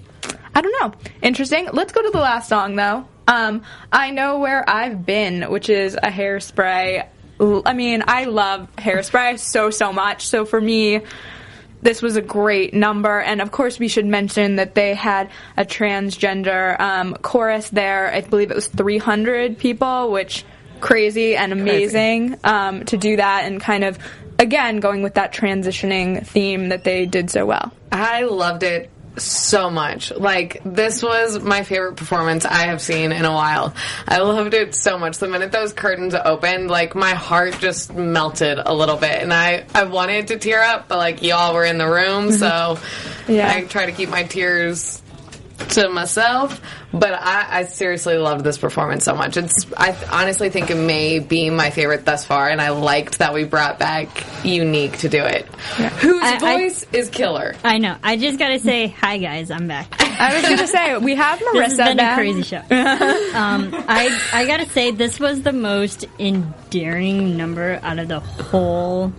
I 0.54 0.62
don't 0.62 0.74
know. 0.80 0.98
Interesting. 1.20 1.68
Let's 1.72 1.92
go 1.92 2.02
to 2.02 2.10
the 2.10 2.20
last 2.20 2.48
song 2.48 2.76
though. 2.76 3.06
Um, 3.28 3.62
I 3.92 4.10
know 4.10 4.38
where 4.38 4.68
I've 4.68 5.04
been, 5.04 5.50
which 5.50 5.68
is 5.68 5.94
a 5.94 6.08
hairspray. 6.08 7.06
I 7.38 7.72
mean, 7.74 8.04
I 8.06 8.24
love 8.24 8.68
hairspray 8.76 9.38
so 9.38 9.70
so 9.70 9.92
much. 9.92 10.26
So 10.26 10.44
for 10.44 10.60
me, 10.60 11.02
this 11.82 12.00
was 12.02 12.16
a 12.16 12.22
great 12.22 12.72
number, 12.72 13.20
and 13.20 13.42
of 13.42 13.50
course, 13.50 13.78
we 13.78 13.88
should 13.88 14.06
mention 14.06 14.56
that 14.56 14.74
they 14.74 14.94
had 14.94 15.30
a 15.56 15.64
transgender 15.64 16.78
um, 16.80 17.14
chorus 17.20 17.68
there. 17.70 18.12
I 18.12 18.22
believe 18.22 18.50
it 18.50 18.54
was 18.54 18.68
300 18.68 19.58
people, 19.58 20.10
which 20.10 20.44
crazy 20.80 21.36
and 21.36 21.52
amazing 21.52 22.38
um, 22.44 22.84
to 22.86 22.96
do 22.96 23.16
that, 23.16 23.44
and 23.44 23.60
kind 23.60 23.84
of 23.84 23.98
again 24.38 24.80
going 24.80 25.02
with 25.02 25.14
that 25.14 25.32
transitioning 25.32 26.26
theme 26.26 26.68
that 26.68 26.84
they 26.84 27.06
did 27.06 27.30
so 27.30 27.46
well. 27.46 27.72
I 27.90 28.22
loved 28.24 28.62
it 28.62 28.90
so 29.18 29.70
much. 29.70 30.12
Like 30.14 30.60
this 30.64 31.02
was 31.02 31.40
my 31.42 31.62
favorite 31.62 31.96
performance 31.96 32.44
I 32.44 32.66
have 32.66 32.82
seen 32.82 33.12
in 33.12 33.24
a 33.24 33.32
while. 33.32 33.74
I 34.06 34.18
loved 34.18 34.52
it 34.52 34.74
so 34.74 34.98
much. 34.98 35.18
The 35.18 35.28
minute 35.28 35.52
those 35.52 35.72
curtains 35.72 36.14
opened, 36.14 36.70
like 36.70 36.94
my 36.94 37.14
heart 37.14 37.58
just 37.58 37.94
melted 37.94 38.58
a 38.64 38.74
little 38.74 38.96
bit, 38.96 39.22
and 39.22 39.32
I 39.32 39.64
I 39.74 39.84
wanted 39.84 40.28
to 40.28 40.38
tear 40.38 40.62
up, 40.62 40.88
but 40.88 40.98
like 40.98 41.22
y'all 41.22 41.54
were 41.54 41.64
in 41.64 41.78
the 41.78 41.88
room, 41.88 42.32
so 42.32 42.78
Yeah. 43.26 43.50
I 43.50 43.62
try 43.62 43.86
to 43.86 43.92
keep 43.92 44.10
my 44.10 44.24
tears 44.24 45.02
to 45.56 45.88
myself. 45.88 46.60
But 46.92 47.12
I, 47.14 47.60
I 47.60 47.64
seriously 47.64 48.16
loved 48.16 48.44
this 48.44 48.56
performance 48.58 49.04
so 49.04 49.14
much. 49.14 49.36
It's 49.36 49.66
I 49.76 49.92
th- 49.92 50.10
honestly 50.10 50.48
think 50.50 50.70
it 50.70 50.76
may 50.76 51.18
be 51.18 51.50
my 51.50 51.70
favorite 51.70 52.04
thus 52.04 52.24
far, 52.24 52.48
and 52.48 52.60
I 52.60 52.70
liked 52.70 53.18
that 53.18 53.34
we 53.34 53.44
brought 53.44 53.78
back 53.78 54.24
Unique 54.44 54.98
to 54.98 55.08
do 55.08 55.22
it, 55.22 55.46
whose 56.00 56.22
I- 56.22 56.34
I- 56.36 56.38
voice 56.38 56.86
is 56.92 57.10
killer. 57.10 57.54
I 57.64 57.78
know. 57.78 57.96
I 58.02 58.16
just 58.16 58.38
gotta 58.38 58.58
say, 58.58 58.88
hi 58.88 59.18
guys, 59.18 59.50
I'm 59.50 59.68
back. 59.68 59.88
I 60.18 60.34
was 60.34 60.42
gonna 60.48 60.66
say 60.66 60.96
we 60.98 61.14
have 61.16 61.38
Marissa 61.40 61.52
This 61.68 61.78
has 61.78 61.88
been 61.88 61.96
back. 61.98 62.12
a 62.12 62.20
crazy 62.20 62.42
show. 62.42 62.56
um, 63.38 63.74
I 63.88 64.18
I 64.32 64.46
gotta 64.46 64.66
say, 64.70 64.90
this 64.92 65.20
was 65.20 65.42
the 65.42 65.52
most 65.52 66.06
endearing 66.18 67.36
number 67.36 67.78
out 67.82 67.98
of 67.98 68.08
the 68.08 68.20
whole 68.20 69.12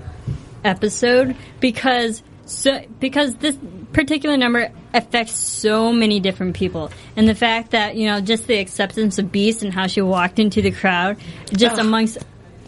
episode 0.63 1.35
because 1.59 2.23
so 2.47 2.81
because 2.99 3.35
this 3.35 3.57
particular 3.93 4.37
number 4.37 4.71
affects 4.93 5.33
so 5.33 5.91
many 5.91 6.19
different 6.19 6.55
people, 6.55 6.91
and 7.15 7.27
the 7.27 7.35
fact 7.35 7.71
that 7.71 7.95
you 7.95 8.07
know 8.07 8.21
just 8.21 8.47
the 8.47 8.57
acceptance 8.57 9.19
of 9.19 9.27
Beiste 9.27 9.63
and 9.63 9.73
how 9.73 9.87
she 9.87 10.01
walked 10.01 10.39
into 10.39 10.61
the 10.61 10.71
crowd, 10.71 11.17
just 11.51 11.77
amongst. 11.77 12.17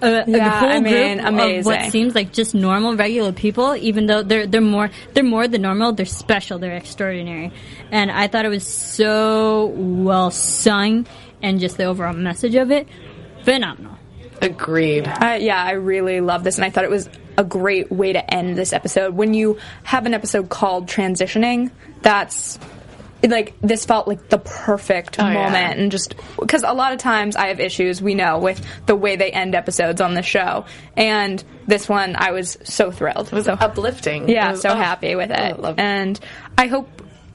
A, 0.02 0.22
a 0.22 0.50
whole 0.50 0.70
I 0.70 0.80
mean, 0.80 1.18
group 1.18 1.28
of 1.28 1.34
amazing. 1.34 1.66
what 1.66 1.92
seems 1.92 2.16
like 2.16 2.32
just 2.32 2.56
normal, 2.56 2.96
regular 2.96 3.34
people, 3.34 3.76
even 3.76 4.06
though 4.06 4.24
they're 4.24 4.48
they're 4.48 4.62
more 4.62 4.90
they're 5.14 5.26
more 5.26 5.46
than 5.46 5.64
normal. 5.64 5.92
They're 5.92 6.06
special. 6.06 6.58
They're 6.58 6.78
extraordinary, 6.78 7.52
and 7.92 8.10
I 8.10 8.28
thought 8.28 8.46
it 8.46 8.50
was 8.50 8.66
so 8.66 9.66
well 9.76 10.32
sung, 10.32 11.06
and 11.42 11.60
just 11.60 11.76
the 11.76 11.84
overall 11.84 12.14
message 12.14 12.56
of 12.56 12.72
it, 12.72 12.88
phenomenal. 13.44 13.98
Agreed. 14.42 15.06
Uh, 15.06 15.38
yeah, 15.40 15.62
I 15.62 15.72
really 15.72 16.22
love 16.22 16.46
this, 16.46 16.56
and 16.58 16.64
I 16.64 16.70
thought 16.70 16.86
it 16.86 16.90
was 16.90 17.10
a 17.40 17.44
great 17.46 17.90
way 17.90 18.12
to 18.14 18.34
end 18.34 18.58
this 18.58 18.74
episode. 18.74 19.14
When 19.16 19.34
you 19.34 19.58
have 19.84 20.06
an 20.06 20.14
episode 20.14 20.50
called 20.50 20.88
transitioning, 20.88 21.72
that's 22.02 22.60
like 23.24 23.54
this 23.62 23.86
felt 23.86 24.08
like 24.08 24.30
the 24.30 24.38
perfect 24.38 25.20
Oh, 25.20 25.28
yeah. 25.28 25.34
moment, 25.46 25.80
and 25.80 25.92
just 25.92 26.16
because 26.40 26.64
a 26.64 26.74
lot 26.74 26.94
of 26.94 27.00
times 27.00 27.36
I 27.36 27.48
have 27.48 27.60
issues, 27.60 28.02
we 28.02 28.14
know, 28.16 28.40
with 28.40 28.64
the 28.86 28.96
way 28.96 29.16
they 29.16 29.32
end 29.32 29.56
episodes 29.56 30.00
on 30.02 30.14
the 30.14 30.22
show, 30.22 30.66
and 30.98 31.44
this 31.68 31.88
one 31.90 32.16
I 32.18 32.32
was 32.32 32.58
so 32.64 32.92
thrilled. 32.92 33.28
It 33.28 33.34
was 33.34 33.46
so 33.46 33.54
uplifting. 33.54 34.30
yeah, 34.30 34.52
was- 34.52 34.62
so 34.62 34.70
oh, 34.70 34.76
happy 34.76 35.16
with 35.16 35.32
oh, 35.32 35.34
it. 35.34 35.60
It. 35.60 35.76
and 35.80 36.20
I 36.58 36.68
hope 36.68 36.90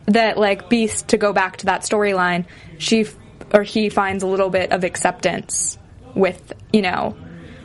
that 0.06 0.36
like 0.38 0.68
Beiste 0.70 1.06
to 1.08 1.16
go 1.18 1.32
back 1.32 1.58
to 1.58 1.66
that 1.66 1.80
storyline, 1.82 2.44
she 2.78 3.02
f- 3.02 3.14
or 3.52 3.62
he 3.62 3.88
finds 3.88 4.22
a 4.22 4.26
little 4.26 4.50
bit 4.50 4.72
of 4.72 4.84
acceptance 4.84 5.78
with 6.14 6.52
you 6.72 6.82
know 6.82 7.16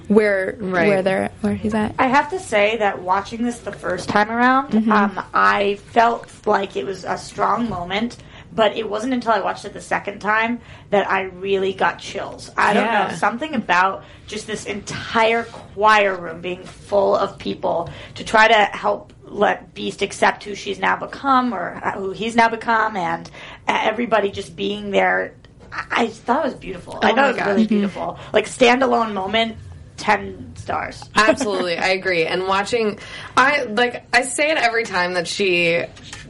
where 0.09 0.55
Right. 0.59 0.87
where 0.89 1.01
they're 1.01 1.29
where 1.41 1.53
he's 1.55 1.73
at. 1.73 1.95
I 1.97 2.07
have 2.07 2.29
to 2.31 2.39
say 2.39 2.77
that 2.77 3.01
watching 3.01 3.43
this 3.43 3.59
the 3.59 3.71
first 3.71 4.09
time 4.09 4.29
around, 4.29 4.71
Mm-hmm. 4.71 4.91
um, 4.91 5.23
I 5.33 5.75
felt 5.91 6.29
like 6.45 6.75
it 6.75 6.85
was 6.85 7.05
a 7.05 7.17
strong 7.17 7.69
moment. 7.69 8.17
But 8.51 8.75
it 8.75 8.89
wasn't 8.89 9.13
until 9.13 9.31
I 9.33 9.41
watched 9.41 9.63
it 9.65 9.73
the 9.73 9.79
second 9.81 10.19
time 10.21 10.59
that 10.89 11.07
I 11.09 11.21
really 11.21 11.71
got 11.71 11.99
chills. 11.99 12.49
I 12.57 12.73
don't 12.73 12.85
Yeah. 12.85 13.09
know 13.09 13.13
something 13.15 13.53
about 13.53 14.03
just 14.25 14.47
this 14.47 14.65
entire 14.65 15.43
choir 15.43 16.15
room 16.15 16.41
being 16.41 16.63
full 16.63 17.15
of 17.15 17.37
people 17.37 17.91
to 18.15 18.23
try 18.23 18.47
to 18.47 18.55
help 18.55 19.13
let 19.23 19.75
Beiste 19.75 20.01
accept 20.01 20.43
who 20.45 20.55
she's 20.55 20.79
now 20.79 20.95
become 20.95 21.53
or 21.53 21.79
uh, 21.83 21.91
who 21.91 22.09
he's 22.09 22.35
now 22.35 22.49
become, 22.49 22.97
and 22.97 23.29
uh, 23.67 23.79
everybody 23.83 24.31
just 24.31 24.55
being 24.55 24.89
there. 24.89 25.35
I, 25.71 25.85
I 25.91 26.07
thought 26.07 26.39
it 26.43 26.45
was 26.45 26.55
beautiful. 26.55 26.95
I 27.03 27.11
Oh 27.11 27.15
thought 27.15 27.15
my 27.17 27.23
it 27.29 27.33
was 27.33 27.37
God. 27.37 27.47
really 27.49 27.67
beautiful. 27.67 28.17
Like 28.33 28.47
standalone 28.47 29.13
moment, 29.13 29.57
ten 29.99 30.53
stars. 30.55 31.03
Absolutely, 31.15 31.77
I 31.77 31.89
agree. 31.89 32.25
And 32.25 32.47
watching, 32.47 32.99
I 33.37 33.63
like 33.63 34.03
I 34.15 34.23
say 34.23 34.51
it 34.51 34.57
every 34.57 34.83
time 34.83 35.13
that 35.13 35.27
she, 35.27 35.83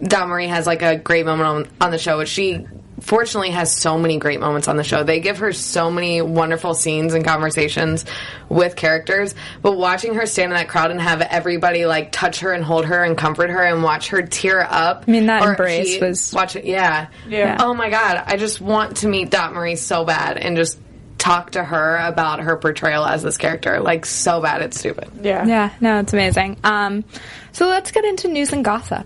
Dot 0.03 0.27
Marie 0.27 0.47
has 0.47 0.67
like 0.67 0.81
a 0.81 0.97
great 0.97 1.25
moment 1.25 1.47
on, 1.47 1.85
on 1.87 1.91
the 1.91 1.97
show, 1.97 2.17
which 2.17 2.29
she 2.29 2.65
fortunately 3.01 3.51
has 3.51 3.73
so 3.73 3.97
many 3.97 4.17
great 4.17 4.41
moments 4.41 4.67
on 4.67 4.75
the 4.75 4.83
show. 4.83 5.03
They 5.03 5.21
give 5.21 5.37
her 5.37 5.53
so 5.53 5.89
many 5.89 6.21
wonderful 6.21 6.73
scenes 6.73 7.13
and 7.13 7.23
conversations 7.23 8.03
with 8.49 8.75
characters. 8.75 9.33
But 9.61 9.77
watching 9.77 10.15
her 10.15 10.25
stand 10.25 10.51
in 10.51 10.57
that 10.57 10.67
crowd 10.67 10.91
and 10.91 10.99
have 10.99 11.21
everybody 11.21 11.85
like 11.85 12.11
touch 12.11 12.41
her 12.41 12.51
and 12.51 12.61
hold 12.63 12.85
her 12.85 13.01
and 13.03 13.17
comfort 13.17 13.51
her 13.51 13.63
and 13.63 13.83
watch 13.83 14.09
her 14.09 14.21
tear 14.23 14.61
up. 14.69 15.05
I 15.07 15.11
mean, 15.11 15.27
that 15.27 15.41
or 15.43 15.51
embrace 15.51 15.93
she- 15.93 15.99
was- 16.01 16.33
watch 16.33 16.57
it. 16.57 16.65
Yeah, 16.65 17.07
Yeah. 17.27 17.55
Oh 17.61 17.73
my 17.73 17.89
god, 17.89 18.21
I 18.25 18.35
just 18.35 18.59
want 18.59 18.97
to 18.97 19.07
meet 19.07 19.29
Dot 19.31 19.53
Marie 19.53 19.77
so 19.77 20.03
bad 20.03 20.37
and 20.37 20.57
just 20.57 20.77
talk 21.19 21.51
to 21.51 21.63
her 21.63 21.97
about 21.97 22.39
her 22.39 22.57
portrayal 22.57 23.05
as 23.05 23.21
this 23.21 23.37
character. 23.37 23.79
Like 23.79 24.05
so 24.07 24.41
bad, 24.41 24.61
it's 24.63 24.79
stupid. 24.79 25.09
Yeah. 25.21 25.45
Yeah, 25.45 25.73
no, 25.79 25.99
it's 25.99 26.13
amazing. 26.13 26.57
Um, 26.63 27.03
so 27.51 27.67
let's 27.67 27.91
get 27.91 28.05
into 28.05 28.27
news 28.29 28.51
and 28.53 28.65
gossip. 28.65 29.05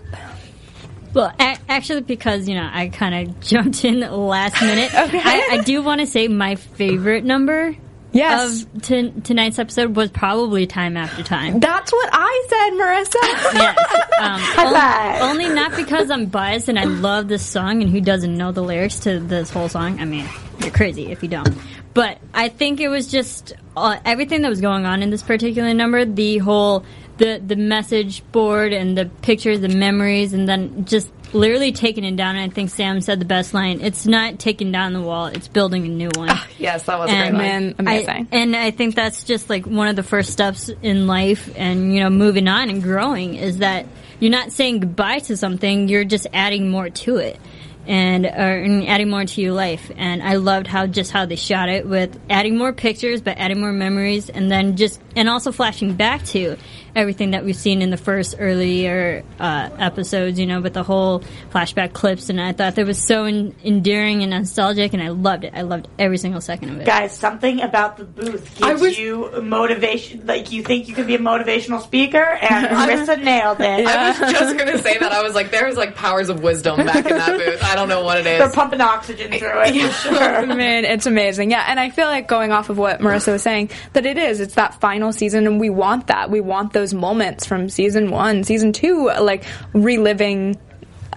Well, 1.12 1.32
a- 1.38 1.58
actually, 1.68 2.00
because 2.02 2.48
you 2.48 2.54
know 2.54 2.68
I 2.72 2.88
kind 2.88 3.28
of 3.28 3.40
jumped 3.46 3.84
in 3.84 4.00
last 4.00 4.60
minute, 4.62 4.92
Okay. 4.94 5.20
I, 5.22 5.48
I 5.52 5.62
do 5.62 5.82
want 5.82 6.00
to 6.00 6.06
say 6.06 6.28
my 6.28 6.54
favorite 6.56 7.24
number 7.24 7.76
Yes. 8.12 8.62
of 8.62 8.82
t- 8.82 9.12
tonight's 9.24 9.58
episode 9.58 9.96
was 9.96 10.08
probably 10.10 10.66
"Time 10.68 10.96
After 10.96 11.24
Time." 11.24 11.58
That's 11.58 11.92
what 11.92 12.08
I 12.12 12.46
said, 12.48 12.70
Marissa. 12.74 13.54
yes, 13.54 15.18
um, 15.18 15.28
only, 15.28 15.44
only 15.48 15.54
not 15.54 15.74
because 15.74 16.12
I'm 16.12 16.26
biased 16.26 16.68
and 16.68 16.78
I 16.78 16.84
love 16.84 17.26
this 17.26 17.44
song, 17.44 17.82
and 17.82 17.90
who 17.90 18.00
doesn't 18.00 18.36
know 18.36 18.52
the 18.52 18.62
lyrics 18.62 19.00
to 19.00 19.18
this 19.18 19.50
whole 19.50 19.68
song? 19.68 19.98
I 20.00 20.04
mean, 20.04 20.28
you're 20.60 20.70
crazy 20.70 21.10
if 21.10 21.24
you 21.24 21.28
don't. 21.28 21.56
But 21.94 22.18
I 22.34 22.48
think 22.48 22.80
it 22.80 22.88
was 22.88 23.10
just 23.10 23.52
uh, 23.76 23.98
everything 24.04 24.42
that 24.42 24.48
was 24.48 24.60
going 24.60 24.84
on 24.84 25.02
in 25.02 25.10
this 25.10 25.22
particular 25.22 25.72
number. 25.72 26.04
The 26.04 26.38
whole 26.38 26.84
the 27.18 27.40
the 27.44 27.56
message 27.56 28.22
board 28.32 28.72
and 28.72 28.98
the 28.98 29.06
pictures, 29.22 29.60
the 29.60 29.68
memories, 29.68 30.32
and 30.32 30.48
then 30.48 30.84
just 30.84 31.10
literally 31.32 31.72
taking 31.72 32.04
it 32.04 32.16
down. 32.16 32.36
And 32.36 32.50
I 32.50 32.54
think 32.54 32.70
Sam 32.70 33.00
said 33.00 33.20
the 33.20 33.24
best 33.24 33.54
line: 33.54 33.80
"It's 33.80 34.06
not 34.06 34.40
taking 34.40 34.72
down 34.72 34.92
the 34.92 35.00
wall; 35.00 35.26
it's 35.26 35.46
building 35.48 35.84
a 35.84 35.88
new 35.88 36.10
one." 36.16 36.36
Yes, 36.58 36.84
that 36.84 36.98
was 36.98 37.10
a 37.10 37.14
great 37.14 37.32
line. 37.32 37.74
Amazing. 37.78 38.28
I, 38.32 38.36
and 38.36 38.56
I 38.56 38.70
think 38.70 38.94
that's 38.94 39.24
just 39.24 39.48
like 39.50 39.66
one 39.66 39.88
of 39.88 39.96
the 39.96 40.02
first 40.02 40.32
steps 40.32 40.70
in 40.82 41.06
life 41.06 41.52
and, 41.56 41.94
you 41.94 42.00
know, 42.00 42.10
moving 42.10 42.48
on 42.48 42.70
and 42.70 42.82
growing 42.82 43.34
is 43.34 43.58
that 43.58 43.86
you're 44.20 44.30
not 44.30 44.52
saying 44.52 44.80
goodbye 44.80 45.18
to 45.20 45.36
something, 45.36 45.88
you're 45.88 46.04
just 46.04 46.26
adding 46.32 46.70
more 46.70 46.88
to 46.90 47.16
it. 47.16 47.38
And, 47.86 48.26
uh, 48.26 48.28
and 48.28 48.86
adding 48.86 49.10
more 49.10 49.24
to 49.24 49.40
your 49.40 49.52
life. 49.52 49.90
And 49.96 50.22
I 50.22 50.36
loved 50.36 50.66
how 50.66 50.86
just 50.86 51.10
how 51.10 51.26
they 51.26 51.36
shot 51.36 51.68
it 51.68 51.86
with 51.86 52.18
adding 52.30 52.56
more 52.56 52.72
pictures, 52.72 53.20
but 53.20 53.38
adding 53.38 53.60
more 53.60 53.72
memories, 53.72 54.30
and 54.30 54.50
then 54.50 54.76
just 54.76 55.00
and 55.16 55.28
also 55.28 55.52
flashing 55.52 55.94
back 55.94 56.24
to 56.26 56.56
everything 56.94 57.32
that 57.32 57.44
we've 57.44 57.56
seen 57.56 57.82
in 57.82 57.90
the 57.90 57.96
first 57.96 58.36
earlier 58.38 59.24
uh, 59.38 59.70
episodes. 59.78 60.38
You 60.38 60.46
know, 60.46 60.60
with 60.60 60.74
the 60.74 60.82
whole 60.82 61.20
flashback 61.52 61.92
clips, 61.92 62.28
and 62.28 62.40
I 62.40 62.52
thought 62.52 62.74
that 62.76 62.86
was 62.86 62.98
so 62.98 63.24
en- 63.24 63.54
endearing 63.64 64.22
and 64.22 64.30
nostalgic, 64.30 64.92
and 64.92 65.02
I 65.02 65.08
loved 65.08 65.44
it. 65.44 65.52
I 65.54 65.62
loved 65.62 65.88
every 65.98 66.18
single 66.18 66.40
second 66.40 66.70
of 66.70 66.80
it. 66.80 66.86
Guys, 66.86 67.16
something 67.16 67.60
about 67.60 67.96
the 67.96 68.04
booth 68.04 68.58
gives 68.58 68.98
you 68.98 69.30
motivation. 69.42 70.26
Like 70.26 70.52
you 70.52 70.62
think 70.62 70.88
you 70.88 70.94
could 70.94 71.06
be 71.06 71.14
a 71.14 71.18
motivational 71.18 71.82
speaker, 71.82 72.22
and 72.22 72.66
Marissa 72.76 73.22
nailed 73.22 73.60
it. 73.60 73.86
I 73.86 74.08
was 74.08 74.32
just 74.32 74.56
gonna 74.58 74.78
say 74.78 74.98
that. 74.98 75.12
I 75.12 75.22
was 75.22 75.34
like, 75.34 75.50
there's 75.50 75.76
like 75.76 75.94
powers 75.94 76.28
of 76.28 76.42
wisdom 76.42 76.84
back 76.84 77.04
in 77.06 77.16
that 77.16 77.38
booth. 77.38 77.62
I 77.62 77.74
don't 77.74 77.88
know 77.88 78.04
what 78.04 78.18
it 78.18 78.26
is. 78.26 78.38
They're 78.38 78.50
pumping 78.52 78.80
oxygen 78.80 79.32
through 79.32 79.62
it 79.62 79.92
for 79.92 80.08
sure. 80.08 80.46
Man, 80.54 80.84
it's 80.84 81.06
amazing. 81.06 81.50
Yeah, 81.50 81.64
and 81.68 81.80
I 81.80 81.90
feel 81.90 82.06
like 82.06 82.28
going 82.28 82.52
off 82.52 82.70
of 82.70 82.78
what 82.78 83.00
Marissa 83.00 83.32
was 83.32 83.42
saying, 83.42 83.70
that 83.92 84.06
it 84.06 84.18
is. 84.18 84.40
It's 84.40 84.54
that 84.54 84.80
final 84.80 85.12
season, 85.12 85.46
and 85.46 85.58
we 85.60 85.70
want 85.70 86.08
that. 86.08 86.30
We 86.30 86.40
want 86.40 86.72
those 86.72 86.83
moments 86.92 87.46
from 87.46 87.70
season 87.70 88.10
one, 88.10 88.44
season 88.44 88.72
two, 88.72 89.06
like 89.06 89.44
reliving, 89.72 90.58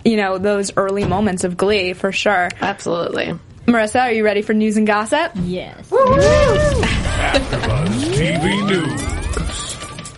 you 0.05 0.15
know, 0.15 0.37
those 0.37 0.71
early 0.77 1.03
moments 1.03 1.43
of 1.43 1.57
Glee 1.57 1.93
for 1.93 2.11
sure. 2.11 2.49
Absolutely. 2.61 3.37
Marissa, 3.65 4.01
are 4.03 4.11
you 4.13 4.23
ready 4.23 4.41
for 4.41 4.53
news 4.53 4.77
and 4.77 4.87
gossip? 4.87 5.31
Yes. 5.35 5.89
AfterBuzz 7.27 7.87
TV 8.15 8.65
News. 8.69 9.17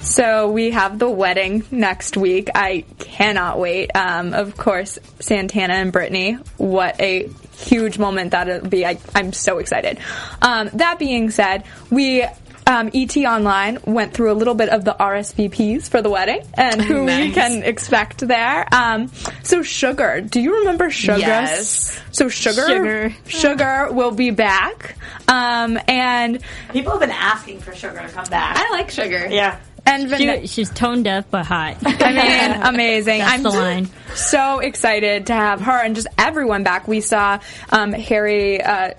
So 0.05 0.51
we 0.51 0.71
have 0.71 0.99
the 0.99 1.09
wedding 1.09 1.63
next 1.71 2.17
week. 2.17 2.49
I 2.53 2.83
cannot 2.97 3.57
wait. 3.57 3.89
Um, 3.95 4.33
of 4.33 4.57
course, 4.57 4.99
Santana 5.19 5.75
and 5.75 5.91
Brittany. 5.91 6.33
What 6.57 6.99
a 6.99 7.29
huge 7.57 7.97
moment 7.97 8.31
that'll 8.31 8.67
be. 8.67 8.85
I, 8.85 8.99
I'm 9.15 9.33
so 9.33 9.59
excited. 9.59 9.99
Um, 10.41 10.69
that 10.73 10.99
being 10.99 11.31
said, 11.31 11.63
we. 11.89 12.25
Um, 12.69 12.91
ET 12.93 13.17
Online 13.17 13.79
went 13.83 14.13
through 14.13 14.31
a 14.31 14.37
little 14.37 14.53
bit 14.53 14.69
of 14.69 14.85
the 14.85 14.95
RSVPs 14.99 15.89
for 15.89 16.03
the 16.03 16.09
wedding 16.11 16.41
and 16.53 16.79
who 16.79 17.03
we 17.03 17.31
can 17.31 17.63
expect 17.63 18.19
there. 18.19 18.67
Um, 18.71 19.11
so 19.41 19.63
Sugar, 19.63 20.21
do 20.21 20.39
you 20.39 20.59
remember 20.59 20.91
Sugar? 20.91 21.17
Yes. 21.17 21.99
So 22.11 22.29
Sugar, 22.29 22.67
Sugar. 22.67 23.13
Sugar 23.27 23.87
will 23.91 24.11
be 24.11 24.29
back. 24.29 24.95
Um, 25.27 25.79
and 25.87 26.41
People 26.71 26.91
have 26.91 26.99
been 27.01 27.09
asking 27.09 27.59
for 27.61 27.73
Sugar 27.73 28.01
to 28.01 28.07
come 28.09 28.25
back. 28.29 28.57
I 28.59 28.69
like 28.71 28.91
sugar. 28.91 29.27
yeah. 29.31 29.59
and 29.87 30.07
Van- 30.07 30.41
She, 30.41 30.47
she's 30.47 30.69
tone 30.69 31.01
deaf 31.01 31.25
but 31.31 31.47
hot. 31.47 31.77
I 31.83 32.11
mean, 32.13 32.61
amazing. 32.75 33.19
That's 33.19 33.33
I'm 33.33 33.41
the 33.43 33.49
line. 33.49 33.89
so 34.13 34.59
excited 34.59 35.25
to 35.27 35.33
have 35.33 35.61
her 35.61 35.71
and 35.83 35.95
just 35.95 36.07
everyone 36.19 36.63
back. 36.63 36.87
We 36.87 37.01
saw 37.01 37.39
um, 37.71 37.93
Harry. 37.93 38.61
Uh, 38.61 38.91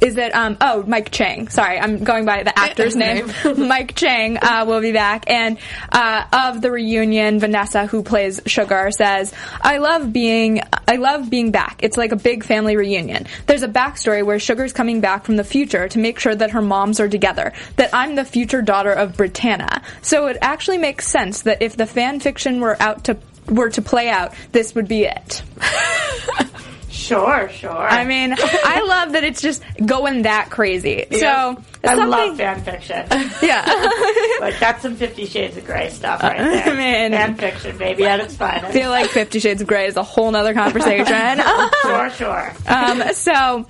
is 0.00 0.16
it 0.16 0.34
um 0.34 0.56
oh 0.60 0.84
Mike 0.86 1.10
Chang? 1.10 1.48
Sorry, 1.48 1.78
I'm 1.78 2.02
going 2.04 2.24
by 2.24 2.42
the 2.42 2.58
actor's 2.58 2.96
name. 2.96 3.30
Mike 3.56 3.94
Chang 3.94 4.38
uh, 4.38 4.64
will 4.66 4.80
be 4.80 4.92
back, 4.92 5.24
and 5.28 5.58
uh, 5.90 6.24
of 6.32 6.60
the 6.60 6.70
reunion, 6.70 7.40
Vanessa, 7.40 7.86
who 7.86 8.02
plays 8.02 8.40
Sugar, 8.46 8.90
says, 8.90 9.32
"I 9.60 9.78
love 9.78 10.12
being 10.12 10.60
I 10.88 10.96
love 10.96 11.30
being 11.30 11.50
back. 11.50 11.80
It's 11.82 11.96
like 11.96 12.12
a 12.12 12.16
big 12.16 12.44
family 12.44 12.76
reunion. 12.76 13.26
There's 13.46 13.62
a 13.62 13.68
backstory 13.68 14.24
where 14.24 14.38
Sugar's 14.38 14.72
coming 14.72 15.00
back 15.00 15.24
from 15.24 15.36
the 15.36 15.44
future 15.44 15.88
to 15.88 15.98
make 15.98 16.18
sure 16.18 16.34
that 16.34 16.52
her 16.52 16.62
moms 16.62 17.00
are 17.00 17.08
together. 17.08 17.52
That 17.76 17.90
I'm 17.92 18.14
the 18.14 18.24
future 18.24 18.62
daughter 18.62 18.92
of 18.92 19.16
Brittana. 19.16 19.82
So 20.02 20.26
it 20.26 20.38
actually 20.40 20.78
makes 20.78 21.06
sense 21.06 21.42
that 21.42 21.62
if 21.62 21.76
the 21.76 21.86
fan 21.86 22.20
fiction 22.20 22.60
were 22.60 22.80
out 22.80 23.04
to 23.04 23.18
were 23.48 23.70
to 23.70 23.82
play 23.82 24.08
out, 24.08 24.34
this 24.52 24.74
would 24.74 24.88
be 24.88 25.04
it." 25.04 25.42
Sure, 27.00 27.48
sure. 27.48 27.70
I 27.70 28.04
mean, 28.04 28.34
I 28.38 28.82
love 28.86 29.12
that 29.12 29.24
it's 29.24 29.40
just 29.40 29.62
going 29.84 30.22
that 30.22 30.50
crazy. 30.50 31.06
Yeah. 31.10 31.54
So 31.56 31.62
I 31.84 31.86
something- 31.94 32.08
love 32.08 32.36
fan 32.36 32.62
fiction. 32.62 33.06
Yeah, 33.42 33.64
like 34.40 34.58
that's 34.58 34.82
some 34.82 34.96
Fifty 34.96 35.24
Shades 35.26 35.56
of 35.56 35.64
Grey 35.64 35.88
stuff 35.90 36.22
right 36.22 36.36
there. 36.64 36.64
I 36.74 36.76
mean- 36.76 37.12
fan 37.12 37.34
fiction, 37.36 37.78
baby, 37.78 38.04
at 38.04 38.20
its 38.20 38.36
fine. 38.36 38.50
I 38.50 38.58
finest. 38.60 38.72
feel 38.78 38.90
like 38.90 39.10
Fifty 39.10 39.38
Shades 39.40 39.62
of 39.62 39.66
Grey 39.68 39.86
is 39.86 39.96
a 39.96 40.02
whole 40.02 40.30
nother 40.30 40.52
conversation. 40.54 41.40
sure, 41.82 42.10
sure. 42.10 42.52
um, 42.68 43.02
so. 43.14 43.66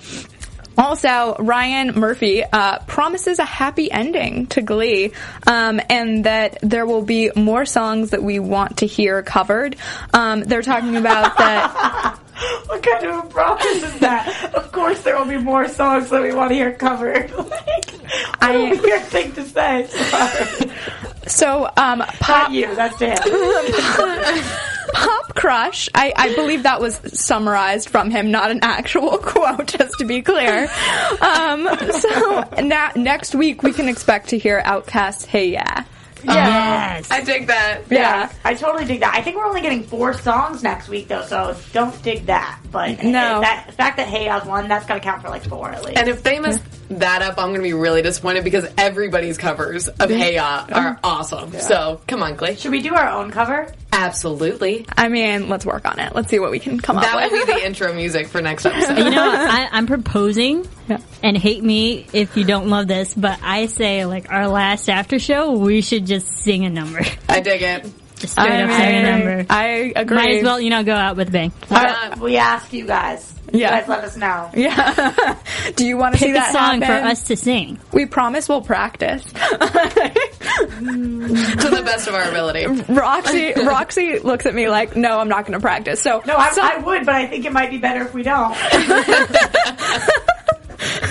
Also, 0.78 1.37
Ryan 1.39 1.89
Murphy 1.99 2.43
uh, 2.43 2.78
promises 2.87 3.39
a 3.39 3.45
happy 3.45 3.91
ending 3.91 4.47
to 4.47 4.62
Glee, 4.62 5.12
um, 5.47 5.78
and 5.91 6.24
that 6.24 6.57
there 6.62 6.87
will 6.87 7.03
be 7.03 7.31
more 7.37 7.66
songs 7.66 8.11
that 8.11 8.22
we 8.22 8.39
want 8.39 8.78
to 8.78 8.87
hear 8.87 9.22
covered. 9.22 9.76
Um, 10.14 10.41
they're 10.41 10.62
talking 10.62 10.97
about 10.97 11.37
that. 11.37 12.18
What 12.66 12.82
kind 12.82 13.05
of 13.07 13.24
a 13.24 13.28
promise 13.28 13.64
is 13.82 13.99
that? 14.01 14.55
Of 14.55 14.72
course, 14.72 15.03
there 15.03 15.18
will 15.18 15.26
be 15.26 15.36
more 15.38 15.68
songs 15.68 16.09
that 16.11 16.22
we 16.22 16.32
want 16.32 16.51
to 16.51 16.55
hear 16.55 16.72
covered. 16.72 17.30
like, 17.36 17.91
what 17.91 18.43
a 18.43 18.68
I- 18.76 18.80
weird 18.80 19.03
thing 19.03 19.32
to 19.32 19.43
say. 19.45 19.86
Sorry. 19.88 20.70
So, 21.26 21.70
um, 21.76 21.99
Not 21.99 22.09
pop, 22.14 22.51
you. 22.51 22.74
That's 22.74 22.99
Dan. 22.99 23.18
Pop 24.93 25.34
Crush, 25.36 25.88
I, 25.95 26.12
I 26.16 26.34
believe 26.34 26.64
that 26.64 26.80
was 26.80 26.97
summarized 27.12 27.88
from 27.91 28.11
him, 28.11 28.30
not 28.32 28.51
an 28.51 28.59
actual 28.62 29.18
quote, 29.22 29.68
just 29.68 29.95
to 29.99 30.05
be 30.05 30.20
clear. 30.20 30.64
Um, 31.20 31.68
so 31.93 32.45
na- 32.61 32.91
next 32.97 33.34
week 33.36 33.62
we 33.62 33.72
can 33.72 33.88
expect 33.88 34.30
to 34.30 34.38
hear 34.38 34.61
OutKast 34.62 35.26
Hey 35.26 35.53
Ya. 35.53 35.84
Yes. 36.25 37.11
I 37.11 37.23
dig 37.23 37.47
that. 37.49 37.83
Yeah. 37.91 38.31
I 38.45 38.55
totally 38.55 38.85
dig 38.85 39.01
that. 39.01 39.14
I 39.14 39.23
think 39.23 39.37
we're 39.37 39.47
only 39.47 39.61
getting 39.62 39.83
four 39.85 40.12
songs 40.14 40.62
next 40.62 40.89
week, 40.89 41.09
though, 41.09 41.25
so 41.25 41.57
don't 41.73 42.01
dig 42.03 42.27
that. 42.27 42.61
But 42.71 43.03
No. 43.03 43.39
Eh, 43.39 43.41
that, 43.41 43.64
the 43.66 43.73
fact 43.73 43.97
that 43.97 44.09
Hey 44.09 44.27
Ya's 44.27 44.45
one, 44.47 44.68
that's 44.68 44.87
got 44.87 44.95
to 44.95 45.01
count 45.01 45.23
for 45.23 45.29
like 45.29 45.45
four 45.45 45.71
at 45.71 45.85
least. 45.85 45.99
And 45.99 46.09
if 46.09 46.23
they 46.23 46.39
mess 46.39 46.59
that 46.91 47.23
up, 47.23 47.39
I'm 47.39 47.49
going 47.49 47.61
to 47.61 47.62
be 47.62 47.73
really 47.75 48.03
disappointed 48.03 48.45
because 48.45 48.66
everybody's 48.79 49.39
covers 49.39 49.89
of 49.89 50.11
Hey 50.11 50.37
uh, 50.37 50.66
Ya 50.71 50.75
are 50.79 51.01
awesome. 51.05 51.53
So 51.53 52.01
come 52.07 52.23
on, 52.23 52.37
Glee. 52.37 52.55
Should 52.57 52.73
we 52.73 52.83
do 52.83 52.95
our 52.95 53.09
own 53.09 53.31
cover? 53.31 53.73
Absolutely. 53.93 54.87
I 54.97 55.09
mean, 55.09 55.49
let's 55.49 55.66
work 55.66 55.87
on 55.89 55.99
it. 55.99 56.14
Let's 56.14 56.29
see 56.29 56.39
what 56.39 56.51
we 56.51 56.59
can 56.59 56.79
come 56.81 56.97
That 56.97 57.14
up 57.14 57.31
will 57.31 57.39
with. 57.39 57.47
be 57.49 57.53
the 57.55 57.66
intro 57.66 57.93
music 57.93 58.29
for 58.29 58.41
next 58.41 58.64
episode. 58.66 58.99
You 59.01 59.11
know, 59.11 59.31
I, 59.31 59.68
I'm 59.73 59.87
proposing, 59.87 60.66
Yeah. 60.91 60.99
and 61.22 61.36
hate 61.38 61.62
me 61.62 62.07
if 62.12 62.36
you 62.36 62.45
don't 62.45 62.68
love 62.68 62.88
this, 62.88 63.14
but 63.14 63.38
I 63.43 63.66
say 63.66 64.05
like 64.07 64.30
our 64.30 64.49
last 64.49 64.88
after 64.88 65.18
show, 65.18 65.53
we 65.53 65.80
should 65.82 66.07
just 66.07 66.26
sing 66.28 66.64
a 66.64 66.70
number, 66.70 67.01
I 67.28 67.41
dig 67.41 67.62
it. 67.62 67.86
just 68.16 68.32
straight 68.32 68.51
I 68.51 68.62
up 68.64 68.70
sing 68.72 68.95
a 68.97 69.03
number. 69.03 69.47
I 69.49 69.93
agree. 69.97 70.16
Might 70.16 70.34
as 70.38 70.45
well, 70.45 70.61
you 70.61 70.70
know, 70.70 70.82
go 70.82 70.95
out 70.95 71.16
with 71.16 71.28
a 71.28 71.32
bang. 71.32 71.53
Uh, 71.70 72.16
we 72.20 72.36
ask 72.36 72.72
you 72.72 72.86
guys. 72.86 73.32
Yeah. 73.53 73.74
You 73.74 73.80
guys 73.80 73.88
let 73.88 74.05
us 74.05 74.16
know. 74.16 74.51
Yeah. 74.55 75.36
Do 75.76 75.84
you 75.86 75.97
want 75.97 76.14
to 76.14 76.20
see 76.20 76.26
Pick 76.26 76.36
a 76.36 76.38
that 76.38 76.53
song 76.53 76.80
for 76.82 76.93
us 76.93 77.24
to 77.24 77.36
sing. 77.36 77.78
We 77.93 78.07
promise 78.07 78.49
we'll 78.49 78.62
practice. 78.62 79.24
To 80.80 81.68
the 81.68 81.82
best 81.84 82.09
of 82.09 82.14
our 82.14 82.28
ability. 82.28 82.66
Roxy, 82.93 83.53
Roxy 83.55 84.18
looks 84.18 84.47
at 84.47 84.55
me 84.55 84.68
like, 84.68 84.97
"No, 84.97 85.18
I'm 85.18 85.28
not 85.28 85.43
going 85.47 85.53
to 85.53 85.61
practice." 85.61 86.01
So 86.03 86.22
No, 86.26 86.36
I, 86.36 86.51
so- 86.53 86.62
I 86.62 86.78
would, 86.78 87.07
but 87.07 87.14
I 87.14 87.26
think 87.26 87.45
it 87.45 87.53
might 87.53 87.70
be 87.70 87.78
better 87.78 88.03
if 88.03 88.14
we 88.14 88.22
don't. 88.22 88.57
It 88.72 88.88
was 88.88 89.07
just 89.07 89.30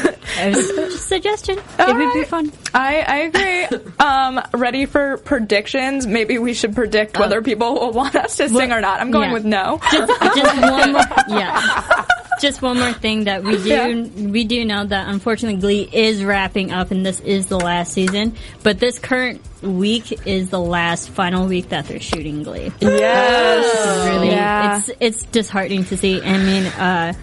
a 0.05 0.11
suggestion. 0.91 1.59
All 1.79 1.89
it 1.89 1.95
would 1.97 2.13
be 2.13 2.23
fun. 2.23 2.51
I, 2.73 3.01
I 3.01 3.17
agree. 3.19 3.81
um, 3.99 4.41
ready 4.53 4.85
for 4.85 5.17
predictions? 5.17 6.05
Maybe 6.07 6.37
we 6.37 6.53
should 6.53 6.75
predict 6.75 7.17
whether 7.19 7.41
people 7.41 7.73
will 7.75 7.91
want 7.91 8.15
us 8.15 8.37
to 8.37 8.49
sing 8.49 8.71
or 8.71 8.81
not. 8.81 8.99
I'm 9.01 9.11
going 9.11 9.29
yeah. 9.29 9.33
with 9.33 9.45
no. 9.45 9.79
just 9.91 10.61
one 10.61 10.91
more, 10.93 11.01
yeah. 11.27 12.05
Just 12.39 12.61
one 12.61 12.79
more 12.79 12.93
thing 12.93 13.25
that 13.25 13.43
we 13.43 13.57
do 13.57 13.67
Yeah. 13.69 13.87
we 14.29 14.45
do 14.45 14.63
know 14.63 14.85
that 14.85 15.09
unfortunately 15.09 15.59
Glee 15.59 15.89
is 15.91 16.23
wrapping 16.23 16.71
up 16.71 16.89
and 16.91 17.05
this 17.05 17.19
is 17.19 17.47
the 17.47 17.59
last 17.59 17.91
season, 17.91 18.35
but 18.63 18.79
this 18.79 18.97
current 18.97 19.41
week 19.61 20.25
is 20.25 20.49
the 20.49 20.59
last 20.59 21.09
final 21.09 21.47
week 21.47 21.69
that 21.69 21.85
they're 21.87 21.99
shooting 21.99 22.43
Glee. 22.43 22.71
Yes. 22.79 24.07
Really, 24.07 24.29
Yeah. 24.29 24.77
it's 24.77 24.89
it's 25.01 25.23
disheartening 25.25 25.83
to 25.85 25.97
see. 25.97 26.21
I 26.21 26.37
mean, 26.37 26.65
uh, 26.67 27.13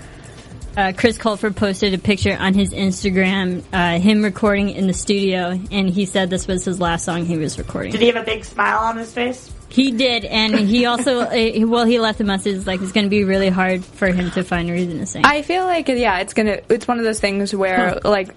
uh, 0.77 0.93
Chris 0.97 1.17
Colfer 1.17 1.55
posted 1.55 1.95
a 1.95 1.99
picture 1.99 2.37
on 2.39 2.55
his 2.55 2.73
Instagram, 2.73 3.63
uh, 3.73 3.99
him 3.99 4.23
recording 4.23 4.71
in 4.71 4.87
the 4.87 4.93
studio, 4.93 5.59
and 5.71 5.89
he 5.89 6.05
said 6.05 6.29
this 6.29 6.47
was 6.47 6.65
his 6.65 6.81
last 6.81 7.05
song 7.05 7.25
he 7.25 7.39
was 7.39 7.59
recording. 7.59 7.93
Did 7.93 8.01
he 8.03 8.09
have 8.09 8.17
a 8.17 8.25
big 8.25 8.45
smile 8.45 8.79
on 8.81 8.99
his 8.99 9.13
face? 9.13 9.53
He 9.69 9.91
did, 9.91 10.25
and 10.25 10.55
he 10.55 10.87
also, 10.87 11.21
uh, 11.21 11.67
well, 11.67 11.85
he 11.85 11.99
left 11.99 12.21
a 12.21 12.25
message 12.25 12.67
like 12.67 12.81
it's 12.83 12.93
going 12.93 13.07
to 13.07 13.11
be 13.11 13.25
really 13.25 13.49
hard 13.49 13.85
for 13.85 14.09
him 14.09 14.31
to 14.33 14.45
find 14.45 14.69
a 14.69 14.73
reason 14.73 14.99
to 14.99 15.07
sing. 15.07 15.25
I 15.25 15.43
feel 15.43 15.65
like 15.65 15.89
yeah, 15.89 16.19
it's 16.19 16.35
gonna. 16.35 16.61
It's 16.69 16.87
one 16.87 16.99
of 16.99 17.05
those 17.05 17.21
things 17.21 17.55
where 17.55 17.99
like. 18.05 18.35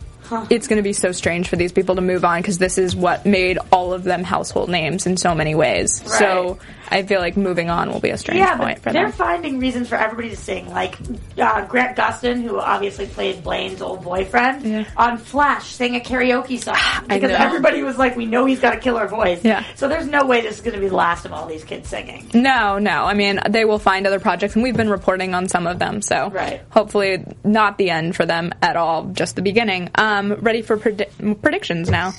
It's 0.51 0.67
going 0.67 0.77
to 0.77 0.83
be 0.83 0.93
so 0.93 1.11
strange 1.11 1.47
for 1.47 1.55
these 1.55 1.71
people 1.71 1.95
to 1.95 2.01
move 2.01 2.23
on 2.23 2.39
because 2.39 2.59
this 2.59 2.77
is 2.77 2.95
what 2.95 3.25
made 3.25 3.57
all 3.71 3.93
of 3.93 4.03
them 4.03 4.23
household 4.23 4.69
names 4.69 5.07
in 5.07 5.17
so 5.17 5.33
many 5.33 5.55
ways. 5.55 6.03
So 6.19 6.59
I 6.91 7.03
feel 7.03 7.19
like 7.19 7.37
moving 7.37 7.69
on 7.69 7.91
will 7.91 7.99
be 7.99 8.09
a 8.09 8.17
strange 8.17 8.39
yeah, 8.39 8.57
point 8.57 8.79
for 8.79 8.91
they're 8.91 9.03
them. 9.03 9.11
finding 9.11 9.59
reasons 9.59 9.87
for 9.89 9.95
everybody 9.95 10.29
to 10.29 10.35
sing. 10.35 10.69
Like 10.69 10.95
uh, 11.37 11.65
Grant 11.65 11.97
Gustin, 11.97 12.41
who 12.41 12.59
obviously 12.59 13.05
played 13.07 13.43
Blaine's 13.43 13.81
old 13.81 14.03
boyfriend, 14.03 14.87
on 14.97 15.17
Flash 15.17 15.67
sang 15.67 15.95
a 15.95 15.99
karaoke 15.99 16.59
song 16.59 16.75
because 17.07 17.31
everybody 17.31 17.83
was 17.83 17.97
like, 17.97 18.15
"We 18.15 18.25
know 18.25 18.45
he's 18.45 18.59
got 18.59 18.75
a 18.75 18.79
killer 18.79 19.07
voice." 19.07 19.43
Yeah. 19.43 19.63
So 19.75 19.87
there's 19.87 20.07
no 20.07 20.25
way 20.25 20.41
this 20.41 20.55
is 20.55 20.61
going 20.61 20.75
to 20.75 20.81
be 20.81 20.89
the 20.89 20.95
last 20.95 21.25
of 21.25 21.33
all 21.33 21.45
these 21.47 21.63
kids 21.63 21.89
singing. 21.89 22.29
No, 22.33 22.79
no. 22.79 23.03
I 23.05 23.13
mean, 23.13 23.39
they 23.49 23.65
will 23.65 23.79
find 23.79 24.07
other 24.07 24.19
projects, 24.19 24.55
and 24.55 24.63
we've 24.63 24.77
been 24.77 24.89
reporting 24.89 25.33
on 25.33 25.47
some 25.47 25.67
of 25.67 25.79
them. 25.79 26.01
So, 26.01 26.29
Right. 26.29 26.61
hopefully, 26.69 27.23
not 27.43 27.77
the 27.77 27.89
end 27.89 28.15
for 28.15 28.25
them 28.25 28.51
at 28.61 28.75
all, 28.75 29.05
just 29.05 29.35
the 29.35 29.41
beginning. 29.41 29.89
Um, 29.95 30.33
ready 30.33 30.61
for 30.61 30.77
predi- 30.77 31.41
predictions 31.41 31.89
now. 31.89 32.13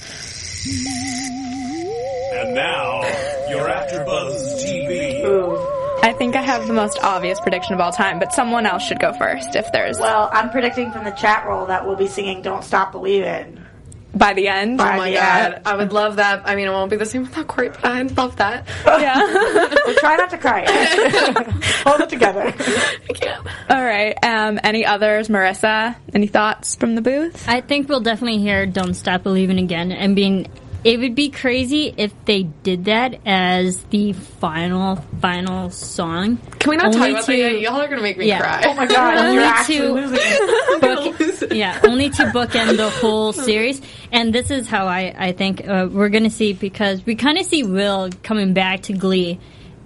And 2.41 2.55
now, 2.55 3.03
you're 3.49 3.59
your 3.59 3.69
AfterBuzz 3.69 4.65
TV. 4.65 6.03
I 6.03 6.15
think 6.15 6.35
I 6.37 6.41
have 6.41 6.67
the 6.67 6.73
most 6.73 6.99
obvious 7.03 7.39
prediction 7.39 7.75
of 7.75 7.81
all 7.81 7.93
time, 7.93 8.19
but 8.19 8.33
someone 8.33 8.65
else 8.65 8.83
should 8.83 8.99
go 8.99 9.13
first 9.13 9.55
if 9.55 9.71
there's 9.73 9.99
Well, 9.99 10.31
I'm 10.33 10.49
predicting 10.49 10.91
from 10.91 11.05
the 11.05 11.11
chat 11.11 11.47
roll 11.47 11.67
that 11.67 11.87
we'll 11.87 11.97
be 11.97 12.07
singing 12.07 12.41
"Don't 12.41 12.65
Stop 12.65 12.93
Believing." 12.93 13.59
by 14.15 14.33
the 14.33 14.49
end. 14.49 14.79
By 14.79 14.95
Oh 14.95 14.97
my 14.97 15.13
god, 15.13 15.53
end. 15.55 15.63
I 15.67 15.77
would 15.77 15.93
love 15.93 16.17
that. 16.17 16.43
I 16.45 16.57
mean, 16.57 16.67
it 16.67 16.71
won't 16.71 16.91
be 16.91 16.97
the 16.97 17.07
same 17.07 17.23
without 17.23 17.47
Cory, 17.47 17.69
but 17.69 17.85
I'd 17.85 18.17
love 18.17 18.37
that. 18.37 18.67
Yeah. 18.87 19.17
Well, 19.87 19.95
try 19.97 20.17
not 20.17 20.31
to 20.31 20.39
cry. 20.39 20.65
Hold 21.87 22.01
it 22.01 22.09
together. 22.09 22.43
I 22.43 23.13
can't. 23.15 23.47
all 23.71 23.85
right. 23.85 24.17
Um, 24.23 24.59
any 24.65 24.85
others? 24.85 25.29
Marissa, 25.29 25.95
any 26.13 26.27
thoughts 26.27 26.75
from 26.77 26.95
the 26.97 27.03
booth? 27.03 27.49
I 27.49 27.61
think 27.61 27.89
we'll 27.89 28.01
definitely 28.01 28.39
hear 28.39 28.67
"Don't 28.67 28.95
Stop 28.95 29.23
Believing" 29.23 29.59
again. 29.59 29.93
And 29.93 30.17
being, 30.17 30.49
it 30.85 30.99
would 31.01 31.15
be 31.15 31.29
crazy 31.31 31.93
if 31.97 32.13
they 32.25 32.45
did 32.45 32.87
that 32.87 33.21
as 33.27 33.83
the 33.85 34.13
final, 34.13 34.97
final 35.21 35.71
song. 35.71 36.39
Can 36.59 36.71
we 36.71 36.77
not 36.77 36.93
talk 36.93 37.09
about 37.11 37.25
to- 37.25 37.33
that 37.33 37.37
yet? 37.39 37.61
Y'all 37.61 37.81
are 37.81 37.89
gonna 37.89 38.03
make 38.03 38.19
me 38.19 38.27
Yeah. 38.27 38.41
cry. 38.41 38.63
Oh 38.67 38.75
my 38.75 38.87
god, 38.87 39.17
Only 39.19 39.35
you're 39.77 40.11
to- 40.11 40.81
book, 40.81 41.53
yeah, 41.53 41.81
only 41.85 42.11
to 42.11 42.25
bookend 42.27 42.77
the 42.77 42.91
whole 42.91 43.33
series. 43.33 43.81
And 44.13 44.33
this 44.35 44.51
is 44.51 44.67
how 44.69 44.87
I, 44.87 45.15
I 45.17 45.33
think 45.33 45.67
uh, 45.69 45.89
we're 45.91 46.09
going 46.09 46.25
to 46.25 46.31
see 46.31 46.53
because 46.53 47.05
we 47.07 47.15
kind 47.15 47.39
of 47.39 47.47
see 47.47 47.63
Will 47.63 48.11
coming 48.23 48.55
back 48.55 48.83
to 48.83 48.93
Glee. 48.93 49.39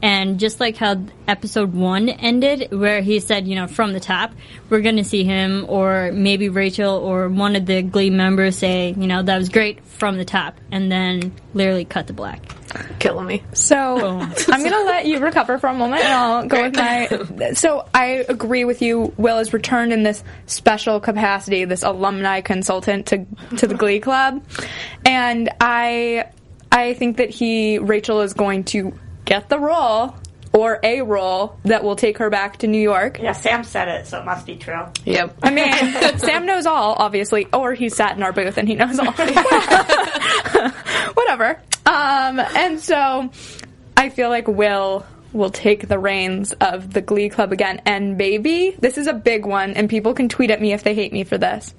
And 0.05 0.39
just 0.39 0.61
like 0.61 0.77
how 0.77 1.03
episode 1.27 1.73
one 1.73 2.11
ended, 2.11 2.69
where 2.71 3.01
he 3.01 3.21
said, 3.21 3.49
you 3.49 3.55
know, 3.55 3.67
from 3.67 3.95
the 3.95 4.01
top, 4.01 4.35
we're 4.69 4.83
going 4.83 4.99
to 4.99 5.05
see 5.05 5.25
him 5.25 5.65
or 5.67 6.13
maybe 6.13 6.51
Rachel 6.51 6.97
or 6.97 7.31
one 7.31 7.57
of 7.57 7.65
the 7.65 7.81
Glee 7.81 8.11
members 8.11 8.59
say, 8.59 8.95
you 8.99 9.07
know, 9.07 9.23
that 9.23 9.39
was 9.39 9.49
great 9.49 9.83
from 9.83 10.19
the 10.19 10.27
top. 10.27 10.61
And 10.71 10.93
then 10.93 11.33
literally 11.55 11.87
cut 11.87 12.07
the 12.07 12.13
black. 12.13 12.43
Killing 12.99 13.25
me. 13.25 13.43
So 13.55 13.77
oh. 13.77 14.19
I'm 14.49 14.61
going 14.61 14.73
to 14.73 14.85
let 14.85 15.07
you 15.07 15.21
recover 15.21 15.57
for 15.57 15.69
a 15.69 15.75
moment, 15.75 16.05
and 16.05 16.13
I'll 16.13 16.47
go 16.49 16.63
with 16.65 16.77
my. 16.77 17.53
So 17.55 17.89
I 17.95 18.27
agree 18.29 18.67
with 18.67 18.83
you. 18.83 19.15
Will 19.17 19.39
is 19.39 19.55
returned 19.55 19.95
in 19.95 20.03
this 20.03 20.23
special 20.47 21.01
capacity, 21.01 21.65
this 21.65 21.83
alumni 21.83 22.43
consultant 22.43 23.07
to 23.07 23.25
to 23.59 23.69
the 23.69 23.75
Glee 23.77 24.01
Club, 24.01 24.43
and 25.07 25.51
I 25.61 26.25
I 26.73 26.95
think 26.95 27.19
that 27.19 27.31
he 27.31 27.79
Rachel 27.79 28.23
is 28.23 28.35
going 28.35 28.65
to 28.65 28.93
get 29.25 29.49
the 29.49 29.59
role 29.59 30.15
or 30.53 30.79
a 30.85 31.03
role 31.03 31.59
that 31.65 31.83
will 31.83 31.97
take 31.97 32.19
her 32.19 32.31
back 32.31 32.59
to 32.59 32.69
New 32.69 32.81
York. 32.81 33.19
Yeah, 33.21 33.33
Sam 33.33 33.65
said 33.65 33.89
it, 33.89 34.07
so 34.07 34.21
it 34.21 34.25
must 34.25 34.47
be 34.47 34.55
true. 34.57 34.83
Yep. 35.05 35.39
I 35.43 35.51
mean, 35.51 35.73
Sam 36.19 36.47
knows 36.47 36.65
all, 36.65 36.95
obviously, 36.97 37.49
or 37.53 37.75
he 37.75 37.89
sat 37.89 38.17
in 38.17 38.23
our 38.23 38.33
booth 38.33 38.57
and 38.57 38.69
he 38.69 38.77
knows 38.77 39.01
all. 39.01 39.13
Whatever. 41.15 41.59
Um, 41.85 42.39
and 42.39 42.81
so 42.81 43.31
I 43.97 44.11
feel 44.11 44.29
like 44.29 44.47
Will 44.47 45.05
will 45.33 45.51
take 45.51 45.89
the 45.89 45.99
reins 45.99 46.53
of 46.53 46.93
the 46.93 47.01
Glee 47.01 47.29
Club 47.29 47.53
again. 47.53 47.83
And 47.85 48.17
maybe 48.17 48.77
this 48.79 48.97
is 48.97 49.09
a 49.09 49.13
big 49.13 49.45
one, 49.45 49.73
and 49.73 49.91
people 49.91 50.15
can 50.15 50.29
tweet 50.29 50.51
at 50.51 50.61
me 50.61 50.73
if 50.73 50.85
they 50.85 50.95
hate 50.95 51.13
me 51.13 51.25
for 51.25 51.37
this. 51.37 51.75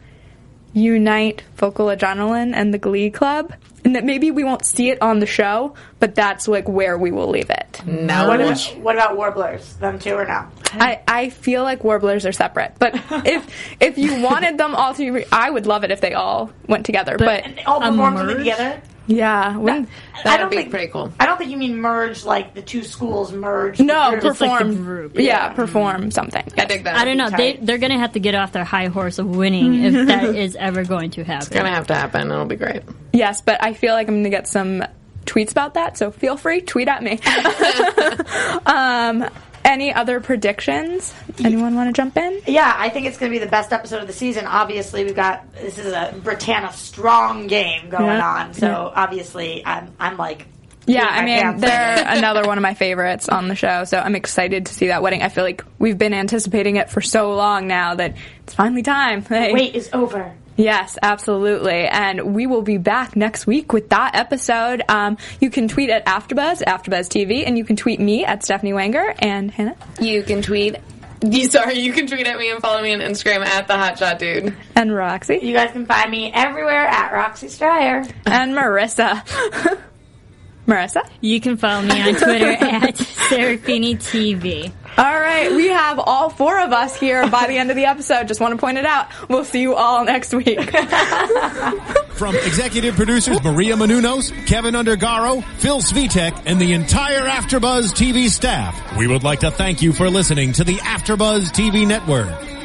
Unite 0.75 1.41
Vocal 1.55 1.87
Adrenaline 1.87 2.53
and 2.53 2.73
the 2.73 2.77
Glee 2.77 3.09
Club, 3.09 3.53
and 3.83 3.95
that 3.95 4.03
maybe 4.03 4.29
we 4.29 4.43
won't 4.43 4.65
see 4.65 4.89
it 4.89 5.01
on 5.01 5.19
the 5.19 5.25
show, 5.25 5.73
but 5.99 6.15
that's 6.15 6.47
like 6.47 6.67
where 6.67 6.97
we 6.97 7.11
will 7.11 7.29
leave 7.29 7.49
it. 7.49 7.81
Now 7.85 8.27
What 8.27 8.41
about, 8.41 8.59
what 8.77 8.95
about 8.95 9.15
Warblers? 9.15 9.75
Them 9.79 9.97
too 9.99 10.15
or 10.15 10.25
no? 10.25 10.47
I, 10.73 11.01
I 11.07 11.29
feel 11.29 11.63
like 11.63 11.83
warblers 11.83 12.25
are 12.25 12.33
separate, 12.33 12.73
but 12.77 12.93
if 13.25 13.47
if 13.79 13.97
you 13.97 14.21
wanted 14.21 14.57
them 14.57 14.75
all 14.75 14.93
to, 14.93 15.13
be, 15.13 15.25
I 15.31 15.49
would 15.49 15.65
love 15.65 15.83
it 15.85 15.91
if 15.91 16.01
they 16.01 16.13
all 16.13 16.51
went 16.67 16.85
together. 16.85 17.17
But, 17.17 17.45
And 17.45 17.59
all 17.65 17.81
A 17.81 17.91
perform 17.91 18.17
something 18.17 18.37
together? 18.37 18.81
Yeah, 19.07 19.55
wouldn't- 19.57 19.89
I 20.15 20.23
That'd 20.23 20.39
don't 20.39 20.49
be 20.49 20.55
think 20.57 20.69
pretty 20.71 20.87
cool. 20.87 21.11
I 21.19 21.25
don't 21.25 21.37
think 21.37 21.51
you 21.51 21.57
mean 21.57 21.77
merge 21.77 22.23
like 22.25 22.53
the 22.55 22.61
two 22.61 22.83
schools 22.83 23.31
merge. 23.31 23.79
no, 23.79 24.09
You're- 24.09 24.21
Just 24.21 24.41
like 24.41 24.59
the 24.59 24.65
perform. 24.65 24.83
group. 24.83 25.19
yeah, 25.19 25.49
perform 25.53 26.11
something. 26.11 26.43
I 26.57 26.65
dig 26.65 26.83
that. 26.85 26.95
I 26.95 27.05
don't 27.05 27.17
know. 27.17 27.29
They, 27.29 27.57
they're 27.57 27.77
going 27.77 27.91
to 27.91 27.99
have 27.99 28.13
to 28.13 28.19
get 28.19 28.33
off 28.35 28.51
their 28.53 28.63
high 28.63 28.87
horse 28.87 29.19
of 29.19 29.27
winning 29.35 29.83
if 29.83 30.07
that 30.07 30.35
is 30.35 30.55
ever 30.55 30.83
going 30.83 31.11
to 31.11 31.23
happen. 31.23 31.47
It's 31.47 31.55
gonna 31.55 31.69
have 31.69 31.87
to 31.87 31.95
happen. 31.95 32.31
It'll 32.31 32.45
be 32.45 32.55
great. 32.55 32.83
Yes, 33.13 33.41
but 33.41 33.63
I 33.63 33.73
feel 33.73 33.93
like 33.93 34.07
I'm 34.07 34.15
going 34.15 34.23
to 34.25 34.29
get 34.29 34.47
some 34.47 34.83
tweets 35.25 35.51
about 35.51 35.73
that, 35.75 35.97
so 35.97 36.11
feel 36.11 36.37
free 36.37 36.61
tweet 36.61 36.87
at 36.87 37.01
me. 37.03 37.19
um, 38.65 39.29
any 39.65 39.93
other 39.93 40.21
predictions? 40.21 41.13
Anyone 41.43 41.75
want 41.75 41.89
to 41.89 41.93
jump 41.93 42.15
in? 42.15 42.41
Yeah, 42.47 42.73
I 42.77 42.87
think 42.89 43.07
it's 43.07 43.17
going 43.17 43.31
to 43.31 43.37
be 43.37 43.43
the 43.43 43.49
best 43.51 43.73
episode 43.73 44.01
of 44.01 44.07
the 44.07 44.13
season. 44.13 44.45
Obviously, 44.45 45.03
we've 45.03 45.15
got 45.15 45.51
this 45.55 45.77
is 45.77 45.91
a 45.91 46.13
Brittana 46.23 46.71
strong 46.71 47.47
game 47.47 47.89
going 47.89 48.05
Yeah. 48.05 48.25
on. 48.27 48.53
So 48.53 48.91
obviously, 48.95 49.65
I'm 49.65 49.91
I'm 49.99 50.15
like. 50.17 50.47
Yeah, 50.87 51.07
I 51.09 51.25
mean, 51.25 51.57
they're 51.57 52.05
another 52.07 52.45
one 52.45 52.59
of 52.59 52.61
my 52.61 52.75
favorites 52.75 53.27
on 53.27 53.47
the 53.47 53.55
show, 53.55 53.85
so 53.85 53.97
I'm 53.97 54.13
excited 54.15 54.67
to 54.67 54.73
see 54.73 54.87
that 54.89 55.01
wedding. 55.01 55.23
I 55.23 55.29
feel 55.29 55.43
like 55.43 55.63
we've 55.79 55.97
been 55.97 56.13
anticipating 56.13 56.75
it 56.75 56.91
for 56.91 57.01
so 57.01 57.33
long 57.33 57.65
now 57.65 57.95
that 57.95 58.15
it's 58.43 58.53
finally 58.53 58.83
time. 58.83 59.23
Hey. 59.23 59.51
wait 59.51 59.73
is 59.73 59.89
over. 59.93 60.31
Yes, 60.57 60.97
absolutely. 61.01 61.85
And 61.87 62.33
we 62.33 62.47
will 62.47 62.61
be 62.61 62.77
back 62.77 63.15
next 63.15 63.45
week 63.45 63.73
with 63.73 63.89
that 63.89 64.15
episode. 64.15 64.83
Um, 64.87 65.17
you 65.41 65.49
can 65.49 65.67
tweet 65.67 65.89
at 65.89 66.05
AfterBuzz, 66.05 66.63
AfterBuzz 66.63 67.09
TV, 67.09 67.43
and 67.45 67.57
you 67.57 67.65
can 67.65 67.75
tweet 67.75 67.99
me 67.99 68.23
at 68.23 68.43
Stephanie 68.43 68.71
Wanger 68.71 69.13
and 69.19 69.51
Hannah 69.51 69.75
You 69.99 70.23
can 70.23 70.41
tweet. 70.41 70.77
You, 71.21 71.49
sorry, 71.49 71.79
you 71.79 71.91
can 71.91 72.07
tweet 72.07 72.27
at 72.27 72.37
me 72.37 72.51
and 72.51 72.61
follow 72.61 72.81
me 72.81 72.93
on 72.93 72.99
Instagram 72.99 73.45
at 73.45 73.67
the 73.67 73.73
Hotshot 73.73 74.17
Dude. 74.19 74.55
and 74.75 74.93
Roxy 74.95 75.39
You 75.41 75.53
guys 75.53 75.71
can 75.71 75.85
find 75.85 76.09
me 76.11 76.31
everywhere 76.33 76.85
at 76.87 77.11
Roxy 77.11 77.47
Stryer. 77.47 78.09
and 78.25 78.53
Marissa. 78.53 79.25
Marissa? 80.67 81.07
You 81.21 81.39
can 81.41 81.57
follow 81.57 81.81
me 81.83 81.99
on 82.01 82.15
Twitter 82.15 82.51
at 82.51 82.95
Serafini 82.95 83.95
TV. 83.97 84.71
All 84.97 85.03
right, 85.03 85.51
we 85.51 85.67
have 85.67 85.99
all 85.99 86.29
four 86.29 86.57
of 86.59 86.71
us 86.71 86.97
here 86.97 87.27
by 87.29 87.47
the 87.47 87.57
end 87.57 87.69
of 87.69 87.75
the 87.75 87.83
episode. 87.85 88.29
Just 88.29 88.39
want 88.39 88.53
to 88.53 88.57
point 88.57 88.77
it 88.77 88.85
out. 88.85 89.07
We'll 89.29 89.43
see 89.43 89.61
you 89.61 89.75
all 89.75 90.05
next 90.05 90.33
week. 90.33 90.71
From 92.15 92.33
executive 92.35 92.95
producers 92.95 93.43
Maria 93.43 93.75
Menounos, 93.75 94.31
Keven 94.47 94.73
Undergaro, 94.73 95.43
Phil 95.57 95.81
Svitek, 95.81 96.43
and 96.45 96.61
the 96.61 96.71
entire 96.71 97.27
AfterBuzz 97.27 97.91
TV 97.91 98.29
staff, 98.29 98.95
we 98.97 99.07
would 99.07 99.23
like 99.23 99.41
to 99.41 99.51
thank 99.51 99.81
you 99.81 99.91
for 99.91 100.09
listening 100.09 100.53
to 100.53 100.63
the 100.63 100.75
AfterBuzz 100.75 101.51
TV 101.51 101.85
network. 101.85 102.64